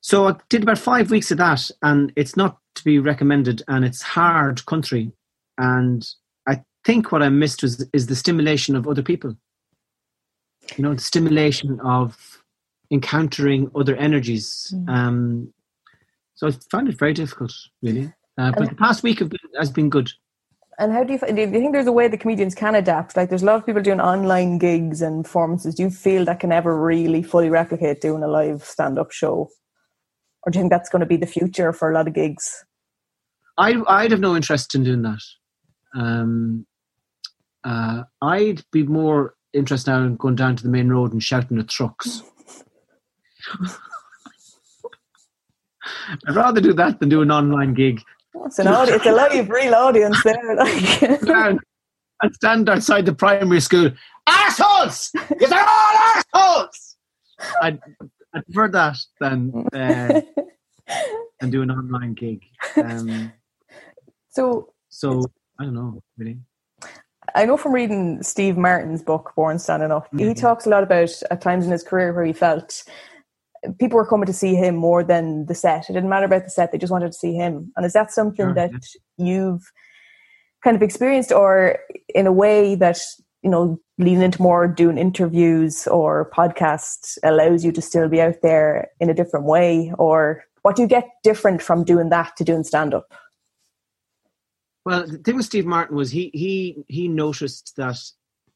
So 0.00 0.28
I 0.28 0.36
did 0.48 0.62
about 0.62 0.78
five 0.78 1.10
weeks 1.10 1.30
of 1.30 1.38
that, 1.38 1.68
and 1.82 2.12
it's 2.16 2.36
not 2.36 2.58
to 2.76 2.84
be 2.84 2.98
recommended, 2.98 3.62
and 3.66 3.84
it's 3.84 4.02
hard 4.02 4.64
country. 4.66 5.10
And 5.58 6.08
I 6.46 6.62
think 6.84 7.10
what 7.10 7.22
I 7.22 7.28
missed 7.28 7.62
was 7.62 7.84
is 7.92 8.06
the 8.06 8.14
stimulation 8.14 8.76
of 8.76 8.86
other 8.86 9.02
people. 9.02 9.36
You 10.76 10.84
know, 10.84 10.94
the 10.94 11.00
stimulation 11.00 11.80
of 11.80 12.42
encountering 12.90 13.70
other 13.74 13.96
energies. 13.96 14.72
Mm. 14.74 14.88
Um, 14.88 15.52
so 16.34 16.48
I 16.48 16.50
found 16.70 16.88
it 16.88 16.98
very 16.98 17.14
difficult, 17.14 17.52
really. 17.82 18.12
Uh, 18.38 18.50
but 18.52 18.62
And- 18.62 18.70
the 18.70 18.74
past 18.74 19.02
week 19.02 19.20
have 19.20 19.30
been, 19.30 19.40
has 19.58 19.70
been 19.70 19.90
good. 19.90 20.10
And 20.78 20.92
how 20.92 21.04
do 21.04 21.14
you, 21.14 21.18
do 21.18 21.40
you 21.40 21.50
think 21.50 21.72
there's 21.72 21.86
a 21.86 21.92
way 21.92 22.06
the 22.06 22.18
comedians 22.18 22.54
can 22.54 22.74
adapt? 22.74 23.16
Like, 23.16 23.30
there's 23.30 23.42
a 23.42 23.46
lot 23.46 23.56
of 23.56 23.64
people 23.64 23.80
doing 23.80 23.98
online 23.98 24.58
gigs 24.58 25.00
and 25.00 25.24
performances. 25.24 25.74
Do 25.74 25.84
you 25.84 25.90
feel 25.90 26.26
that 26.26 26.38
can 26.38 26.52
ever 26.52 26.78
really 26.78 27.22
fully 27.22 27.48
replicate 27.48 28.02
doing 28.02 28.22
a 28.22 28.28
live 28.28 28.62
stand 28.62 28.98
up 28.98 29.10
show? 29.10 29.48
Or 30.42 30.52
do 30.52 30.58
you 30.58 30.64
think 30.64 30.70
that's 30.70 30.90
going 30.90 31.00
to 31.00 31.06
be 31.06 31.16
the 31.16 31.26
future 31.26 31.72
for 31.72 31.90
a 31.90 31.94
lot 31.94 32.06
of 32.06 32.12
gigs? 32.12 32.62
I, 33.56 33.82
I'd 33.86 34.10
have 34.10 34.20
no 34.20 34.36
interest 34.36 34.74
in 34.74 34.84
doing 34.84 35.00
that. 35.00 35.22
Um, 35.94 36.66
uh, 37.64 38.02
I'd 38.20 38.62
be 38.70 38.82
more 38.82 39.35
interested 39.56 39.90
now 39.90 40.02
in 40.04 40.16
going 40.16 40.36
down 40.36 40.56
to 40.56 40.62
the 40.62 40.68
main 40.68 40.88
road 40.88 41.12
and 41.12 41.22
shouting 41.22 41.58
at 41.58 41.68
trucks. 41.68 42.22
I'd 46.26 46.34
rather 46.34 46.60
do 46.60 46.72
that 46.74 47.00
than 47.00 47.08
do 47.08 47.22
an 47.22 47.30
online 47.30 47.74
gig. 47.74 48.02
It's 48.44 48.58
an 48.58 48.68
audi- 48.68 48.92
it's 48.92 49.06
a 49.06 49.12
live, 49.12 49.48
real 49.48 49.74
audience 49.74 50.22
there. 50.22 50.56
Like, 51.22 51.58
and 52.22 52.34
stand 52.34 52.68
outside 52.70 53.04
the 53.04 53.14
primary 53.14 53.60
school. 53.60 53.90
Assholes! 54.26 55.12
You're 55.38 55.52
all 55.52 56.22
assholes! 56.34 56.96
I'd, 57.60 57.78
I'd 58.34 58.44
prefer 58.46 58.68
that 58.68 58.96
than 59.20 59.66
uh, 59.74 60.22
and 61.40 61.52
do 61.52 61.62
an 61.62 61.70
online 61.70 62.14
gig. 62.14 62.42
Um, 62.76 63.32
so 64.30 64.72
so 64.88 65.24
I 65.58 65.64
don't 65.64 65.74
know 65.74 66.02
really. 66.16 66.38
I 67.36 67.44
know 67.44 67.58
from 67.58 67.72
reading 67.72 68.22
Steve 68.22 68.56
Martin's 68.56 69.02
book, 69.02 69.32
Born 69.36 69.58
Standing 69.58 69.92
Up, 69.92 70.08
he 70.16 70.24
Mhm. 70.24 70.36
talks 70.36 70.64
a 70.66 70.70
lot 70.70 70.82
about 70.82 71.10
at 71.30 71.42
times 71.42 71.66
in 71.66 71.70
his 71.72 71.82
career 71.82 72.12
where 72.14 72.24
he 72.24 72.32
felt 72.32 72.82
people 73.78 73.96
were 73.96 74.06
coming 74.06 74.26
to 74.26 74.32
see 74.32 74.54
him 74.54 74.74
more 74.76 75.04
than 75.04 75.44
the 75.46 75.54
set. 75.54 75.90
It 75.90 75.92
didn't 75.92 76.08
matter 76.08 76.24
about 76.26 76.44
the 76.44 76.50
set, 76.50 76.72
they 76.72 76.78
just 76.78 76.92
wanted 76.92 77.12
to 77.12 77.18
see 77.18 77.34
him. 77.34 77.72
And 77.76 77.84
is 77.84 77.92
that 77.92 78.10
something 78.10 78.46
Sure, 78.46 78.54
that 78.54 78.70
yeah. 78.72 79.26
you've 79.26 79.70
kind 80.64 80.76
of 80.76 80.82
experienced 80.82 81.30
or 81.30 81.78
in 82.14 82.26
a 82.26 82.32
way 82.32 82.74
that, 82.76 82.98
you 83.42 83.50
know, 83.50 83.78
leaning 83.98 84.22
into 84.22 84.40
more 84.40 84.66
doing 84.66 84.96
interviews 84.98 85.86
or 85.88 86.30
podcasts 86.34 87.18
allows 87.22 87.64
you 87.64 87.72
to 87.72 87.82
still 87.82 88.08
be 88.08 88.20
out 88.20 88.40
there 88.42 88.88
in 88.98 89.10
a 89.10 89.14
different 89.14 89.44
way? 89.46 89.92
Or 89.98 90.42
what 90.62 90.74
do 90.76 90.82
you 90.82 90.88
get 90.88 91.08
different 91.22 91.60
from 91.60 91.84
doing 91.84 92.08
that 92.10 92.34
to 92.36 92.44
doing 92.44 92.64
stand 92.64 92.94
up? 92.94 93.12
Well, 94.86 95.04
the 95.04 95.18
thing 95.18 95.34
with 95.36 95.44
Steve 95.46 95.66
Martin 95.66 95.96
was 95.96 96.12
he 96.12 96.30
he 96.32 96.84
he 96.86 97.08
noticed 97.08 97.74
that 97.76 97.98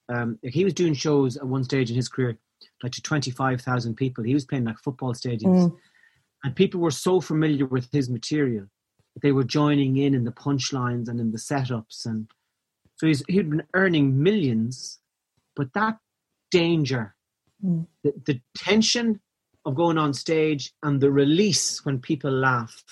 um, 0.09 0.39
he 0.45 0.65
was 0.65 0.75
doing 0.75 0.95
shows 0.95 1.37
at 1.37 1.45
one 1.47 1.65
stage 1.65 1.91
in 1.91 1.97
his 1.97 2.09
career 2.09 2.39
like 2.85 2.93
to 2.93 3.03
twenty 3.03 3.33
five 3.33 3.61
thousand 3.61 3.97
people. 3.97 4.23
He 4.23 4.33
was 4.35 4.45
playing 4.47 4.65
like 4.65 4.79
football 4.79 5.13
stadiums, 5.13 5.65
Mm. 5.65 5.77
and 6.45 6.55
people 6.57 6.81
were 6.81 6.93
so 6.93 7.21
familiar 7.21 7.67
with 7.67 7.89
his 7.91 8.09
material 8.09 8.67
that 9.15 9.23
they 9.23 9.33
were 9.33 9.43
joining 9.43 9.97
in 9.97 10.15
in 10.15 10.23
the 10.25 10.31
punchlines 10.31 11.09
and 11.09 11.19
in 11.19 11.33
the 11.33 11.39
setups, 11.39 12.07
and 12.07 12.31
so 12.95 13.09
he's 13.09 13.25
he'd 13.27 13.51
been 13.51 13.67
earning 13.75 14.23
millions, 14.23 15.01
but 15.57 15.73
that 15.75 15.99
danger, 16.53 17.17
Mm. 17.65 17.87
the, 18.05 18.13
the 18.27 18.41
tension 18.57 19.21
of 19.67 19.75
going 19.75 19.99
on 19.99 20.15
stage 20.15 20.73
and 20.85 21.01
the 21.01 21.11
release 21.11 21.85
when 21.85 21.99
people 21.99 22.31
laugh, 22.31 22.85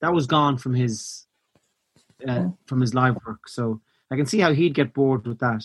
that 0.00 0.14
was 0.14 0.26
gone 0.26 0.56
from 0.56 0.74
his 0.74 1.26
uh, 2.26 2.32
Mm. 2.40 2.56
from 2.66 2.80
his 2.80 2.94
live 2.94 3.16
work. 3.26 3.48
So 3.48 3.80
I 4.10 4.16
can 4.16 4.26
see 4.26 4.40
how 4.40 4.52
he'd 4.52 4.74
get 4.74 4.94
bored 4.94 5.26
with 5.26 5.38
that. 5.40 5.64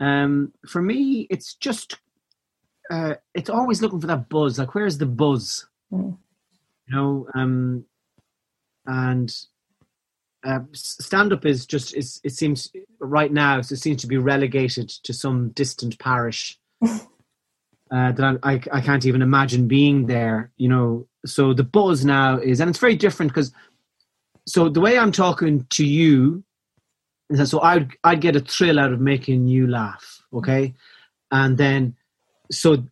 Um, 0.00 0.52
for 0.66 0.80
me, 0.82 1.26
it's 1.30 1.54
just 1.54 1.98
uh, 2.90 3.14
it's 3.34 3.50
always 3.50 3.80
looking 3.82 4.00
for 4.00 4.06
that 4.08 4.28
buzz. 4.28 4.58
Like, 4.58 4.74
where's 4.74 4.98
the 4.98 5.06
buzz? 5.06 5.66
Mm. 5.92 6.16
You 6.88 6.96
know, 6.96 7.26
um, 7.34 7.84
and 8.86 9.32
uh, 10.42 10.60
stand 10.72 11.32
up 11.32 11.44
is 11.46 11.66
just 11.66 11.94
is 11.94 12.20
it 12.24 12.32
seems 12.32 12.72
right 12.98 13.30
now 13.32 13.58
it 13.58 13.64
seems 13.66 14.00
to 14.00 14.06
be 14.08 14.16
relegated 14.16 14.88
to 14.88 15.12
some 15.12 15.50
distant 15.50 15.98
parish 15.98 16.58
uh, 16.82 16.98
that 17.90 18.38
I, 18.42 18.52
I 18.54 18.60
I 18.72 18.80
can't 18.80 19.04
even 19.06 19.22
imagine 19.22 19.68
being 19.68 20.06
there. 20.06 20.50
You 20.56 20.68
know, 20.70 21.06
so 21.26 21.52
the 21.52 21.62
buzz 21.64 22.04
now 22.04 22.38
is, 22.38 22.58
and 22.60 22.70
it's 22.70 22.78
very 22.78 22.96
different 22.96 23.30
because 23.32 23.52
so 24.50 24.68
the 24.68 24.80
way 24.80 24.98
I'm 24.98 25.12
talking 25.12 25.64
to 25.70 25.84
you 25.84 26.42
is 27.30 27.38
that 27.38 27.46
so 27.46 27.60
I'd 27.60 27.90
I'd 28.02 28.20
get 28.20 28.34
a 28.34 28.40
thrill 28.40 28.80
out 28.80 28.92
of 28.92 29.00
making 29.00 29.46
you 29.46 29.66
laugh, 29.66 30.22
okay, 30.32 30.74
and 31.30 31.56
then 31.56 31.94
so 32.50 32.84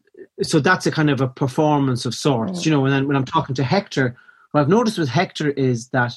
so 0.43 0.61
that's 0.61 0.87
a 0.87 0.93
kind 0.93 1.11
of 1.11 1.21
a 1.21 1.27
performance 1.27 2.07
of 2.07 2.15
sorts, 2.15 2.65
you 2.65 2.71
know. 2.71 2.85
And 2.85 2.95
then 2.95 3.09
when 3.09 3.17
I'm 3.17 3.25
talking 3.25 3.57
to 3.57 3.65
Hector, 3.65 4.17
what 4.53 4.61
I've 4.61 4.69
noticed 4.69 4.99
with 4.99 5.09
Hector 5.09 5.51
is 5.51 5.89
that 5.89 6.15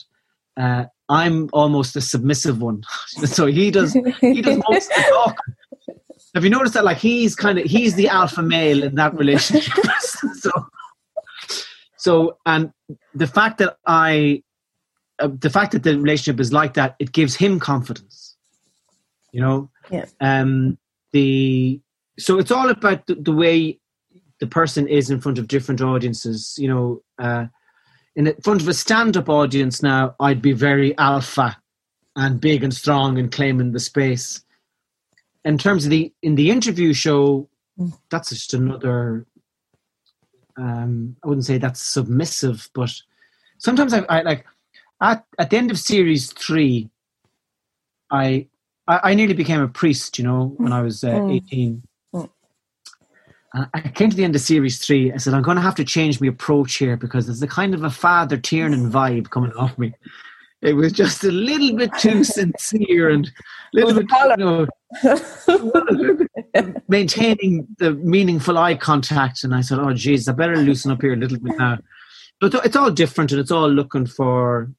uh, 0.57 0.85
I'm 1.09 1.49
almost 1.53 1.95
the 1.95 2.01
submissive 2.01 2.61
one, 2.61 2.83
so 3.07 3.47
he 3.47 3.71
does 3.71 3.93
he 4.19 4.41
does 4.41 4.61
most 4.69 4.91
of 4.91 4.97
the 4.97 5.11
talking. 5.11 5.55
Have 6.35 6.43
you 6.43 6.49
noticed 6.51 6.75
that? 6.75 6.85
Like 6.85 6.97
he's 6.97 7.35
kind 7.35 7.57
of 7.57 7.65
he's 7.65 7.95
the 7.95 8.07
alpha 8.09 8.43
male 8.43 8.83
in 8.83 8.95
that 8.95 9.15
relationship. 9.15 9.73
so, 9.99 10.51
so, 11.97 12.37
and 12.45 12.71
the 13.13 13.27
fact 13.27 13.59
that 13.59 13.77
I, 13.85 14.43
uh, 15.21 15.29
the 15.39 15.49
fact 15.49 15.71
that 15.71 15.83
the 15.83 15.97
relationship 15.97 16.39
is 16.39 16.51
like 16.51 16.73
that, 16.73 16.95
it 16.99 17.11
gives 17.11 17.35
him 17.35 17.59
confidence. 17.59 18.35
You 19.31 19.41
know. 19.41 19.69
Yeah. 19.89 20.05
Um. 20.19 20.77
The 21.13 21.79
so 22.19 22.39
it's 22.39 22.51
all 22.51 22.69
about 22.69 23.07
the, 23.07 23.15
the 23.15 23.31
way 23.33 23.79
the 24.39 24.47
person 24.47 24.87
is 24.87 25.09
in 25.09 25.21
front 25.21 25.37
of 25.37 25.47
different 25.47 25.81
audiences. 25.81 26.57
You 26.57 26.67
know. 26.67 27.03
Uh, 27.17 27.45
in 28.13 28.33
front 28.43 28.61
of 28.61 28.67
a 28.67 28.73
stand-up 28.73 29.29
audience 29.29 29.81
now, 29.81 30.15
I'd 30.19 30.41
be 30.41 30.51
very 30.51 30.97
alpha 30.97 31.57
and 32.17 32.41
big 32.41 32.61
and 32.61 32.73
strong 32.73 33.17
and 33.17 33.31
claiming 33.31 33.71
the 33.71 33.79
space. 33.79 34.43
In 35.45 35.57
terms 35.57 35.85
of 35.85 35.91
the 35.91 36.11
in 36.21 36.35
the 36.35 36.51
interview 36.51 36.93
show, 36.93 37.47
that's 38.09 38.29
just 38.29 38.53
another. 38.53 39.25
Um, 40.57 41.15
I 41.23 41.27
wouldn't 41.27 41.45
say 41.45 41.57
that's 41.57 41.81
submissive, 41.81 42.69
but 42.73 42.93
sometimes 43.57 43.93
I, 43.93 43.99
I 44.09 44.21
like 44.21 44.45
at 45.01 45.25
at 45.39 45.49
the 45.49 45.57
end 45.57 45.71
of 45.71 45.79
series 45.79 46.31
three, 46.31 46.89
I 48.11 48.47
I, 48.87 48.99
I 49.11 49.13
nearly 49.13 49.33
became 49.33 49.61
a 49.61 49.67
priest. 49.67 50.17
You 50.17 50.25
know, 50.25 50.53
when 50.57 50.73
I 50.73 50.81
was 50.81 51.03
uh, 51.03 51.09
Mm. 51.11 51.35
eighteen. 51.35 51.83
Mm. 52.13 52.29
And 53.53 53.67
I 53.73 53.81
came 53.81 54.09
to 54.09 54.15
the 54.15 54.23
end 54.23 54.35
of 54.35 54.41
series 54.41 54.79
three. 54.79 55.11
I 55.11 55.17
said, 55.17 55.33
I'm 55.33 55.41
going 55.41 55.57
to 55.57 55.61
have 55.61 55.75
to 55.75 55.83
change 55.83 56.21
my 56.21 56.27
approach 56.27 56.75
here 56.75 56.95
because 56.95 57.25
there's 57.25 57.41
a 57.43 57.47
kind 57.47 57.73
of 57.73 57.83
a 57.83 57.89
Father 57.89 58.37
Tiernan 58.37 58.89
vibe 58.89 59.29
coming 59.29 59.51
off 59.53 59.77
me. 59.77 59.93
It 60.61 60.73
was 60.73 60.93
just 60.93 61.23
a 61.23 61.31
little 61.31 61.75
bit 61.75 61.91
too 61.97 62.23
sincere 62.37 63.09
and 63.09 63.27
a 63.27 63.31
little 63.73 63.93
bit, 63.95 64.09
you 64.37 64.37
know, 64.37 64.67
maintaining 66.87 67.67
the 67.77 67.91
meaningful 67.95 68.57
eye 68.57 68.75
contact. 68.75 69.43
And 69.43 69.53
I 69.55 69.61
said, 69.61 69.79
oh, 69.79 69.93
geez, 69.93 70.27
I 70.29 70.33
better 70.33 70.55
loosen 70.57 70.91
up 70.91 71.01
here 71.01 71.13
a 71.13 71.17
little 71.17 71.39
bit 71.39 71.57
now. 71.57 71.79
But 72.39 72.53
it's 72.65 72.75
all 72.75 72.91
different 72.91 73.31
and 73.31 73.41
it's 73.41 73.51
all 73.51 73.69
looking 73.69 74.05
for. 74.05 74.71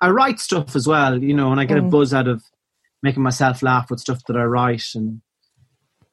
I 0.00 0.10
write 0.10 0.38
stuff 0.40 0.76
as 0.76 0.86
well, 0.86 1.22
you 1.22 1.34
know, 1.34 1.50
and 1.50 1.60
I 1.60 1.64
get 1.64 1.78
a 1.78 1.82
Mm. 1.82 1.90
buzz 1.90 2.14
out 2.14 2.28
of 2.28 2.42
making 3.02 3.22
myself 3.22 3.62
laugh 3.62 3.90
with 3.90 4.00
stuff 4.00 4.20
that 4.28 4.36
I 4.36 4.44
write. 4.44 4.84
And 4.94 5.20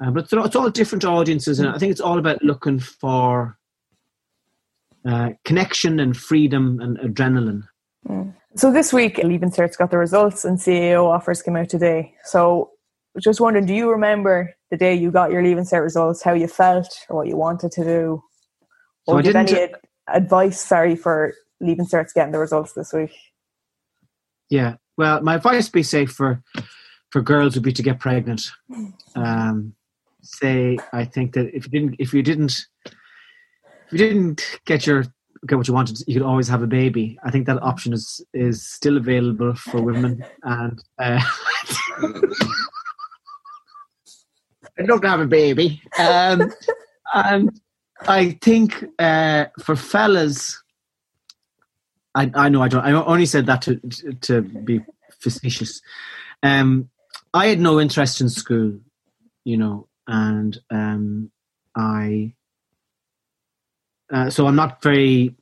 uh, 0.03 0.11
but 0.11 0.23
it's 0.25 0.33
all- 0.33 0.45
it's 0.45 0.55
all 0.55 0.69
different 0.69 1.05
audiences, 1.05 1.57
and 1.59 1.69
I 1.69 1.77
think 1.77 1.91
it's 1.91 2.01
all 2.01 2.19
about 2.19 2.43
looking 2.43 2.79
for 2.79 3.57
uh, 5.05 5.29
connection 5.45 5.99
and 5.99 6.17
freedom 6.17 6.79
and 6.81 6.97
adrenaline. 6.97 7.61
So 8.55 8.71
this 8.71 8.91
week, 8.91 9.19
Leaving 9.19 9.51
Certs 9.51 9.77
got 9.77 9.91
the 9.91 9.97
results 9.99 10.43
and 10.45 10.57
CAO 10.57 11.05
offers 11.05 11.41
came 11.43 11.55
out 11.55 11.69
today. 11.69 12.13
So 12.23 12.71
just 13.19 13.39
wondering, 13.39 13.65
do 13.67 13.73
you 13.75 13.89
remember 13.91 14.53
the 14.71 14.77
day 14.77 14.95
you 14.95 15.11
got 15.11 15.31
your 15.31 15.43
Leaving 15.43 15.63
Cert 15.65 15.83
results, 15.83 16.23
how 16.23 16.33
you 16.33 16.47
felt 16.47 16.87
or 17.09 17.17
what 17.17 17.27
you 17.27 17.37
wanted 17.37 17.71
to 17.73 17.83
do? 17.83 18.23
Or 19.07 19.19
I 19.19 19.21
give 19.21 19.33
didn't- 19.33 19.51
any 19.51 19.61
ad- 19.63 19.79
advice, 20.07 20.59
sorry, 20.59 20.95
for 20.95 21.33
Leaving 21.61 21.85
Certs 21.85 22.13
getting 22.13 22.31
the 22.31 22.39
results 22.39 22.73
this 22.73 22.91
week? 22.91 23.11
Yeah. 24.49 24.75
Well, 24.97 25.21
my 25.21 25.35
advice 25.35 25.69
be 25.69 25.83
safe 25.83 26.11
for 26.11 26.41
for 27.11 27.21
girls 27.21 27.55
would 27.55 27.63
be 27.63 27.73
to 27.73 27.83
get 27.83 27.99
pregnant. 27.99 28.51
Um, 29.15 29.73
say 30.21 30.77
I 30.91 31.05
think 31.05 31.33
that 31.33 31.55
if 31.55 31.65
you 31.65 31.71
didn't 31.71 31.95
if 31.99 32.13
you 32.13 32.23
didn't 32.23 32.65
if 32.85 33.91
you 33.91 33.97
didn't 33.97 34.59
get 34.65 34.85
your 34.87 35.05
get 35.47 35.57
what 35.57 35.67
you 35.67 35.73
wanted, 35.73 35.99
you 36.07 36.15
could 36.15 36.23
always 36.25 36.47
have 36.47 36.63
a 36.63 36.67
baby. 36.67 37.17
I 37.23 37.31
think 37.31 37.45
that 37.47 37.61
option 37.61 37.93
is 37.93 38.21
is 38.33 38.65
still 38.65 38.97
available 38.97 39.53
for 39.55 39.81
women, 39.81 40.25
and 40.43 40.81
uh, 40.99 41.19
I'd 44.77 44.89
love 44.89 45.01
to 45.01 45.09
have 45.09 45.21
a 45.21 45.27
baby. 45.27 45.81
Um, 45.99 46.51
and 47.13 47.61
I 48.07 48.37
think 48.41 48.83
uh, 48.99 49.45
for 49.63 49.77
fellas, 49.77 50.61
I, 52.15 52.31
I 52.33 52.49
know 52.49 52.61
I 52.61 52.67
don't. 52.67 52.83
I 52.83 52.91
only 52.93 53.25
said 53.25 53.45
that 53.47 53.61
to 53.63 53.79
to 54.21 54.41
be 54.41 54.81
facetious. 55.19 55.81
Um, 56.41 56.89
I 57.33 57.47
had 57.47 57.59
no 57.59 57.79
interest 57.79 58.21
in 58.21 58.29
school, 58.29 58.79
you 59.43 59.57
know, 59.57 59.87
and 60.07 60.57
um, 60.69 61.31
I. 61.75 62.33
Uh, 64.11 64.29
so 64.29 64.47
I'm 64.47 64.55
not 64.55 64.81
very. 64.81 65.35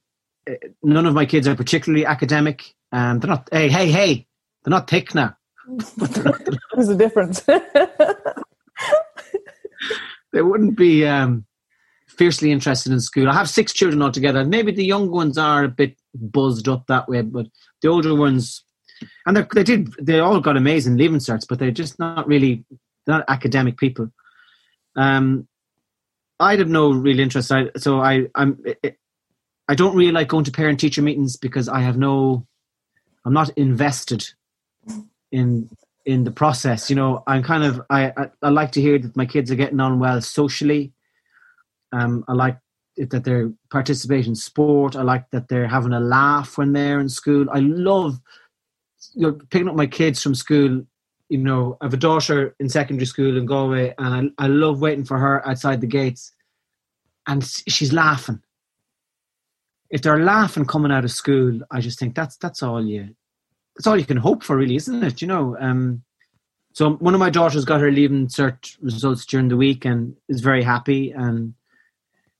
Uh, 0.49 0.53
none 0.81 1.05
of 1.05 1.13
my 1.13 1.25
kids 1.25 1.47
are 1.47 1.55
particularly 1.55 2.05
academic. 2.05 2.73
Um, 2.91 3.19
they're 3.19 3.29
not. 3.29 3.47
Hey, 3.51 3.69
hey, 3.69 3.91
hey! 3.91 4.27
They're 4.63 4.71
not 4.71 4.89
thick 4.89 5.13
now. 5.13 5.37
There's 5.97 6.89
a 6.89 6.97
difference. 6.97 7.45
They 10.33 10.41
wouldn't 10.41 10.75
be 10.75 11.05
um, 11.05 11.45
fiercely 12.07 12.51
interested 12.51 12.91
in 12.91 12.99
school. 12.99 13.29
I 13.29 13.33
have 13.33 13.49
six 13.49 13.71
children 13.71 14.01
altogether. 14.01 14.43
Maybe 14.43 14.71
the 14.71 14.83
young 14.83 15.11
ones 15.11 15.37
are 15.37 15.63
a 15.63 15.69
bit 15.69 15.95
buzzed 16.13 16.67
up 16.67 16.87
that 16.87 17.07
way, 17.07 17.21
but 17.21 17.47
the 17.81 17.87
older 17.87 18.15
ones, 18.15 18.63
and 19.25 19.35
they 19.35 19.45
they 19.53 19.63
did. 19.63 19.93
They 20.01 20.19
all 20.19 20.39
got 20.39 20.57
amazing 20.57 20.97
leaving 20.97 21.19
certs, 21.19 21.47
but 21.47 21.59
they're 21.59 21.71
just 21.71 21.99
not 21.99 22.27
really 22.27 22.65
not 23.07 23.25
academic 23.27 23.77
people. 23.77 24.11
Um, 24.95 25.47
I'd 26.39 26.59
have 26.59 26.69
no 26.69 26.91
real 26.91 27.19
interest. 27.19 27.51
I, 27.51 27.69
so 27.77 28.01
I 28.01 28.27
I'm 28.35 28.63
I 29.67 29.75
don't 29.75 29.95
really 29.95 30.11
like 30.11 30.27
going 30.27 30.45
to 30.45 30.51
parent 30.51 30.79
teacher 30.79 31.01
meetings 31.01 31.37
because 31.37 31.69
I 31.69 31.81
have 31.81 31.97
no. 31.97 32.45
I'm 33.25 33.33
not 33.33 33.49
invested 33.51 34.27
in 35.31 35.69
in 36.05 36.23
the 36.23 36.31
process. 36.31 36.89
You 36.89 36.95
know, 36.95 37.23
I'm 37.27 37.43
kind 37.43 37.63
of 37.63 37.81
I, 37.89 38.11
I 38.17 38.29
I 38.41 38.49
like 38.49 38.71
to 38.73 38.81
hear 38.81 38.99
that 38.99 39.15
my 39.15 39.25
kids 39.25 39.51
are 39.51 39.55
getting 39.55 39.79
on 39.79 39.99
well 39.99 40.21
socially. 40.21 40.93
Um, 41.91 42.25
I 42.27 42.33
like 42.33 42.55
it 42.55 42.62
that 42.97 43.23
they're 43.23 43.51
participating 43.69 44.31
in 44.31 44.35
sport. 44.35 44.95
I 44.95 45.01
like 45.01 45.29
that 45.31 45.47
they're 45.47 45.67
having 45.67 45.93
a 45.93 45.99
laugh 45.99 46.57
when 46.57 46.73
they're 46.73 46.99
in 46.99 47.09
school. 47.09 47.47
I 47.51 47.59
love 47.59 48.19
you 49.13 49.23
know 49.23 49.39
picking 49.49 49.67
up 49.67 49.75
my 49.75 49.87
kids 49.87 50.21
from 50.21 50.35
school. 50.35 50.83
You 51.29 51.37
know, 51.39 51.77
I 51.81 51.85
have 51.85 51.93
a 51.93 51.97
daughter 51.97 52.55
in 52.59 52.69
secondary 52.69 53.05
school 53.05 53.37
in 53.37 53.45
Galway, 53.45 53.93
and 53.97 54.31
I 54.37 54.45
I 54.45 54.47
love 54.47 54.81
waiting 54.81 55.05
for 55.05 55.17
her 55.17 55.47
outside 55.47 55.81
the 55.81 55.87
gates, 55.87 56.31
and 57.27 57.43
she's 57.43 57.93
laughing. 57.93 58.41
If 59.89 60.01
they're 60.01 60.23
laughing 60.23 60.65
coming 60.65 60.91
out 60.91 61.05
of 61.05 61.11
school, 61.11 61.59
I 61.71 61.81
just 61.81 61.99
think 61.99 62.15
that's 62.15 62.37
that's 62.37 62.61
all 62.63 62.83
you 62.83 63.15
that's 63.75 63.87
all 63.87 63.97
you 63.97 64.05
can 64.05 64.17
hope 64.17 64.43
for, 64.43 64.55
really, 64.55 64.75
isn't 64.75 65.03
it? 65.03 65.21
You 65.21 65.27
know. 65.27 65.57
Um, 65.59 66.03
so 66.73 66.93
one 66.93 67.13
of 67.13 67.19
my 67.19 67.29
daughters 67.29 67.65
got 67.65 67.81
her 67.81 67.91
leaving 67.91 68.27
cert 68.27 68.75
results 68.81 69.25
during 69.27 69.47
the 69.47 69.57
week 69.57 69.85
and 69.85 70.15
is 70.27 70.41
very 70.41 70.63
happy 70.63 71.11
and 71.11 71.53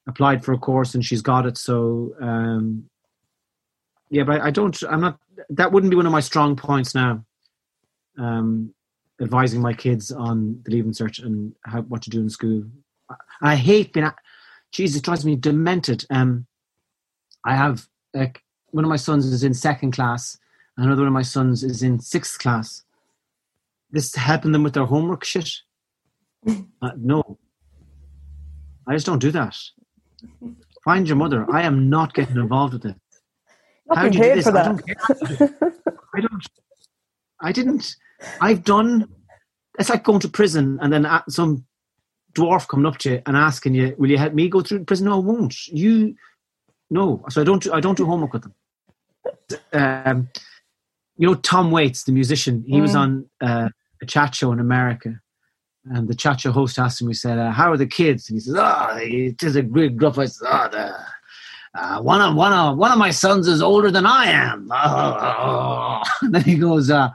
applied 0.08 0.44
for 0.44 0.54
a 0.54 0.58
course 0.58 0.96
and 0.96 1.06
she's 1.06 1.22
got 1.22 1.46
it. 1.46 1.58
So 1.58 2.14
um, 2.22 2.90
yeah, 4.10 4.24
but 4.24 4.42
I, 4.42 4.48
I 4.48 4.52
don't. 4.52 4.82
I'm 4.90 5.02
not. 5.02 5.20
That 5.50 5.72
wouldn't 5.72 5.92
be 5.92 5.98
one 5.98 6.06
of 6.06 6.12
my 6.12 6.20
strong 6.20 6.56
points 6.56 6.94
now. 6.94 7.26
Um, 8.18 8.74
advising 9.22 9.62
my 9.62 9.74
kids 9.74 10.12
on 10.12 10.62
the 10.66 10.72
leaving 10.72 10.92
cert 10.92 11.24
and 11.24 11.54
how 11.66 11.82
what 11.82 12.02
to 12.04 12.10
do 12.10 12.20
in 12.20 12.30
school. 12.30 12.64
I, 13.10 13.16
I 13.42 13.56
hate 13.56 13.94
being. 13.94 14.10
Jesus, 14.72 14.98
it 14.98 15.04
drives 15.04 15.26
me 15.26 15.36
demented. 15.36 16.06
Um, 16.10 16.48
I 17.46 17.56
have 17.56 17.88
like 18.14 18.42
one 18.72 18.84
of 18.84 18.90
my 18.90 18.96
sons 18.96 19.26
is 19.26 19.44
in 19.44 19.54
second 19.54 19.92
class 19.92 20.38
and 20.78 20.86
Another 20.86 21.02
one 21.02 21.08
of 21.08 21.14
my 21.14 21.22
sons 21.22 21.64
is 21.64 21.84
in 21.84 22.00
sixth 22.00 22.40
class. 22.40 22.84
This 23.92 24.16
helping 24.16 24.52
them 24.52 24.64
with 24.64 24.74
their 24.74 24.86
homework 24.86 25.24
shit. 25.24 25.50
Uh, 26.82 26.92
no, 26.98 27.38
I 28.86 28.92
just 28.92 29.06
don't 29.06 29.20
do 29.20 29.32
that. 29.32 29.56
Find 30.84 31.08
your 31.08 31.18
mother. 31.18 31.46
I 31.52 31.64
am 31.64 31.90
not 31.90 32.14
getting 32.14 32.36
involved 32.38 32.74
with 32.74 32.86
it. 32.86 32.96
Not 33.88 33.98
How 33.98 34.10
do 34.10 34.18
you 34.18 34.24
do 34.24 34.36
this? 34.36 34.46
for 34.46 34.58
I 34.58 34.64
don't 34.64 34.86
care. 34.86 34.96
I 36.16 36.22
don't. 36.22 36.48
I 37.42 37.52
didn't. 37.52 37.96
I've 38.42 38.64
done. 38.64 39.08
It's 39.80 39.90
like 39.90 40.04
going 40.04 40.20
to 40.22 40.30
prison 40.30 40.78
and 40.82 40.92
then 40.94 41.08
some 41.30 41.66
dwarf 42.34 42.68
coming 42.68 42.86
up 42.86 42.98
to 43.00 43.12
you 43.12 43.22
and 43.26 43.36
asking 43.38 43.76
you, 43.76 43.96
"Will 43.98 44.10
you 44.10 44.18
help 44.18 44.34
me 44.34 44.50
go 44.50 44.62
through 44.62 44.86
prison?" 44.86 45.06
No, 45.08 45.14
I 45.16 45.20
won't. 45.20 45.68
You, 45.68 46.16
no. 46.90 47.24
So 47.30 47.42
I 47.42 47.44
don't. 47.44 47.62
Do, 47.64 47.74
I 47.74 47.80
don't 47.80 47.98
do 47.98 48.06
homework 48.06 48.34
with 48.34 48.44
them. 48.44 48.54
Um, 49.74 50.30
you 51.18 51.28
know 51.28 51.36
Tom 51.36 51.72
Waits, 51.72 52.04
the 52.04 52.12
musician. 52.12 52.64
He 52.68 52.82
was 52.82 52.92
Mm. 52.94 53.00
on 53.00 53.30
uh, 53.42 53.70
a 54.02 54.06
chat 54.06 54.36
show 54.36 54.52
in 54.52 54.60
America, 54.60 55.20
and 55.86 56.08
the 56.08 56.16
chat 56.16 56.42
show 56.42 56.52
host 56.52 56.80
asked 56.80 57.02
him. 57.02 57.08
He 57.08 57.14
said, 57.14 57.38
uh, 57.38 57.52
"How 57.52 57.72
are 57.72 57.78
the 57.78 57.86
kids?" 57.86 58.30
And 58.30 58.38
he 58.38 58.40
says, 58.40 58.56
"Oh, 58.58 58.98
it 58.98 59.42
is 59.44 59.56
a 59.56 59.62
great 59.62 59.98
gruff 59.98 60.16
voice. 60.16 60.42
Oh, 60.46 60.68
the, 60.72 60.96
uh, 61.76 62.02
one 62.02 62.22
of 62.22 62.36
one 62.36 62.54
of 62.54 62.78
one 62.78 62.92
of 62.92 62.98
my 62.98 63.12
sons 63.12 63.48
is 63.48 63.62
older 63.62 63.92
than 63.92 64.06
I 64.06 64.26
am." 64.26 64.70
Oh. 64.72 66.02
And 66.22 66.34
then 66.36 66.44
he 66.44 66.56
goes, 66.56 66.90
uh, 66.90 67.10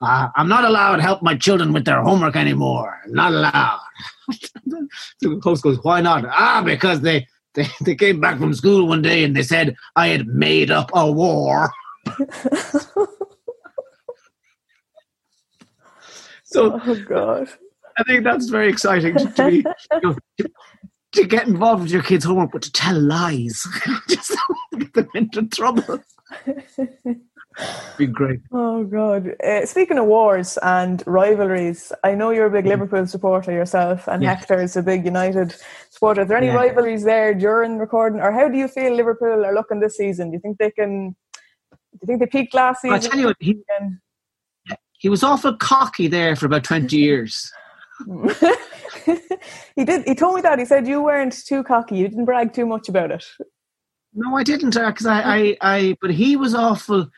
uh, 0.00 0.28
"I'm 0.36 0.48
not 0.48 0.64
allowed 0.64 0.96
to 0.96 1.02
help 1.02 1.22
my 1.22 1.36
children 1.36 1.72
with 1.72 1.84
their 1.84 2.02
homework 2.02 2.36
anymore. 2.36 3.00
Not 3.08 3.32
allowed." 3.32 3.80
the 4.66 5.40
host 5.42 5.62
goes, 5.62 5.82
"Why 5.82 6.00
not?" 6.00 6.24
Ah, 6.26 6.62
because 6.64 7.00
they. 7.00 7.26
They, 7.54 7.68
they 7.84 7.94
came 7.94 8.20
back 8.20 8.38
from 8.40 8.52
school 8.52 8.88
one 8.88 9.00
day 9.00 9.22
and 9.22 9.36
they 9.36 9.44
said 9.44 9.76
I 9.94 10.08
had 10.08 10.26
made 10.26 10.72
up 10.72 10.90
a 10.92 11.08
war. 11.08 11.70
so 16.42 16.80
oh 16.84 17.04
god. 17.06 17.48
I 17.98 18.02
think 18.04 18.24
that's 18.24 18.48
very 18.48 18.68
exciting 18.68 19.16
to, 19.16 19.26
to 19.30 19.50
be 19.50 19.56
you 19.92 20.00
know, 20.02 20.16
to, 20.38 20.50
to 21.12 21.26
get 21.26 21.46
involved 21.46 21.82
with 21.84 21.92
your 21.92 22.02
kids' 22.02 22.24
homework, 22.24 22.52
but 22.52 22.62
to 22.62 22.72
tell 22.72 22.98
lies, 22.98 23.66
just 24.08 24.36
get 24.78 24.92
them 24.94 25.08
into 25.14 25.46
trouble. 25.46 26.00
Be 27.96 28.06
great. 28.06 28.40
Oh 28.52 28.82
God! 28.82 29.40
Uh, 29.42 29.64
speaking 29.64 29.96
of 29.98 30.06
wars 30.06 30.58
and 30.62 31.04
rivalries, 31.06 31.92
I 32.02 32.16
know 32.16 32.30
you're 32.30 32.46
a 32.46 32.50
big 32.50 32.66
Liverpool 32.66 33.06
supporter 33.06 33.52
yourself, 33.52 34.08
and 34.08 34.22
Yeah. 34.24 34.34
Hector 34.34 34.60
is 34.60 34.76
a 34.76 34.82
big 34.82 35.04
United 35.04 35.54
supporter. 35.90 36.22
Are 36.22 36.24
there 36.24 36.36
any 36.36 36.48
Yeah. 36.48 36.56
rivalries 36.56 37.04
there 37.04 37.32
during 37.32 37.78
recording, 37.78 38.20
or 38.20 38.32
how 38.32 38.48
do 38.48 38.58
you 38.58 38.66
feel 38.66 38.92
Liverpool 38.92 39.44
are 39.44 39.54
looking 39.54 39.78
this 39.78 39.96
season? 39.96 40.30
Do 40.30 40.34
you 40.34 40.40
think 40.40 40.58
they 40.58 40.72
can? 40.72 41.14
Do 41.70 41.98
you 42.02 42.06
think 42.06 42.20
they 42.20 42.26
peaked 42.26 42.54
last 42.54 42.82
season? 42.82 42.96
I 42.96 42.98
tell 42.98 43.20
you 43.20 43.26
what, 43.26 43.36
he, 43.38 43.62
he 44.98 45.08
was 45.08 45.22
awful 45.22 45.56
cocky 45.56 46.08
there 46.08 46.34
for 46.34 46.46
about 46.46 46.64
20 46.64 46.96
years. 46.96 47.52
He 49.76 49.84
did. 49.84 50.06
He 50.06 50.14
told 50.14 50.36
me 50.36 50.40
that. 50.42 50.58
He 50.58 50.64
said 50.64 50.86
you 50.86 51.02
weren't 51.02 51.44
too 51.46 51.62
cocky. 51.62 51.96
You 51.96 52.08
didn't 52.08 52.24
brag 52.24 52.52
too 52.52 52.66
much 52.66 52.88
about 52.88 53.10
it. 53.10 53.24
No, 54.14 54.36
I 54.36 54.44
didn't, 54.44 54.74
because 54.74 55.06
I, 55.06 55.22
I, 55.22 55.56
I, 55.60 55.96
but 56.00 56.10
he 56.10 56.36
was 56.36 56.54
awful. 56.54 57.08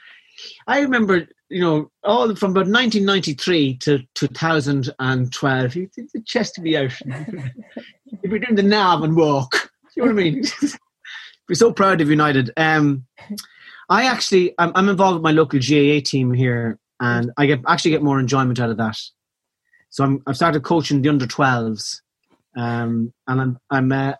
I 0.66 0.80
remember, 0.80 1.28
you 1.50 1.60
know, 1.60 1.90
all 2.04 2.34
from 2.34 2.52
about 2.52 2.66
1993 2.66 3.76
to 3.78 4.02
2012, 4.14 5.72
he 5.72 5.86
did 5.94 6.08
the 6.14 6.22
chest 6.22 6.62
be 6.62 6.76
out. 6.76 6.92
He'd 8.22 8.30
be 8.30 8.38
doing 8.38 8.54
the 8.54 8.62
nav 8.62 9.02
and 9.02 9.14
walk. 9.14 9.70
You 9.94 10.04
know 10.04 10.12
what 10.12 10.20
I 10.20 10.24
mean? 10.24 10.44
We're 11.48 11.54
so 11.54 11.72
proud 11.72 12.00
of 12.00 12.10
United. 12.10 12.50
Um, 12.56 13.06
I 13.88 14.06
actually, 14.06 14.54
I'm, 14.58 14.72
I'm 14.74 14.88
involved 14.88 15.16
with 15.16 15.22
my 15.22 15.30
local 15.30 15.60
GAA 15.60 16.00
team 16.04 16.32
here, 16.32 16.78
and 17.00 17.30
I 17.36 17.46
get 17.46 17.60
actually 17.68 17.92
get 17.92 18.02
more 18.02 18.18
enjoyment 18.18 18.58
out 18.58 18.70
of 18.70 18.78
that. 18.78 18.98
So 19.90 20.04
I'm, 20.04 20.22
I've 20.26 20.36
started 20.36 20.62
coaching 20.62 21.02
the 21.02 21.08
under 21.08 21.26
12s, 21.26 22.00
um, 22.56 23.12
and 23.26 23.40
I'm, 23.40 23.58
I'm, 23.70 23.92
uh, 23.92 24.12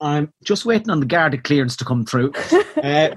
I'm 0.00 0.32
just 0.44 0.64
waiting 0.64 0.90
on 0.90 1.00
the 1.00 1.06
Garda 1.06 1.38
clearance 1.38 1.76
to 1.76 1.84
come 1.84 2.04
through. 2.04 2.32
Uh, 2.78 3.12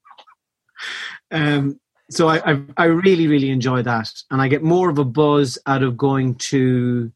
um, 1.30 1.78
so 2.10 2.28
I, 2.28 2.52
I, 2.52 2.62
I 2.78 2.84
really, 2.84 3.26
really 3.26 3.50
enjoy 3.50 3.82
that, 3.82 4.10
and 4.30 4.40
I 4.40 4.48
get 4.48 4.62
more 4.62 4.88
of 4.88 4.98
a 4.98 5.04
buzz 5.04 5.58
out 5.66 5.82
of 5.82 5.98
going 5.98 6.36
to. 6.36 7.12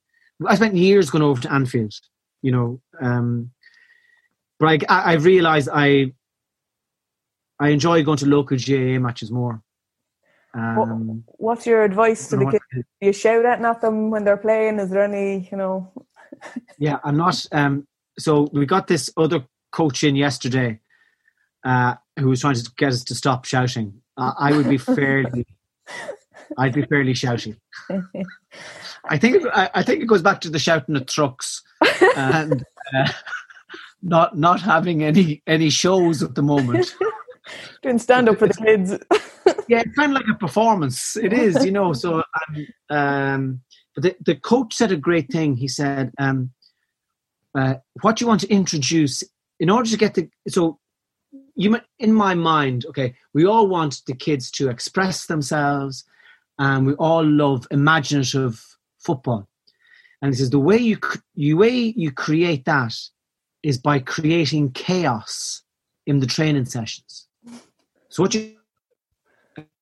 I 0.46 0.54
spent 0.56 0.76
years 0.76 1.08
going 1.08 1.24
over 1.24 1.40
to 1.40 1.50
Anfield, 1.50 1.94
you 2.42 2.52
know, 2.52 2.82
um, 3.00 3.52
but 4.58 4.68
I, 4.68 4.94
I, 4.94 5.12
I 5.12 5.14
realised 5.14 5.70
I, 5.72 6.12
I 7.58 7.70
enjoy 7.70 8.04
going 8.04 8.18
to 8.18 8.26
local 8.26 8.58
GAA 8.58 9.00
matches 9.00 9.30
more. 9.30 9.62
Um, 10.55 11.24
What's 11.38 11.66
your 11.66 11.84
advice 11.84 12.28
to 12.28 12.36
the 12.36 12.46
kids? 12.46 12.64
Do 12.72 13.07
you 13.07 13.12
shout 13.12 13.44
at 13.44 13.80
them 13.80 14.11
when 14.11 14.24
they're 14.24 14.36
playing? 14.36 14.78
Is 14.78 14.90
there 14.90 15.05
any, 15.05 15.48
you 15.51 15.57
know? 15.57 15.92
Yeah, 16.78 16.98
I'm 17.05 17.18
not. 17.18 17.44
Um, 17.53 17.86
so 18.18 18.48
we 18.55 18.64
got 18.64 18.86
this 18.86 19.11
other 19.14 19.44
coach 19.72 20.03
in 20.03 20.16
yesterday 20.16 20.80
uh, 21.64 21.96
who 22.18 22.28
was 22.28 22.40
trying 22.40 22.55
to 22.55 22.70
get 22.78 22.92
us 22.92 23.05
to 23.05 23.14
stop 23.14 23.44
shouting. 23.44 24.01
Uh, 24.16 24.32
I 24.38 24.57
would 24.57 24.68
be 24.68 24.78
fairly, 24.78 25.46
I'd 26.59 26.72
be 26.72 26.86
fairly 26.86 27.12
shouty. 27.12 27.57
I 29.05 29.18
think 29.18 29.44
I 29.53 29.82
think 29.82 30.03
it 30.03 30.07
goes 30.07 30.22
back 30.22 30.40
to 30.42 30.51
the 30.51 30.59
shouting 30.59 30.96
at 30.96 31.09
trucks 31.09 31.62
and 32.16 32.64
uh, 32.94 33.12
not 34.03 34.38
not 34.38 34.61
having 34.61 35.03
any 35.03 35.42
any 35.46 35.70
shows 35.70 36.22
at 36.22 36.34
the 36.34 36.42
moment. 36.42 36.94
Doing 37.82 37.98
stand 37.98 38.28
up 38.28 38.38
for 38.38 38.48
the 38.48 38.55
kids. 38.55 38.96
Yeah, 39.68 39.80
it's 39.80 39.95
kind 39.97 40.12
of 40.12 40.16
like 40.16 40.28
a 40.28 40.38
performance. 40.38 41.16
It 41.16 41.32
is, 41.32 41.64
you 41.64 41.72
know. 41.72 41.93
So, 41.93 42.16
um, 42.16 42.66
um, 42.91 43.61
but 43.95 44.05
the, 44.05 44.16
the 44.24 44.36
coach 44.36 44.74
said 44.74 44.93
a 44.93 44.97
great 44.97 45.30
thing. 45.30 45.57
He 45.57 45.68
said, 45.68 46.12
um, 46.18 46.51
uh, 47.55 47.74
"What 48.03 48.20
you 48.20 48.26
want 48.26 48.41
to 48.43 48.51
introduce 48.51 49.22
in 49.59 49.70
order 49.70 49.88
to 49.88 49.97
get 49.97 50.14
the 50.14 50.28
so 50.49 50.78
you 51.55 51.78
in 51.99 52.12
my 52.12 52.34
mind, 52.34 52.86
okay, 52.86 53.14
we 53.34 53.45
all 53.45 53.68
want 53.68 54.03
the 54.07 54.14
kids 54.14 54.51
to 54.53 54.68
express 54.68 55.26
themselves, 55.26 56.05
and 56.59 56.86
we 56.86 56.95
all 56.95 57.24
love 57.24 57.66
imaginative 57.70 58.64
football. 58.99 59.49
And 60.22 60.32
he 60.32 60.38
says 60.38 60.51
the 60.51 60.59
way 60.59 60.76
you 60.76 60.99
you 61.34 61.57
way 61.57 61.95
you 61.97 62.12
create 62.12 62.64
that 62.64 62.95
is 63.62 63.78
by 63.78 63.99
creating 63.99 64.72
chaos 64.72 65.62
in 66.07 66.20
the 66.20 66.26
training 66.26 66.64
sessions. 66.64 67.28
So 68.09 68.22
what 68.22 68.34
you 68.34 68.57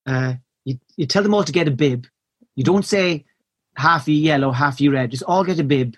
uh, 0.09 0.35
you, 0.65 0.79
you 0.97 1.07
tell 1.07 1.23
them 1.23 1.35
all 1.35 1.45
to 1.45 1.53
get 1.53 1.69
a 1.69 1.71
bib. 1.73 2.07
You 2.57 2.65
don't 2.65 2.85
say 2.85 3.25
half 3.77 4.09
you 4.09 4.15
yellow, 4.15 4.51
half 4.51 4.81
you 4.81 4.91
red. 4.91 5.11
Just 5.11 5.23
all 5.25 5.45
get 5.45 5.61
a 5.61 5.65
bib, 5.65 5.97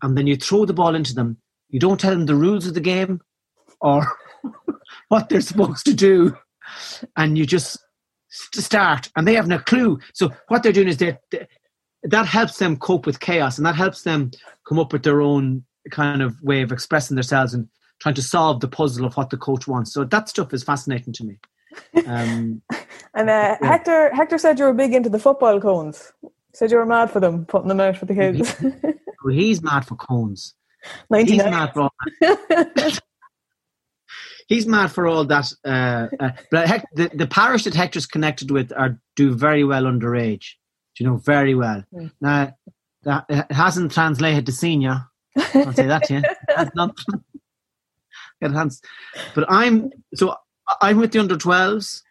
and 0.00 0.16
then 0.16 0.26
you 0.26 0.36
throw 0.36 0.64
the 0.64 0.72
ball 0.72 0.94
into 0.94 1.14
them. 1.14 1.36
You 1.68 1.80
don't 1.80 2.00
tell 2.00 2.12
them 2.12 2.26
the 2.26 2.34
rules 2.34 2.66
of 2.66 2.74
the 2.74 2.80
game 2.80 3.20
or 3.80 4.06
what 5.08 5.28
they're 5.28 5.40
supposed 5.40 5.84
to 5.86 5.94
do, 5.94 6.36
and 7.16 7.36
you 7.36 7.44
just 7.44 7.78
start, 8.30 9.10
and 9.16 9.26
they 9.26 9.34
have 9.34 9.48
no 9.48 9.58
clue. 9.58 9.98
So 10.14 10.30
what 10.48 10.62
they're 10.62 10.72
doing 10.72 10.88
is 10.88 10.96
they- 10.98 11.18
that 12.04 12.26
helps 12.26 12.58
them 12.58 12.76
cope 12.76 13.06
with 13.06 13.20
chaos, 13.20 13.58
and 13.58 13.66
that 13.66 13.76
helps 13.76 14.02
them 14.02 14.30
come 14.66 14.78
up 14.78 14.92
with 14.92 15.02
their 15.02 15.20
own 15.20 15.64
kind 15.90 16.22
of 16.22 16.40
way 16.42 16.62
of 16.62 16.72
expressing 16.72 17.14
themselves 17.16 17.54
and 17.54 17.68
trying 18.00 18.14
to 18.16 18.22
solve 18.22 18.60
the 18.60 18.68
puzzle 18.68 19.04
of 19.04 19.16
what 19.16 19.30
the 19.30 19.36
coach 19.36 19.68
wants. 19.68 19.92
So 19.92 20.04
that 20.04 20.28
stuff 20.28 20.52
is 20.52 20.64
fascinating 20.64 21.12
to 21.14 21.24
me. 21.24 21.38
Um, 22.06 22.62
And 23.14 23.28
uh, 23.28 23.56
Yeah. 23.60 23.68
Hector, 23.68 24.14
Hector 24.14 24.38
said 24.38 24.58
you 24.58 24.64
were 24.64 24.72
big 24.72 24.94
into 24.94 25.10
the 25.10 25.18
football 25.18 25.60
cones. 25.60 26.12
Said 26.54 26.70
you 26.70 26.78
were 26.78 26.86
mad 26.86 27.10
for 27.10 27.20
them, 27.20 27.44
putting 27.46 27.68
them 27.68 27.80
out 27.80 27.96
for 27.96 28.06
the 28.06 28.14
kids. 28.14 28.54
Well, 29.24 29.32
he's 29.34 29.62
mad 29.62 29.86
for 29.86 29.94
cones. 29.94 30.54
He's 31.14 31.36
mad 31.36 31.72
for 31.72 31.82
all 31.82 31.92
he's 34.48 34.66
mad 34.66 34.90
for 34.90 35.06
all 35.06 35.24
that. 35.26 35.52
Uh, 35.64 36.08
uh, 36.18 36.30
but 36.50 36.66
Hec- 36.66 36.88
the, 36.94 37.08
the 37.14 37.28
parish 37.28 37.62
that 37.62 37.74
Hector's 37.74 38.06
connected 38.06 38.50
with 38.50 38.72
are 38.72 38.98
do 39.14 39.32
very 39.32 39.62
well 39.62 39.84
underage. 39.84 40.54
Do 40.96 41.04
you 41.04 41.10
know 41.10 41.18
very 41.18 41.54
well. 41.54 41.84
Mm. 41.94 42.10
Now 42.20 42.52
that 43.04 43.26
it 43.28 43.52
hasn't 43.52 43.92
translated 43.92 44.46
to 44.46 44.52
senior. 44.52 45.04
I'll 45.36 45.72
say 45.72 45.86
that 45.86 46.02
to 46.04 46.14
you. 46.14 46.22
Not- 46.74 46.96
it 48.40 48.50
has, 48.50 48.82
but 49.36 49.44
I'm 49.48 49.92
so 50.16 50.34
I'm 50.80 50.98
with 50.98 51.12
the 51.12 51.18
under 51.18 51.36
12s, 51.36 52.02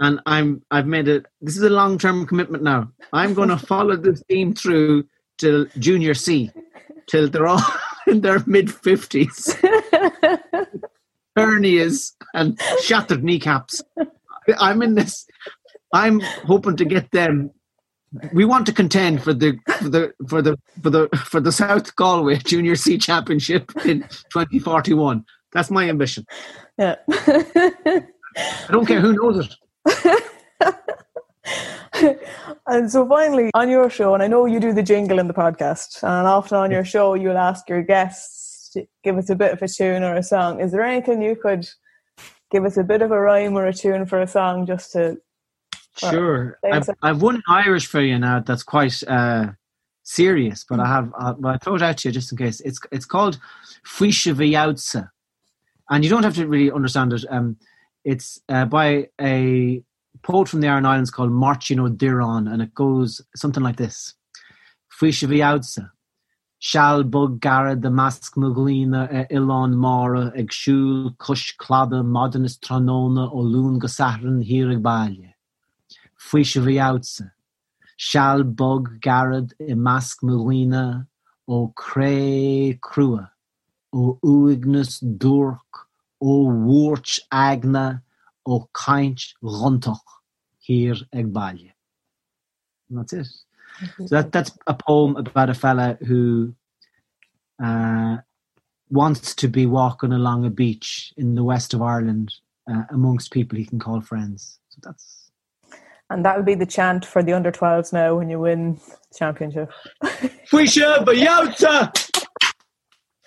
and 0.00 0.20
I'm 0.26 0.62
I've 0.70 0.86
made 0.86 1.08
it. 1.08 1.26
This 1.40 1.56
is 1.56 1.62
a 1.62 1.70
long 1.70 1.98
term 1.98 2.26
commitment 2.26 2.62
now. 2.62 2.90
I'm 3.12 3.34
going 3.34 3.48
to 3.56 3.58
follow 3.58 3.96
this 3.96 4.22
team 4.30 4.54
through 4.54 5.04
till 5.38 5.66
junior 5.78 6.14
C, 6.14 6.50
till 7.08 7.28
they're 7.28 7.46
all 7.46 7.62
in 8.06 8.20
their 8.20 8.42
mid 8.46 8.68
50s 8.68 9.56
hernias 11.36 12.12
and 12.34 12.58
shattered 12.82 13.22
kneecaps. 13.22 13.82
I'm 14.58 14.82
in 14.82 14.94
this. 14.94 15.26
I'm 15.92 16.20
hoping 16.20 16.76
to 16.76 16.84
get 16.84 17.10
them. 17.12 17.50
We 18.32 18.44
want 18.44 18.66
to 18.66 18.72
contend 18.72 19.22
for 19.22 19.34
the 19.34 19.58
for 19.78 19.88
the 19.88 20.12
for 20.28 20.42
the 20.42 20.56
for 20.82 20.90
the 20.90 21.08
for 21.16 21.40
the 21.40 21.52
South 21.52 21.94
Galway 21.96 22.36
Junior 22.38 22.76
C 22.76 22.96
Championship 22.98 23.70
in 23.84 24.02
2041. 24.32 25.24
That's 25.56 25.70
my 25.70 25.88
ambition. 25.88 26.26
yeah. 26.78 26.96
I 27.08 28.02
don't 28.70 28.84
care 28.84 29.00
who 29.00 29.14
knows 29.14 29.48
it. 29.48 29.54
and 32.66 32.90
so 32.90 33.08
finally, 33.08 33.50
on 33.54 33.70
your 33.70 33.88
show, 33.88 34.12
and 34.12 34.22
I 34.22 34.26
know 34.26 34.44
you 34.44 34.60
do 34.60 34.74
the 34.74 34.82
jingle 34.82 35.18
in 35.18 35.28
the 35.28 35.34
podcast, 35.34 36.02
and 36.02 36.26
often 36.26 36.58
on 36.58 36.70
your 36.70 36.84
show, 36.84 37.14
you'll 37.14 37.38
ask 37.38 37.66
your 37.70 37.82
guests 37.82 38.68
to 38.74 38.86
give 39.02 39.16
us 39.16 39.30
a 39.30 39.34
bit 39.34 39.52
of 39.52 39.62
a 39.62 39.68
tune 39.68 40.02
or 40.02 40.14
a 40.14 40.22
song. 40.22 40.60
Is 40.60 40.72
there 40.72 40.82
anything 40.82 41.22
you 41.22 41.36
could 41.36 41.66
give 42.50 42.66
us 42.66 42.76
a 42.76 42.84
bit 42.84 43.00
of 43.00 43.10
a 43.10 43.18
rhyme 43.18 43.56
or 43.56 43.64
a 43.64 43.72
tune 43.72 44.04
for 44.04 44.20
a 44.20 44.26
song 44.26 44.66
just 44.66 44.92
to 44.92 45.16
Sure, 45.96 46.58
I've. 46.70 46.90
I've 47.02 47.22
one 47.22 47.42
Irish 47.48 47.86
for 47.86 48.02
you 48.02 48.18
now. 48.18 48.40
That's 48.40 48.62
quite 48.62 49.02
uh, 49.08 49.52
serious, 50.02 50.62
but 50.68 50.78
I 50.78 50.86
have. 50.86 51.10
Uh, 51.18 51.32
but 51.32 51.54
I 51.54 51.56
throw 51.56 51.76
it 51.76 51.82
out 51.82 51.96
to 51.98 52.08
you 52.08 52.12
just 52.12 52.30
in 52.32 52.36
case. 52.36 52.60
It's 52.60 52.78
it's 52.92 53.06
called 53.06 53.38
Fuisha 53.86 54.34
Viautsa, 54.34 55.08
and 55.90 56.04
you 56.04 56.10
don't 56.10 56.22
have 56.22 56.34
to 56.34 56.46
really 56.46 56.70
understand 56.70 57.12
it. 57.12 57.24
Um, 57.30 57.56
it's 58.04 58.40
uh, 58.48 58.64
by 58.64 59.08
a 59.20 59.82
poet 60.22 60.48
from 60.48 60.60
the 60.60 60.68
Aran 60.68 60.86
Islands 60.86 61.10
called 61.10 61.32
Marcin 61.32 61.78
Diron, 61.96 62.52
and 62.52 62.62
it 62.62 62.74
goes 62.74 63.20
something 63.34 63.62
like 63.62 63.76
this. 63.76 64.14
Shall 66.58 67.04
bug 67.04 67.40
garad 67.40 67.82
the 67.82 67.90
mask 67.90 68.34
muglina 68.34 69.12
e 69.12 69.34
ilon 69.34 69.76
mara 69.76 70.32
ag 70.34 70.50
shul 70.50 71.14
kush 71.18 71.54
clada 71.58 72.02
modernist 72.02 72.62
tranona 72.62 73.30
o 73.30 73.36
lún 73.36 73.78
gasahran 73.78 74.42
hirig 74.42 74.80
bailje. 74.82 75.34
Fuisha 76.18 76.62
Viautsa. 76.62 77.30
Shall 77.98 78.42
garad 78.42 79.52
i 79.60 79.74
mask 79.74 80.22
muglina 80.22 81.06
o 81.46 81.72
cre 81.76 82.78
crua 82.82 83.30
o 83.96 84.18
uignus 84.22 84.98
durk 85.24 85.86
o 86.20 86.34
wurch 86.68 87.18
agna 87.32 88.02
o 88.46 88.68
kaint 88.72 89.22
rontoch 89.42 90.20
here 90.58 91.00
ag 91.12 91.32
bailje. 91.32 91.72
And 92.88 92.98
that's 92.98 93.12
it. 93.12 93.28
So 93.98 94.16
that, 94.16 94.32
that's 94.32 94.52
a 94.66 94.74
poem 94.74 95.16
about 95.16 95.50
a 95.50 95.54
fella 95.54 95.98
who 96.06 96.54
uh, 97.62 98.18
wants 98.90 99.34
to 99.34 99.48
be 99.48 99.66
walking 99.66 100.12
along 100.12 100.44
a 100.46 100.50
beach 100.50 101.12
in 101.16 101.34
the 101.34 101.44
west 101.44 101.74
of 101.74 101.82
Ireland 101.82 102.34
uh, 102.70 102.84
amongst 102.90 103.32
people 103.32 103.58
he 103.58 103.66
can 103.66 103.78
call 103.78 104.00
friends. 104.00 104.58
So 104.68 104.80
that's 104.82 105.30
And 106.08 106.24
that 106.24 106.36
will 106.36 106.44
be 106.44 106.54
the 106.54 106.66
chant 106.66 107.04
for 107.04 107.22
the 107.22 107.32
under 107.32 107.50
12s 107.50 107.92
now 107.92 108.16
when 108.16 108.30
you 108.30 108.40
win 108.40 108.80
championship. 109.16 109.72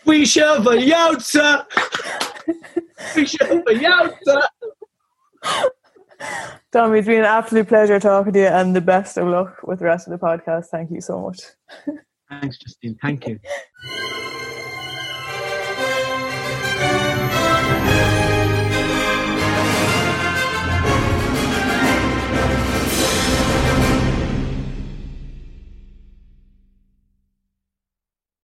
Fwisha 0.06 0.58
Vayotsa! 0.64 1.66
Fwisha 3.14 3.64
Vayotsa! 3.64 4.44
Fwisha 4.44 4.44
Vayotsa! 5.44 5.70
Tommy, 6.72 7.00
it's 7.00 7.08
been 7.08 7.20
an 7.20 7.26
absolute 7.26 7.68
pleasure 7.68 8.00
talking 8.00 8.34
to 8.34 8.40
you 8.40 8.46
and 8.46 8.76
the 8.76 8.82
best 8.82 9.18
of 9.18 9.28
luck 9.28 9.58
with 9.64 9.80
the 9.80 9.86
rest 9.86 10.08
of 10.08 10.12
the 10.12 10.24
podcast. 10.24 10.66
Thank 10.66 10.92
you 10.92 11.02
so 11.02 11.20
much. 11.20 11.40
Thanks, 12.30 12.58
Justine. 12.58 12.98
Thank 13.02 13.28
you. 13.28 13.40